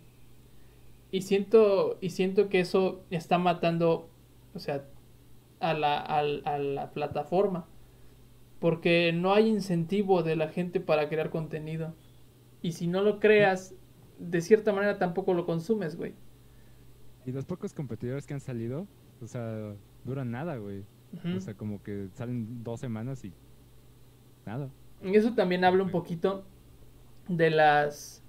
Y 1.11 1.23
siento, 1.23 1.99
y 2.01 2.11
siento 2.11 2.49
que 2.49 2.61
eso 2.61 3.03
está 3.11 3.39
matando, 3.39 4.09
o 4.55 4.59
sea, 4.61 4.85
a 5.59 5.75
la, 5.75 5.99
al- 5.99 6.43
a 6.45 6.59
la 6.59 6.93
plataforma. 6.93 7.67
Porque 8.61 9.13
no 9.13 9.33
hay 9.35 9.49
incentivo 9.49 10.23
de 10.23 10.37
la 10.37 10.49
gente 10.49 10.79
para 10.81 11.09
crear 11.09 11.31
contenido. 11.31 11.95
Y 12.63 12.73
si 12.73 12.87
no 12.87 13.03
lo 13.03 13.19
creas, 13.19 13.75
de 14.21 14.41
cierta 14.43 14.73
manera 14.73 14.99
tampoco 14.99 15.35
lo 15.35 15.47
consumes, 15.47 15.97
güey. 15.97 16.15
Y 17.31 17.33
los 17.33 17.45
pocos 17.45 17.73
competidores 17.73 18.27
que 18.27 18.35
han 18.35 18.41
salido, 18.41 18.89
o 19.23 19.27
sea, 19.29 19.77
duran 20.05 20.33
nada, 20.33 20.57
güey. 20.57 20.83
O 21.37 21.41
sea, 21.41 21.55
como 21.55 21.81
que 21.81 22.09
salen 22.15 22.65
dos 22.65 22.81
semanas 22.81 23.25
y 23.25 23.33
nada. 24.45 24.69
Y 25.01 25.15
eso 25.15 25.33
también 25.35 25.65
habla 25.65 25.85
un 25.85 25.93
poquito 25.93 26.45
de 27.29 27.51
las 27.51 28.25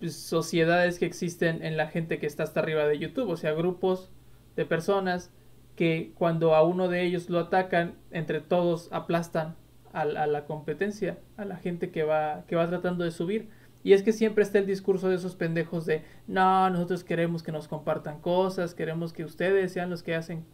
pues, 0.00 0.16
sociedades 0.16 0.98
que 0.98 1.06
existen 1.06 1.64
en 1.64 1.78
la 1.78 1.88
gente 1.88 2.18
que 2.18 2.26
está 2.26 2.42
hasta 2.42 2.60
arriba 2.60 2.86
de 2.86 2.98
YouTube, 2.98 3.30
o 3.30 3.38
sea, 3.38 3.52
grupos 3.52 4.10
de 4.54 4.66
personas 4.66 5.30
que 5.74 6.12
cuando 6.14 6.54
a 6.54 6.62
uno 6.62 6.88
de 6.88 7.04
ellos 7.04 7.30
lo 7.30 7.38
atacan, 7.38 7.94
entre 8.10 8.42
todos 8.42 8.90
aplastan 8.92 9.56
a, 9.94 10.02
a 10.02 10.26
la 10.26 10.44
competencia, 10.44 11.18
a 11.38 11.46
la 11.46 11.56
gente 11.56 11.90
que 11.90 12.02
va, 12.02 12.44
que 12.46 12.54
va 12.54 12.68
tratando 12.68 13.02
de 13.04 13.12
subir. 13.12 13.48
Y 13.84 13.94
es 13.94 14.02
que 14.02 14.12
siempre 14.12 14.44
está 14.44 14.58
el 14.58 14.66
discurso 14.66 15.08
de 15.08 15.16
esos 15.16 15.34
pendejos 15.34 15.86
de, 15.86 16.04
no, 16.28 16.70
nosotros 16.70 17.02
queremos 17.04 17.42
que 17.42 17.50
nos 17.52 17.66
compartan 17.68 18.20
cosas, 18.20 18.74
queremos 18.74 19.12
que 19.12 19.24
ustedes 19.24 19.72
sean 19.72 19.90
los 19.90 20.02
que 20.04 20.14
hacen 20.14 20.44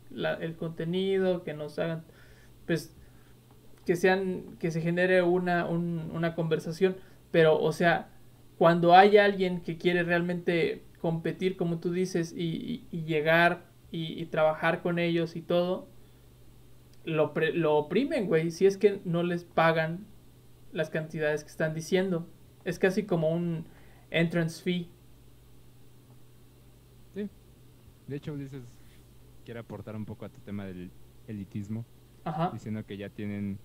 el 0.40 0.56
contenido, 0.56 1.44
que 1.44 1.52
nos 1.54 1.78
hagan, 1.78 2.04
pues, 2.66 2.96
que 3.86 3.96
sean, 3.96 4.56
que 4.58 4.70
se 4.70 4.80
genere 4.80 5.22
una, 5.22 5.66
un- 5.66 6.10
una 6.14 6.34
conversación, 6.34 6.96
pero, 7.30 7.58
o 7.60 7.72
sea, 7.72 8.10
cuando 8.58 8.94
hay 8.94 9.18
alguien 9.18 9.60
que 9.62 9.78
quiere 9.78 10.02
realmente 10.02 10.82
competir, 11.00 11.56
como 11.56 11.78
tú 11.80 11.92
dices, 11.92 12.34
y, 12.36 12.86
y- 12.90 13.02
llegar 13.04 13.64
y, 13.90 14.20
y 14.20 14.26
trabajar 14.26 14.82
con 14.82 14.98
ellos 14.98 15.36
y 15.36 15.42
todo, 15.42 15.88
lo, 17.04 17.32
pre- 17.34 17.52
lo 17.52 17.76
oprimen, 17.76 18.26
güey, 18.26 18.50
si 18.50 18.66
es 18.66 18.76
que 18.76 19.00
no 19.04 19.22
les 19.22 19.44
pagan 19.44 20.06
las 20.72 20.90
cantidades 20.90 21.42
que 21.44 21.50
están 21.50 21.74
diciendo. 21.74 22.26
Es 22.64 22.78
casi 22.78 23.04
como 23.04 23.30
un 23.32 23.64
entrance 24.10 24.62
fee. 24.62 24.88
De 28.06 28.16
hecho, 28.16 28.34
dices, 28.38 28.62
quiere 29.44 29.60
aportar 29.60 29.94
un 29.94 30.06
poco 30.06 30.24
a 30.24 30.30
tu 30.30 30.40
tema 30.40 30.64
del 30.64 30.90
elitismo, 31.26 31.84
Ajá, 32.24 32.50
diciendo 32.54 32.82
que 32.86 32.96
ya 32.96 33.10
tienen 33.10 33.58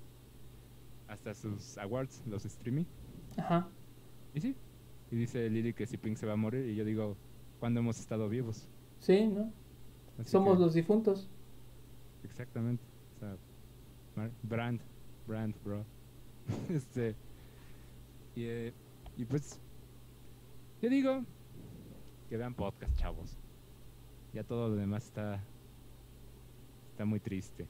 hasta 1.07 1.33
sus 1.33 1.77
awards, 1.77 2.21
los 2.27 2.43
streaming. 2.43 2.83
ajá. 3.37 3.69
Y 4.33 4.41
sí. 4.41 4.55
Y 5.11 5.15
dice 5.15 5.49
Lili 5.49 5.71
que 5.73 5.85
si 5.85 5.95
Pink 5.95 6.17
se 6.17 6.25
va 6.25 6.33
a 6.33 6.35
morir, 6.35 6.67
y 6.67 6.75
yo 6.75 6.83
digo, 6.83 7.15
¿cuándo 7.61 7.79
hemos 7.79 7.97
estado 8.01 8.27
vivos? 8.27 8.67
Sí, 8.99 9.27
¿no? 9.27 9.49
Así 10.19 10.31
Somos 10.31 10.57
que- 10.57 10.63
los 10.65 10.73
difuntos. 10.73 11.29
Exactamente. 12.25 12.83
O 13.15 13.19
sea, 13.19 13.37
brand, 14.43 14.81
brand, 15.25 15.55
bro. 15.63 15.85
este. 16.69 17.15
Y, 18.35 18.43
eh, 18.43 18.73
y 19.17 19.25
pues, 19.25 19.59
yo 20.81 20.89
digo 20.89 21.23
que 22.29 22.37
vean 22.37 22.53
podcast, 22.55 22.97
chavos. 22.97 23.37
Ya 24.33 24.43
todo 24.43 24.69
lo 24.69 24.75
demás 24.75 25.05
está. 25.05 25.43
Está 26.91 27.05
muy 27.05 27.19
triste. 27.19 27.67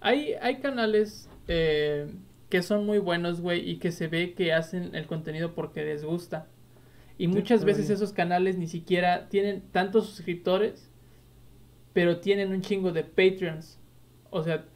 Hay, 0.00 0.34
hay 0.40 0.60
canales 0.60 1.28
eh, 1.48 2.08
que 2.48 2.62
son 2.62 2.86
muy 2.86 2.98
buenos, 2.98 3.40
güey, 3.40 3.68
y 3.68 3.78
que 3.78 3.92
se 3.92 4.08
ve 4.08 4.34
que 4.34 4.52
hacen 4.52 4.94
el 4.94 5.06
contenido 5.06 5.54
porque 5.54 5.84
les 5.84 6.04
gusta. 6.04 6.48
Y 7.18 7.28
muchas 7.28 7.64
veces 7.64 7.88
esos 7.88 8.12
canales 8.12 8.58
ni 8.58 8.66
siquiera 8.66 9.28
tienen 9.28 9.62
tantos 9.72 10.06
suscriptores, 10.06 10.90
pero 11.92 12.20
tienen 12.20 12.50
un 12.50 12.60
chingo 12.60 12.92
de 12.92 13.04
Patreons. 13.04 13.80
O 14.30 14.42
sea, 14.42 14.66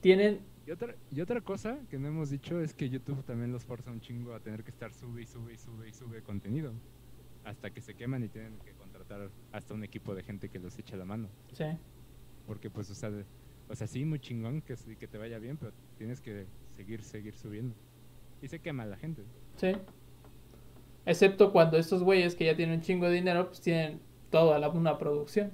tienen 0.00 0.40
Y 0.66 0.70
otra, 0.70 0.94
y 1.10 1.20
otra 1.20 1.40
cosa 1.42 1.78
que 1.90 1.98
no 1.98 2.08
hemos 2.08 2.30
dicho 2.30 2.58
es 2.60 2.72
que 2.72 2.88
YouTube 2.88 3.22
también 3.24 3.52
los 3.52 3.64
forza 3.64 3.90
un 3.90 4.00
chingo 4.00 4.32
a 4.34 4.40
tener 4.40 4.64
que 4.64 4.70
estar 4.70 4.92
sube 4.94 5.22
y 5.22 5.26
sube 5.26 5.52
y 5.54 5.58
sube 5.58 5.88
y 5.88 5.92
sube 5.92 6.22
contenido. 6.22 6.72
Hasta 7.44 7.70
que 7.70 7.82
se 7.82 7.94
queman 7.94 8.22
y 8.24 8.28
tienen 8.28 8.58
que 8.64 8.72
contratar 8.72 9.28
hasta 9.52 9.74
un 9.74 9.84
equipo 9.84 10.14
de 10.14 10.22
gente 10.22 10.48
que 10.48 10.58
los 10.58 10.78
eche 10.78 10.96
la 10.96 11.04
mano. 11.04 11.28
Sí. 11.52 11.64
Porque 12.46 12.70
pues, 12.70 12.90
o 12.90 12.94
sea, 12.94 13.10
de- 13.10 13.26
o 13.68 13.74
sea, 13.74 13.86
sí, 13.86 14.04
muy 14.06 14.18
chingón 14.20 14.62
que, 14.62 14.74
que 14.98 15.06
te 15.08 15.18
vaya 15.18 15.38
bien, 15.38 15.56
pero 15.58 15.72
tienes 15.98 16.20
que 16.22 16.46
seguir, 16.70 17.02
seguir 17.02 17.34
subiendo. 17.34 17.74
Y 18.40 18.48
se 18.48 18.58
quema 18.60 18.86
la 18.86 18.96
gente. 18.96 19.22
Sí. 19.56 19.72
Excepto 21.06 21.52
cuando 21.52 21.76
estos 21.76 22.02
güeyes 22.02 22.34
que 22.34 22.46
ya 22.46 22.56
tienen 22.56 22.76
un 22.76 22.82
chingo 22.82 23.06
de 23.06 23.12
dinero, 23.16 23.46
pues 23.48 23.60
tienen 23.60 24.00
toda 24.30 24.58
la, 24.58 24.70
una 24.70 24.96
producción. 24.96 25.50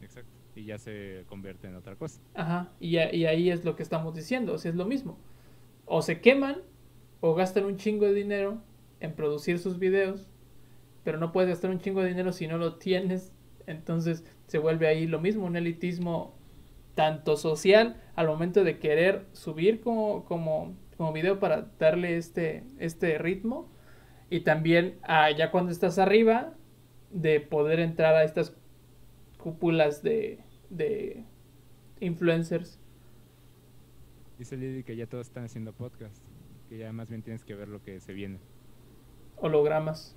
Exacto. 0.00 0.31
Y 0.54 0.64
ya 0.64 0.78
se 0.78 1.24
convierte 1.28 1.68
en 1.68 1.76
otra 1.76 1.96
cosa. 1.96 2.20
Ajá. 2.34 2.72
Y, 2.78 2.98
y 2.98 3.26
ahí 3.26 3.50
es 3.50 3.64
lo 3.64 3.76
que 3.76 3.82
estamos 3.82 4.14
diciendo. 4.14 4.52
O 4.52 4.56
es 4.56 4.74
lo 4.74 4.84
mismo. 4.84 5.18
O 5.86 6.02
se 6.02 6.20
queman 6.20 6.62
o 7.20 7.34
gastan 7.34 7.64
un 7.64 7.76
chingo 7.76 8.04
de 8.04 8.14
dinero 8.14 8.62
en 9.00 9.14
producir 9.14 9.58
sus 9.58 9.78
videos. 9.78 10.28
Pero 11.04 11.18
no 11.18 11.32
puedes 11.32 11.50
gastar 11.50 11.70
un 11.70 11.80
chingo 11.80 12.02
de 12.02 12.08
dinero 12.08 12.32
si 12.32 12.46
no 12.46 12.58
lo 12.58 12.76
tienes. 12.76 13.32
Entonces 13.66 14.24
se 14.46 14.58
vuelve 14.58 14.88
ahí 14.88 15.06
lo 15.06 15.20
mismo, 15.20 15.46
un 15.46 15.56
elitismo 15.56 16.34
tanto 16.94 17.36
social 17.36 17.96
al 18.14 18.26
momento 18.26 18.64
de 18.64 18.78
querer 18.78 19.26
subir 19.32 19.80
como, 19.80 20.24
como, 20.24 20.76
como 20.96 21.12
video 21.12 21.38
para 21.38 21.70
darle 21.78 22.16
este, 22.16 22.64
este 22.78 23.18
ritmo. 23.18 23.70
Y 24.30 24.40
también 24.40 24.98
ah, 25.02 25.30
ya 25.30 25.50
cuando 25.50 25.72
estás 25.72 25.98
arriba 25.98 26.54
de 27.10 27.40
poder 27.40 27.80
entrar 27.80 28.14
a 28.14 28.24
estas 28.24 28.56
cúpulas 29.42 30.02
de, 30.02 30.38
de 30.70 31.24
influencers. 32.00 32.78
Dice 34.38 34.56
Lili 34.56 34.84
que 34.84 34.96
ya 34.96 35.06
todos 35.06 35.26
están 35.26 35.44
haciendo 35.44 35.72
podcast. 35.72 36.22
Que 36.68 36.78
ya 36.78 36.92
más 36.92 37.08
bien 37.08 37.22
tienes 37.22 37.44
que 37.44 37.54
ver 37.54 37.68
lo 37.68 37.82
que 37.82 38.00
se 38.00 38.12
viene. 38.12 38.38
hologramas. 39.36 40.16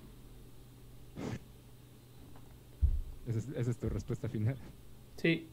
Esa 3.27 3.39
es, 3.39 3.47
esa 3.55 3.71
es 3.71 3.77
tu 3.79 3.89
respuesta 3.89 4.29
final. 4.29 4.55
Sí. 5.17 5.49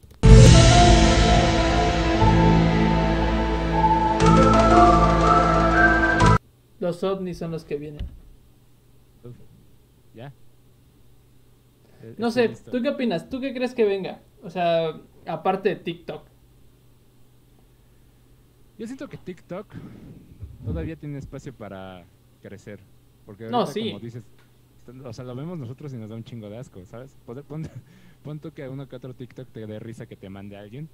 Los 6.79 7.03
ovnis 7.03 7.37
son 7.39 7.49
los 7.51 7.65
que 7.65 7.77
vienen. 7.77 8.05
¿Ya? 10.13 10.31
Eh, 12.03 12.15
No 12.17 12.29
sé, 12.31 12.49
listo. 12.49 12.69
¿tú 12.69 12.81
qué 12.81 12.89
opinas? 12.89 13.29
¿Tú 13.29 13.39
qué 13.39 13.53
crees 13.53 13.73
que 13.73 13.85
venga? 13.85 14.21
O 14.43 14.49
sea, 14.49 14.99
aparte 15.25 15.69
de 15.69 15.75
TikTok. 15.77 16.27
Yo 18.77 18.85
siento 18.87 19.07
que 19.07 19.17
TikTok 19.17 19.73
todavía 20.65 20.95
tiene 20.95 21.17
espacio 21.17 21.53
para 21.53 22.05
crecer. 22.41 22.79
Porque 23.25 23.47
No, 23.49 23.65
sí. 23.65 23.87
como 23.91 23.99
dices, 23.99 24.25
o 25.03 25.13
sea, 25.13 25.23
lo 25.23 25.35
vemos 25.35 25.57
nosotros 25.57 25.93
y 25.93 25.97
nos 25.97 26.09
da 26.09 26.15
un 26.15 26.23
chingo 26.23 26.49
de 26.49 26.57
asco, 26.57 26.83
¿sabes? 26.85 27.15
Poder- 27.25 27.45
Pon, 27.45 27.63
pon 28.23 28.39
tú 28.39 28.51
que 28.51 28.67
uno 28.67 28.87
que 28.87 28.95
otro 28.95 29.13
TikTok 29.13 29.47
te 29.49 29.65
dé 29.65 29.79
risa 29.79 30.05
que 30.05 30.17
te 30.17 30.29
mande 30.29 30.57
alguien. 30.57 30.89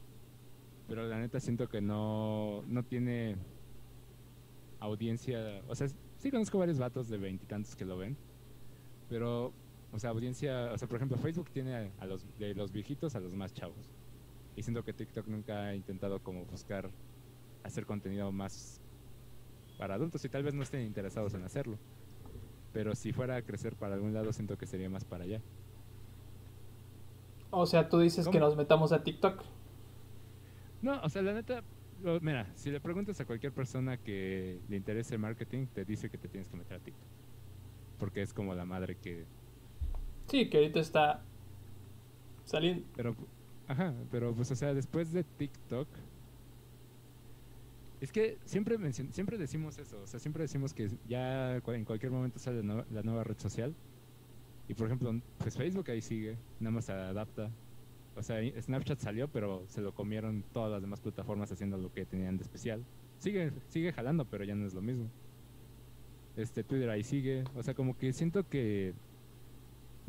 Pero 0.87 1.07
la 1.07 1.19
neta 1.19 1.39
siento 1.39 1.67
que 1.69 1.81
no, 1.81 2.63
no 2.67 2.83
tiene 2.83 3.35
audiencia. 4.79 5.61
O 5.67 5.75
sea, 5.75 5.87
sí 6.17 6.31
conozco 6.31 6.57
varios 6.59 6.79
vatos 6.79 7.09
de 7.09 7.17
veintitantos 7.17 7.75
que 7.75 7.85
lo 7.85 7.97
ven. 7.97 8.17
Pero, 9.07 9.53
o 9.91 9.99
sea, 9.99 10.11
audiencia. 10.11 10.71
O 10.73 10.77
sea, 10.77 10.87
por 10.87 10.97
ejemplo, 10.97 11.17
Facebook 11.17 11.49
tiene 11.51 11.91
a, 11.99 12.05
los 12.05 12.25
de 12.37 12.53
los 12.53 12.71
viejitos 12.71 13.15
a 13.15 13.19
los 13.19 13.33
más 13.33 13.53
chavos. 13.53 13.89
Y 14.55 14.63
siento 14.63 14.83
que 14.83 14.93
TikTok 14.93 15.27
nunca 15.27 15.67
ha 15.67 15.75
intentado 15.75 16.19
como 16.19 16.45
buscar 16.45 16.89
hacer 17.63 17.85
contenido 17.85 18.31
más 18.31 18.81
para 19.77 19.95
adultos 19.95 20.23
y 20.25 20.29
tal 20.29 20.43
vez 20.43 20.53
no 20.53 20.63
estén 20.63 20.81
interesados 20.85 21.33
en 21.33 21.43
hacerlo. 21.43 21.77
Pero 22.73 22.95
si 22.95 23.13
fuera 23.13 23.37
a 23.37 23.41
crecer 23.41 23.75
para 23.75 23.95
algún 23.95 24.13
lado, 24.13 24.33
siento 24.33 24.57
que 24.57 24.65
sería 24.67 24.89
más 24.89 25.05
para 25.05 25.23
allá. 25.23 25.41
O 27.51 27.65
sea, 27.65 27.89
tú 27.89 27.99
dices 27.99 28.27
que 28.27 28.39
nos 28.39 28.55
metamos 28.55 28.91
a 28.91 29.03
TikTok. 29.03 29.43
No, 30.81 31.01
o 31.01 31.09
sea, 31.09 31.21
la 31.21 31.33
neta, 31.33 31.63
lo- 32.03 32.19
mira, 32.21 32.47
si 32.55 32.69
le 32.69 32.79
preguntas 32.79 33.19
a 33.19 33.25
cualquier 33.25 33.51
persona 33.53 33.97
que 33.97 34.59
le 34.69 34.77
interese 34.77 35.15
el 35.15 35.21
marketing, 35.21 35.65
te 35.67 35.83
dice 35.83 36.09
que 36.09 36.17
te 36.17 36.27
tienes 36.27 36.47
que 36.47 36.57
meter 36.57 36.77
a 36.77 36.79
TikTok. 36.79 37.07
Porque 37.97 38.21
es 38.21 38.33
como 38.33 38.53
la 38.53 38.65
madre 38.65 38.95
que... 38.95 39.25
Sí, 40.29 40.49
que 40.49 40.57
ahorita 40.57 40.79
está 40.79 41.21
saliendo. 42.45 42.85
Pero, 42.95 43.15
ajá, 43.67 43.93
pero 44.11 44.33
pues, 44.33 44.51
o 44.51 44.55
sea, 44.55 44.73
después 44.73 45.11
de 45.11 45.23
TikTok... 45.23 45.87
Es 48.01 48.13
que 48.13 48.37
siempre, 48.45 48.79
mencion- 48.79 49.11
siempre 49.11 49.37
decimos 49.37 49.77
eso, 49.77 50.01
o 50.01 50.07
sea, 50.07 50.21
siempre 50.21 50.43
decimos 50.43 50.73
que 50.73 50.89
ya 51.07 51.57
en 51.57 51.83
cualquier 51.83 52.11
momento 52.13 52.39
sale 52.39 52.63
la 52.63 53.03
nueva, 53.03 53.25
red 53.25 53.37
social. 53.37 53.75
Y 54.69 54.73
por 54.73 54.85
ejemplo, 54.87 55.13
pues 55.37 55.57
Facebook 55.57 55.89
ahí 55.91 56.01
sigue, 56.01 56.37
nada 56.61 56.71
más 56.75 56.85
se 56.85 56.93
adapta. 56.93 57.51
O 58.15 58.23
sea, 58.23 58.37
Snapchat 58.61 58.99
salió, 58.99 59.27
pero 59.27 59.63
se 59.67 59.81
lo 59.81 59.93
comieron 59.93 60.43
todas 60.53 60.71
las 60.71 60.81
demás 60.81 61.01
plataformas 61.01 61.51
haciendo 61.51 61.77
lo 61.77 61.91
que 61.91 62.05
tenían 62.05 62.37
de 62.37 62.43
especial. 62.43 62.85
Sigue, 63.17 63.51
sigue 63.67 63.91
jalando, 63.91 64.23
pero 64.25 64.45
ya 64.45 64.55
no 64.55 64.65
es 64.65 64.73
lo 64.73 64.81
mismo. 64.81 65.09
Este 66.37 66.63
Twitter 66.63 66.89
ahí 66.89 67.03
sigue. 67.03 67.43
O 67.55 67.63
sea, 67.63 67.73
como 67.73 67.97
que 67.97 68.13
siento 68.13 68.47
que 68.47 68.93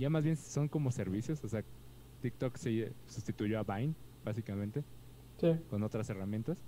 ya 0.01 0.11
más 0.11 0.25
bien 0.25 0.37
son 0.37 0.69
como 0.69 0.91
servicios. 0.91 1.45
O 1.45 1.49
sea, 1.49 1.65
TikTok 2.23 2.57
se 2.57 2.93
sustituyó 3.07 3.61
a 3.61 3.65
Vine, 3.65 3.95
básicamente, 4.25 4.85
Sí. 5.39 5.53
con 5.71 5.83
otras 5.83 6.11
herramientas. 6.11 6.65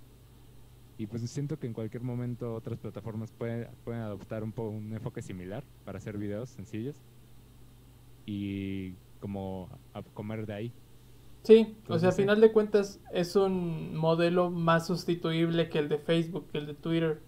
Y 0.97 1.07
pues 1.07 1.29
siento 1.29 1.57
que 1.59 1.67
en 1.67 1.73
cualquier 1.73 2.03
momento 2.03 2.53
otras 2.55 2.79
plataformas 2.79 3.31
pueden, 3.31 3.67
pueden 3.83 4.01
adoptar 4.01 4.43
un, 4.43 4.53
un 4.57 4.93
enfoque 4.93 5.21
similar 5.21 5.63
para 5.85 5.97
hacer 5.97 6.17
videos 6.17 6.49
sencillos 6.49 7.03
y 8.25 8.93
como 9.19 9.69
a 9.93 10.01
comer 10.03 10.45
de 10.45 10.53
ahí. 10.53 10.73
Sí, 11.43 11.75
o 11.87 11.99
sea, 11.99 12.09
a 12.09 12.11
sí. 12.11 12.21
final 12.21 12.39
de 12.39 12.51
cuentas 12.53 13.01
es 13.11 13.35
un 13.35 13.95
modelo 13.95 14.49
más 14.49 14.87
sustituible 14.87 15.69
que 15.69 15.79
el 15.79 15.89
de 15.89 15.97
Facebook, 15.97 16.47
que 16.51 16.59
el 16.59 16.67
de 16.67 16.73
Twitter. 16.73 17.21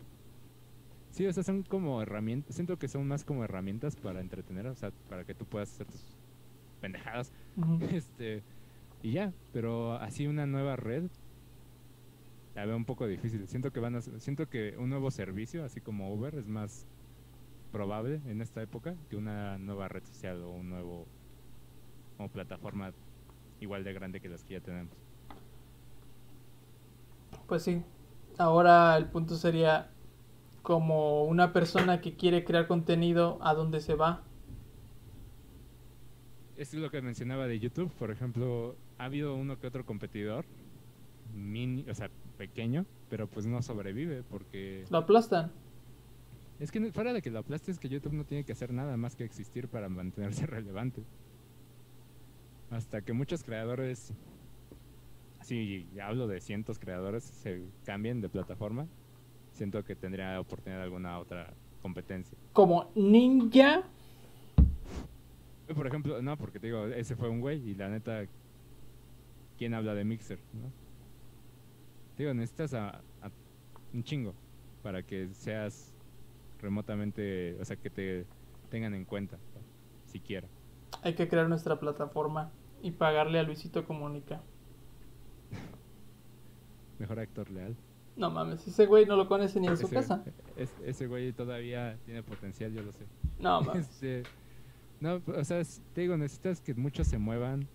Sí, 1.15 1.25
o 1.25 1.31
sea, 1.31 1.43
son 1.43 1.63
como 1.63 2.01
herramientas, 2.01 2.55
siento 2.55 2.77
que 2.77 2.89
son 2.89 3.07
más 3.07 3.23
como 3.23 3.45
herramientas 3.45 3.95
para 3.95 4.19
entretener, 4.19 4.67
o 4.67 4.75
sea, 4.75 4.91
para 5.07 5.23
que 5.23 5.33
tú 5.33 5.45
puedas 5.45 5.71
hacer 5.71 5.87
tus 5.87 6.03
pendejadas, 6.81 7.31
este, 7.89 8.43
y 9.01 9.13
ya, 9.13 9.31
pero 9.53 9.93
así 9.93 10.27
una 10.27 10.45
nueva 10.45 10.75
red, 10.75 11.05
la 12.53 12.65
veo 12.65 12.75
un 12.75 12.83
poco 12.83 13.07
difícil, 13.07 13.47
siento 13.47 13.71
que 13.71 13.79
van 13.79 13.95
a, 13.95 14.01
siento 14.01 14.49
que 14.49 14.75
un 14.77 14.89
nuevo 14.89 15.09
servicio, 15.09 15.63
así 15.63 15.79
como 15.79 16.13
Uber, 16.13 16.35
es 16.35 16.47
más 16.47 16.85
probable 17.71 18.19
en 18.25 18.41
esta 18.41 18.61
época 18.61 18.97
que 19.09 19.15
una 19.15 19.57
nueva 19.57 19.87
red 19.87 20.03
social 20.03 20.43
o 20.43 20.49
un 20.49 20.67
nuevo, 20.67 21.07
como 22.17 22.27
plataforma 22.27 22.91
igual 23.61 23.85
de 23.85 23.93
grande 23.93 24.19
que 24.19 24.27
las 24.27 24.43
que 24.43 24.55
ya 24.55 24.59
tenemos. 24.59 24.97
Pues 27.47 27.63
sí. 27.63 27.81
Ahora 28.37 28.97
el 28.97 29.05
punto 29.05 29.37
sería 29.37 29.94
como 30.65 31.23
una 31.25 31.53
persona 31.53 32.01
que 32.01 32.15
quiere 32.15 32.43
crear 32.43 32.65
contenido, 32.67 33.37
¿a 33.41 33.53
dónde 33.53 33.79
se 33.79 33.93
va? 33.93 34.23
Esto 36.57 36.77
es 36.77 36.81
lo 36.81 36.89
que 36.89 37.01
mencionaba 37.03 37.45
de 37.47 37.59
YouTube, 37.59 37.91
por 37.93 38.09
ejemplo, 38.09 38.75
ha 38.97 39.05
habido 39.05 39.35
uno 39.35 39.59
que 39.59 39.67
otro 39.67 39.85
competidor, 39.85 40.43
mini, 41.35 41.85
o 41.87 41.93
sea, 41.93 42.09
pequeño, 42.37 42.85
pero 43.09 43.27
pues 43.27 43.45
no 43.45 43.61
sobrevive 43.61 44.23
porque 44.23 44.85
Lo 44.89 44.97
aplastan. 44.97 45.51
es 46.59 46.71
que 46.71 46.91
fuera 46.91 47.13
de 47.13 47.21
que 47.21 47.29
lo 47.29 47.39
aplastes 47.39 47.77
que 47.77 47.87
YouTube 47.87 48.13
no 48.13 48.25
tiene 48.25 48.43
que 48.43 48.53
hacer 48.53 48.73
nada 48.73 48.97
más 48.97 49.15
que 49.15 49.23
existir 49.23 49.67
para 49.67 49.87
mantenerse 49.87 50.45
relevante. 50.47 51.03
Hasta 52.71 53.01
que 53.01 53.13
muchos 53.13 53.43
creadores, 53.43 54.13
así 55.39 55.85
hablo 56.01 56.25
de 56.27 56.41
cientos 56.41 56.79
creadores, 56.79 57.23
se 57.23 57.61
cambien 57.85 58.19
de 58.21 58.29
plataforma, 58.29 58.87
siento 59.55 59.83
que 59.83 59.95
tendría 59.95 60.39
oportunidad 60.39 60.79
de 60.79 60.83
alguna 60.83 61.17
otra 61.19 61.53
competencia. 61.81 62.37
Como 62.53 62.91
ninja. 62.95 63.83
Por 65.73 65.87
ejemplo, 65.87 66.21
no, 66.21 66.37
porque 66.37 66.59
te 66.59 66.67
digo, 66.67 66.85
ese 66.87 67.15
fue 67.15 67.29
un 67.29 67.41
güey 67.41 67.69
y 67.69 67.75
la 67.75 67.89
neta, 67.89 68.25
¿quién 69.57 69.73
habla 69.73 69.95
de 69.95 70.03
Mixer? 70.03 70.39
¿no? 70.53 70.71
Te 72.15 72.23
digo, 72.23 72.33
necesitas 72.33 72.73
a, 72.73 73.01
a 73.21 73.31
un 73.93 74.03
chingo 74.03 74.35
para 74.83 75.01
que 75.01 75.29
seas 75.33 75.93
remotamente, 76.59 77.57
o 77.59 77.65
sea, 77.65 77.75
que 77.75 77.89
te 77.89 78.25
tengan 78.69 78.93
en 78.93 79.05
cuenta, 79.05 79.37
siquiera. 80.05 80.47
Hay 81.01 81.15
que 81.15 81.27
crear 81.27 81.47
nuestra 81.49 81.79
plataforma 81.79 82.51
y 82.81 82.91
pagarle 82.91 83.39
a 83.39 83.43
Luisito 83.43 83.85
Comunica. 83.85 84.41
Mejor 86.99 87.19
actor 87.19 87.49
leal. 87.49 87.75
No 88.17 88.29
mames, 88.31 88.65
ese 88.67 88.85
güey 88.85 89.05
no 89.05 89.15
lo 89.17 89.27
conoce 89.27 89.59
ni 89.59 89.67
en 89.67 89.75
su 89.77 89.89
casa. 89.89 90.23
es- 90.55 90.71
ese 90.85 91.07
güey 91.07 91.33
todavía 91.33 91.97
tiene 92.05 92.23
potencial, 92.23 92.71
yo 92.73 92.81
lo 92.81 92.91
sé. 92.93 93.05
No 93.39 93.61
mames. 93.61 93.89
Este, 93.89 94.23
no, 95.01 95.21
o 95.27 95.43
sea, 95.43 95.61
te 95.93 96.01
digo, 96.01 96.15
necesitas 96.17 96.61
que 96.61 96.73
muchos 96.73 97.07
se 97.07 97.17
muevan 97.17 97.67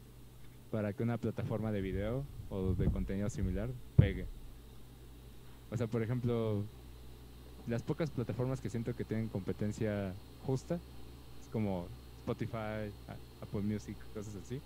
para 0.71 0.93
que 0.95 1.03
una 1.03 1.19
plataforma 1.19 1.71
de 1.73 1.81
video 1.83 2.25
o 2.49 2.75
de 2.75 2.91
contenido 2.91 3.29
similar 3.29 3.69
pegue. 3.97 4.27
O 5.71 5.77
sea, 5.77 5.87
por 5.87 6.03
ejemplo, 6.03 6.65
las 7.69 7.83
pocas 7.83 8.11
plataformas 8.11 8.61
que 8.61 8.71
siento 8.71 8.95
que 8.97 9.05
tienen 9.05 9.29
competencia 9.29 10.15
justa, 10.47 10.77
es 11.43 11.49
como 11.53 11.87
Spotify, 12.21 12.91
Apple 13.43 13.61
Music, 13.63 13.97
cosas 14.15 14.35
así. 14.37 14.61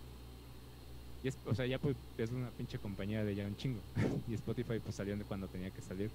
Y 1.25 1.29
es, 1.29 1.39
o 1.47 1.55
sea, 1.55 1.67
ya 1.67 1.79
pues 1.79 1.97
es 2.19 2.31
una 2.31 2.51
pinche 2.51 2.79
compañía 2.79 3.25
de 3.25 3.35
ya 3.35 3.47
un 3.47 3.57
chingo. 3.57 3.81
y 4.29 4.35
Spotify 4.35 4.79
pues 4.79 4.95
salió 4.95 5.17
de 5.17 5.25
cuando 5.25 5.49
tenía 5.49 5.71
que 5.71 5.81
salir. 5.81 6.11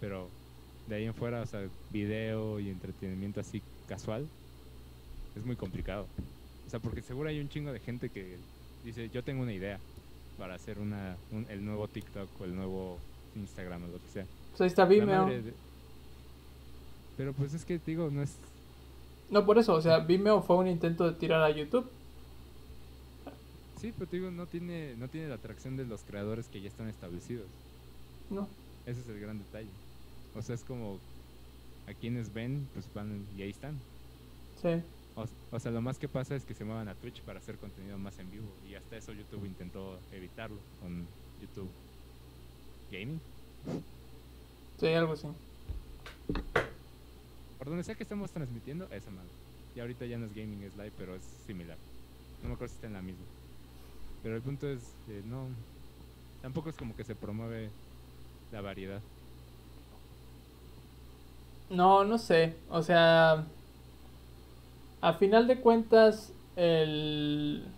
Pero 0.00 0.28
de 0.86 0.96
ahí 0.96 1.04
en 1.04 1.14
fuera, 1.14 1.42
o 1.42 1.46
sea, 1.46 1.68
video 1.90 2.58
y 2.58 2.70
entretenimiento 2.70 3.38
así 3.40 3.60
casual, 3.86 4.26
es 5.34 5.44
muy 5.44 5.56
complicado. 5.56 6.08
O 6.66 6.70
sea, 6.70 6.80
porque 6.80 7.02
seguro 7.02 7.28
hay 7.28 7.38
un 7.38 7.48
chingo 7.48 7.70
de 7.72 7.80
gente 7.80 8.08
que 8.08 8.38
dice, 8.82 9.10
yo 9.10 9.22
tengo 9.22 9.42
una 9.42 9.52
idea 9.52 9.78
para 10.38 10.54
hacer 10.54 10.78
una, 10.78 11.16
un- 11.30 11.46
el 11.50 11.64
nuevo 11.64 11.86
TikTok 11.86 12.28
o 12.40 12.44
el 12.44 12.56
nuevo 12.56 12.98
Instagram 13.34 13.84
o 13.84 13.86
lo 13.88 14.00
que 14.00 14.08
sea. 14.08 14.24
Pues 14.50 14.60
ahí 14.62 14.66
está 14.68 14.84
Vimeo. 14.86 15.26
de- 15.26 15.52
Pero 17.16 17.32
pues 17.34 17.54
es 17.54 17.64
que 17.64 17.78
digo, 17.78 18.10
no 18.10 18.22
es... 18.22 18.38
No, 19.30 19.44
por 19.44 19.58
eso, 19.58 19.74
o 19.74 19.80
sea, 19.82 19.98
Vimeo 20.00 20.40
fue 20.42 20.56
un 20.56 20.68
intento 20.68 21.10
de 21.10 21.18
tirar 21.18 21.42
a 21.42 21.50
YouTube. 21.50 21.90
Sí, 23.86 23.92
pero 23.96 24.10
te 24.10 24.16
digo, 24.16 24.32
no 24.32 24.46
tiene, 24.46 24.96
no 24.96 25.06
tiene 25.06 25.28
la 25.28 25.36
atracción 25.36 25.76
de 25.76 25.84
los 25.84 26.00
creadores 26.02 26.48
que 26.48 26.60
ya 26.60 26.66
están 26.66 26.88
establecidos. 26.88 27.46
No. 28.30 28.48
Ese 28.84 29.00
es 29.00 29.08
el 29.08 29.20
gran 29.20 29.38
detalle. 29.38 29.68
O 30.34 30.42
sea, 30.42 30.56
es 30.56 30.64
como 30.64 30.98
a 31.86 31.94
quienes 31.94 32.34
ven, 32.34 32.66
pues 32.74 32.84
van 32.92 33.24
y 33.38 33.42
ahí 33.42 33.50
están. 33.50 33.78
Sí. 34.60 34.82
O, 35.14 35.24
o 35.52 35.60
sea, 35.60 35.70
lo 35.70 35.80
más 35.82 35.98
que 35.98 36.08
pasa 36.08 36.34
es 36.34 36.44
que 36.44 36.52
se 36.52 36.64
muevan 36.64 36.88
a 36.88 36.96
Twitch 36.96 37.20
para 37.20 37.38
hacer 37.38 37.58
contenido 37.58 37.96
más 37.96 38.18
en 38.18 38.28
vivo. 38.28 38.48
Y 38.68 38.74
hasta 38.74 38.96
eso 38.96 39.12
YouTube 39.12 39.46
intentó 39.46 40.00
evitarlo 40.10 40.58
con 40.82 41.06
YouTube 41.40 41.70
Gaming. 42.90 43.20
Sí, 44.80 44.88
algo 44.88 45.12
así. 45.12 45.28
Por 47.56 47.68
donde 47.68 47.84
sea 47.84 47.94
que 47.94 48.02
estemos 48.02 48.32
transmitiendo, 48.32 48.88
esa 48.90 49.12
madre. 49.12 49.30
Y 49.76 49.78
ahorita 49.78 50.06
ya 50.06 50.18
no 50.18 50.26
es 50.26 50.34
gaming, 50.34 50.64
es 50.64 50.76
live, 50.76 50.92
pero 50.98 51.14
es 51.14 51.22
similar. 51.46 51.78
No 52.42 52.48
me 52.48 52.54
acuerdo 52.56 52.72
si 52.72 52.78
está 52.78 52.88
en 52.88 52.94
la 52.94 53.02
misma. 53.02 53.35
Pero 54.26 54.34
el 54.34 54.42
punto 54.42 54.66
es, 54.68 54.80
eh, 55.08 55.22
no. 55.24 55.46
Tampoco 56.42 56.68
es 56.68 56.74
como 56.74 56.96
que 56.96 57.04
se 57.04 57.14
promueve 57.14 57.70
la 58.50 58.60
variedad. 58.60 59.00
No, 61.70 62.02
no 62.02 62.18
sé. 62.18 62.56
O 62.68 62.82
sea, 62.82 63.46
a 65.00 65.12
final 65.12 65.46
de 65.46 65.60
cuentas, 65.60 66.32
el... 66.56 67.68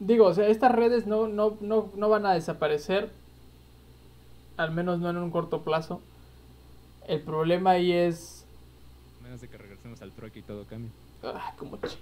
Digo, 0.00 0.28
o 0.28 0.32
sea, 0.32 0.48
estas 0.48 0.72
redes 0.72 1.06
no, 1.06 1.28
no, 1.28 1.58
no, 1.60 1.90
no 1.94 2.08
van 2.08 2.24
a 2.24 2.32
desaparecer. 2.32 3.10
Al 4.56 4.70
menos 4.70 5.00
no 5.00 5.10
en 5.10 5.18
un 5.18 5.30
corto 5.30 5.64
plazo. 5.64 6.00
El 7.06 7.20
problema 7.20 7.72
ahí 7.72 7.92
es... 7.92 8.46
A 9.20 9.24
menos 9.24 9.42
de 9.42 9.48
que 9.48 9.58
regresemos 9.58 10.00
al 10.00 10.12
trueque 10.12 10.38
y 10.38 10.42
todo 10.42 10.64
cambie. 10.64 10.90
Ah, 11.22 11.52
como 11.58 11.76
chingas. 11.76 11.98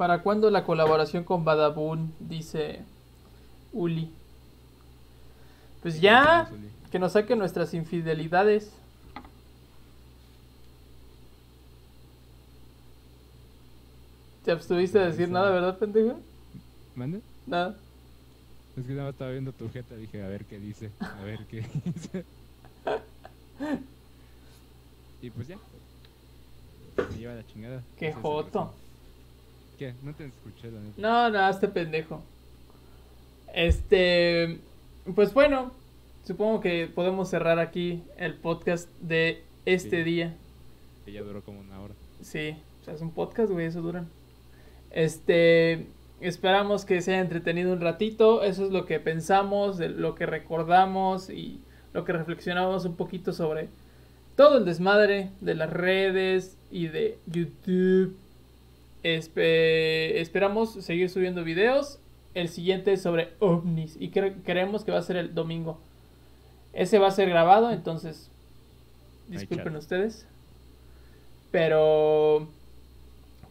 ¿Para 0.00 0.22
cuándo 0.22 0.48
la 0.50 0.64
colaboración 0.64 1.24
con 1.24 1.44
Badabun? 1.44 2.14
Dice 2.20 2.80
Uli. 3.70 4.10
Pues 5.82 6.00
ya, 6.00 6.50
que 6.90 6.98
nos 6.98 7.12
saquen 7.12 7.38
nuestras 7.38 7.74
infidelidades. 7.74 8.72
¿Te 14.42 14.52
abstuviste 14.52 14.98
de 14.98 15.08
decir 15.08 15.28
nada, 15.28 15.50
verdad, 15.50 15.76
pendejo? 15.76 16.18
¿Mande? 16.94 17.20
Nada. 17.46 17.76
Es 18.78 18.86
que 18.86 18.92
nada 18.92 19.04
más 19.04 19.12
estaba 19.12 19.32
viendo 19.32 19.52
tu 19.52 19.68
jeta, 19.70 19.96
dije, 19.96 20.22
a 20.22 20.28
ver 20.28 20.46
qué 20.46 20.58
dice, 20.58 20.90
a 20.98 21.22
ver 21.24 21.44
qué 21.44 21.60
dice. 21.84 22.24
y 25.20 25.28
pues 25.28 25.46
ya. 25.46 25.58
Me 26.96 27.18
lleva 27.18 27.34
la 27.34 27.46
chingada. 27.46 27.82
Qué 27.98 28.14
joto. 28.14 28.72
No 30.02 30.12
te 30.14 30.26
escuché, 30.26 30.70
la 30.70 30.80
neta. 30.80 30.94
No, 31.00 31.30
no, 31.30 31.48
este 31.48 31.68
pendejo. 31.68 32.22
Este, 33.54 34.58
pues 35.14 35.32
bueno, 35.34 35.72
supongo 36.24 36.60
que 36.60 36.86
podemos 36.86 37.28
cerrar 37.30 37.58
aquí 37.58 38.02
el 38.16 38.34
podcast 38.34 38.88
de 39.00 39.42
este 39.64 39.98
Sí. 39.98 40.04
día. 40.04 40.34
Que 41.04 41.12
ya 41.12 41.22
duró 41.22 41.42
como 41.42 41.60
una 41.60 41.80
hora. 41.80 41.94
Sí, 42.20 42.56
o 42.82 42.84
sea, 42.84 42.94
es 42.94 43.00
un 43.00 43.10
podcast, 43.12 43.50
güey, 43.50 43.66
eso 43.66 43.80
duran. 43.80 44.08
Este, 44.90 45.86
esperamos 46.20 46.84
que 46.84 47.00
se 47.00 47.12
haya 47.12 47.22
entretenido 47.22 47.72
un 47.72 47.80
ratito, 47.80 48.42
eso 48.42 48.64
es 48.66 48.70
lo 48.70 48.84
que 48.84 49.00
pensamos, 49.00 49.78
lo 49.78 50.14
que 50.14 50.26
recordamos 50.26 51.30
y 51.30 51.60
lo 51.92 52.04
que 52.04 52.12
reflexionamos 52.12 52.84
un 52.84 52.96
poquito 52.96 53.32
sobre 53.32 53.68
todo 54.36 54.58
el 54.58 54.64
desmadre 54.64 55.30
de 55.40 55.54
las 55.54 55.70
redes 55.70 56.56
y 56.70 56.88
de 56.88 57.18
YouTube. 57.26 58.14
Espe- 59.02 60.20
esperamos 60.20 60.72
seguir 60.84 61.08
subiendo 61.10 61.42
videos. 61.44 61.98
El 62.34 62.48
siguiente 62.48 62.92
es 62.92 63.02
sobre 63.02 63.30
ovnis 63.40 63.96
y 63.98 64.10
cre- 64.10 64.34
creemos 64.44 64.84
que 64.84 64.92
va 64.92 64.98
a 64.98 65.02
ser 65.02 65.16
el 65.16 65.34
domingo. 65.34 65.78
Ese 66.72 66.98
va 66.98 67.08
a 67.08 67.10
ser 67.10 67.28
grabado, 67.28 67.70
entonces 67.72 68.30
disculpen 69.28 69.74
ustedes. 69.76 70.26
Pero 71.50 72.48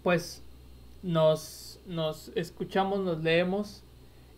pues 0.04 0.42
nos, 1.04 1.80
nos 1.86 2.32
escuchamos, 2.36 3.00
nos 3.02 3.22
leemos 3.22 3.84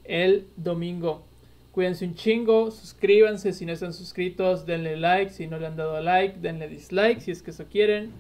el 0.04 0.48
domingo. 0.58 1.24
Cuídense 1.72 2.06
un 2.06 2.16
chingo, 2.16 2.72
suscríbanse 2.72 3.54
si 3.54 3.66
no 3.66 3.72
están 3.74 3.94
suscritos, 3.94 4.66
denle 4.66 4.98
like, 4.98 5.32
si 5.32 5.48
no 5.48 5.58
le 5.60 5.68
han 5.68 5.78
dado 5.78 6.02
like, 6.02 6.40
denle 6.40 6.68
dislike 6.68 7.22
si 7.22 7.32
es 7.32 7.42
que 7.44 7.52
eso 7.52 7.66
quieren. 7.72 8.12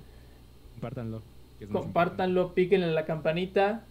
Compártanlo. 0.73 1.21
Compártanlo, 1.67 2.53
píquenle 2.53 2.87
en 2.87 2.95
la 2.95 3.05
campanita. 3.05 3.83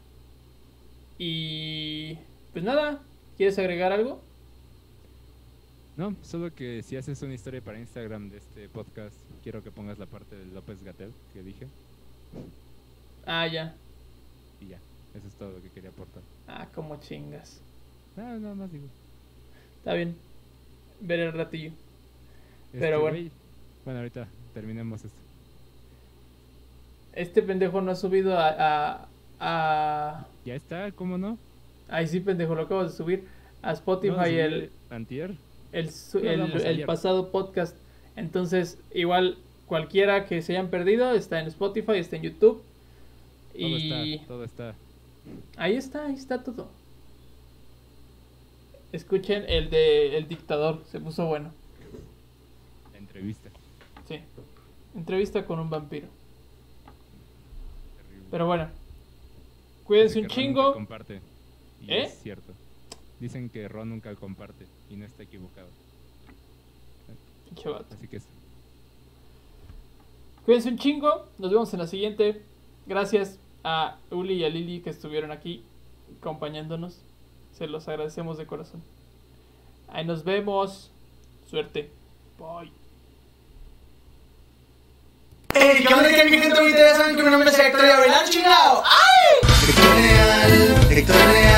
Y 1.18 2.16
pues 2.52 2.64
nada, 2.64 3.00
¿quieres 3.36 3.58
agregar 3.58 3.92
algo? 3.92 4.20
No, 5.96 6.14
solo 6.22 6.54
que 6.54 6.82
si 6.82 6.96
haces 6.96 7.20
una 7.22 7.34
historia 7.34 7.60
para 7.60 7.78
Instagram 7.78 8.30
de 8.30 8.38
este 8.38 8.68
podcast, 8.68 9.14
quiero 9.42 9.62
que 9.62 9.70
pongas 9.70 9.98
la 9.98 10.06
parte 10.06 10.34
de 10.36 10.46
López 10.46 10.82
Gatel 10.82 11.12
que 11.34 11.42
dije. 11.42 11.66
Ah, 13.26 13.46
ya. 13.46 13.74
Y 14.60 14.68
ya, 14.68 14.78
eso 15.14 15.26
es 15.26 15.34
todo 15.34 15.50
lo 15.52 15.62
que 15.62 15.68
quería 15.68 15.90
aportar. 15.90 16.22
Ah, 16.48 16.68
como 16.74 16.98
chingas. 17.00 17.60
Ah, 18.16 18.36
nada 18.40 18.54
más 18.54 18.72
digo. 18.72 18.86
Está 19.78 19.94
bien. 19.94 20.16
Ver 21.00 21.20
el 21.20 21.32
ratillo. 21.32 21.72
Pero 22.72 22.84
Este, 22.84 22.96
bueno. 22.96 23.16
güey, 23.18 23.30
Bueno, 23.84 23.98
ahorita 24.00 24.26
terminemos 24.54 25.04
esto. 25.04 25.18
Este 27.12 27.42
pendejo 27.42 27.80
no 27.80 27.90
ha 27.90 27.96
subido 27.96 28.38
a... 28.38 28.48
a, 28.58 29.08
a... 29.40 30.26
Ya 30.44 30.54
está, 30.54 30.90
¿cómo 30.92 31.18
no? 31.18 31.38
Ay, 31.88 32.06
sí, 32.06 32.20
pendejo, 32.20 32.54
lo 32.54 32.62
acabo 32.62 32.84
de 32.84 32.90
subir 32.90 33.24
a 33.62 33.72
Spotify 33.72 34.14
No, 34.14 34.24
el, 34.24 34.70
Antier. 34.90 35.34
el, 35.72 35.90
el, 36.64 36.84
pasado 36.84 37.30
podcast. 37.30 37.76
Entonces, 38.16 38.78
igual 38.94 39.38
cualquiera 39.66 40.26
que 40.26 40.40
se 40.42 40.52
hayan 40.52 40.68
perdido 40.68 41.12
está 41.12 41.40
en 41.40 41.46
Spotify, 41.48 41.92
está 41.96 42.16
en 42.16 42.22
YouTube. 42.22 42.62
Todo 43.52 43.68
Y 43.68 44.14
está, 44.14 44.26
todo 44.28 44.44
está. 44.44 44.74
ahí 45.56 45.74
está, 45.76 46.06
ahí 46.06 46.14
está 46.14 46.42
todo. 46.42 46.70
Escuchen 48.92 49.44
el 49.48 49.70
de 49.70 50.16
El 50.16 50.26
Dictador, 50.28 50.82
se 50.90 50.98
puso 51.00 51.26
bueno. 51.26 51.52
La 52.92 52.98
entrevista. 52.98 53.50
Sí. 54.08 54.20
Entrevista 54.96 55.44
con 55.44 55.60
un 55.60 55.70
vampiro. 55.70 56.08
Pero 58.30 58.46
bueno. 58.46 58.68
Cuídense 59.84 60.20
un 60.20 60.28
chingo. 60.28 60.72
comparte. 60.72 61.20
Y 61.80 61.92
¿Eh? 61.92 62.04
es 62.04 62.20
cierto. 62.22 62.52
Dicen 63.18 63.50
que 63.50 63.68
Ron 63.68 63.90
nunca 63.90 64.14
comparte 64.14 64.66
y 64.88 64.96
no 64.96 65.04
está 65.04 65.22
equivocado. 65.22 65.68
Así 67.90 68.06
que 68.08 68.18
es. 68.18 68.24
Cuídense 70.44 70.68
un 70.68 70.78
chingo. 70.78 71.26
Nos 71.38 71.50
vemos 71.50 71.72
en 71.72 71.80
la 71.80 71.86
siguiente. 71.86 72.42
Gracias 72.86 73.38
a 73.64 73.98
Uli 74.10 74.34
y 74.34 74.44
a 74.44 74.48
Lili 74.48 74.80
que 74.80 74.90
estuvieron 74.90 75.32
aquí 75.32 75.62
acompañándonos. 76.18 77.00
Se 77.52 77.66
los 77.66 77.88
agradecemos 77.88 78.38
de 78.38 78.46
corazón. 78.46 78.82
Ahí 79.88 80.04
nos 80.04 80.24
vemos. 80.24 80.90
Suerte. 81.48 81.90
Bye. 82.38 82.79
Ey, 85.54 85.84
¿qué 85.84 85.94
onda 85.94 86.08
que 86.08 86.24
mi 86.24 86.38
gente? 86.38 86.94
Saben 86.96 87.16
que 87.16 87.22
mi 87.22 87.30
nombre 87.30 87.50
es 87.50 87.58
Héctor 87.58 87.84
y 87.84 88.30
chingado. 88.30 88.82
¡Ay! 88.84 89.50
Héctor 90.90 91.16
Héctor. 91.16 91.49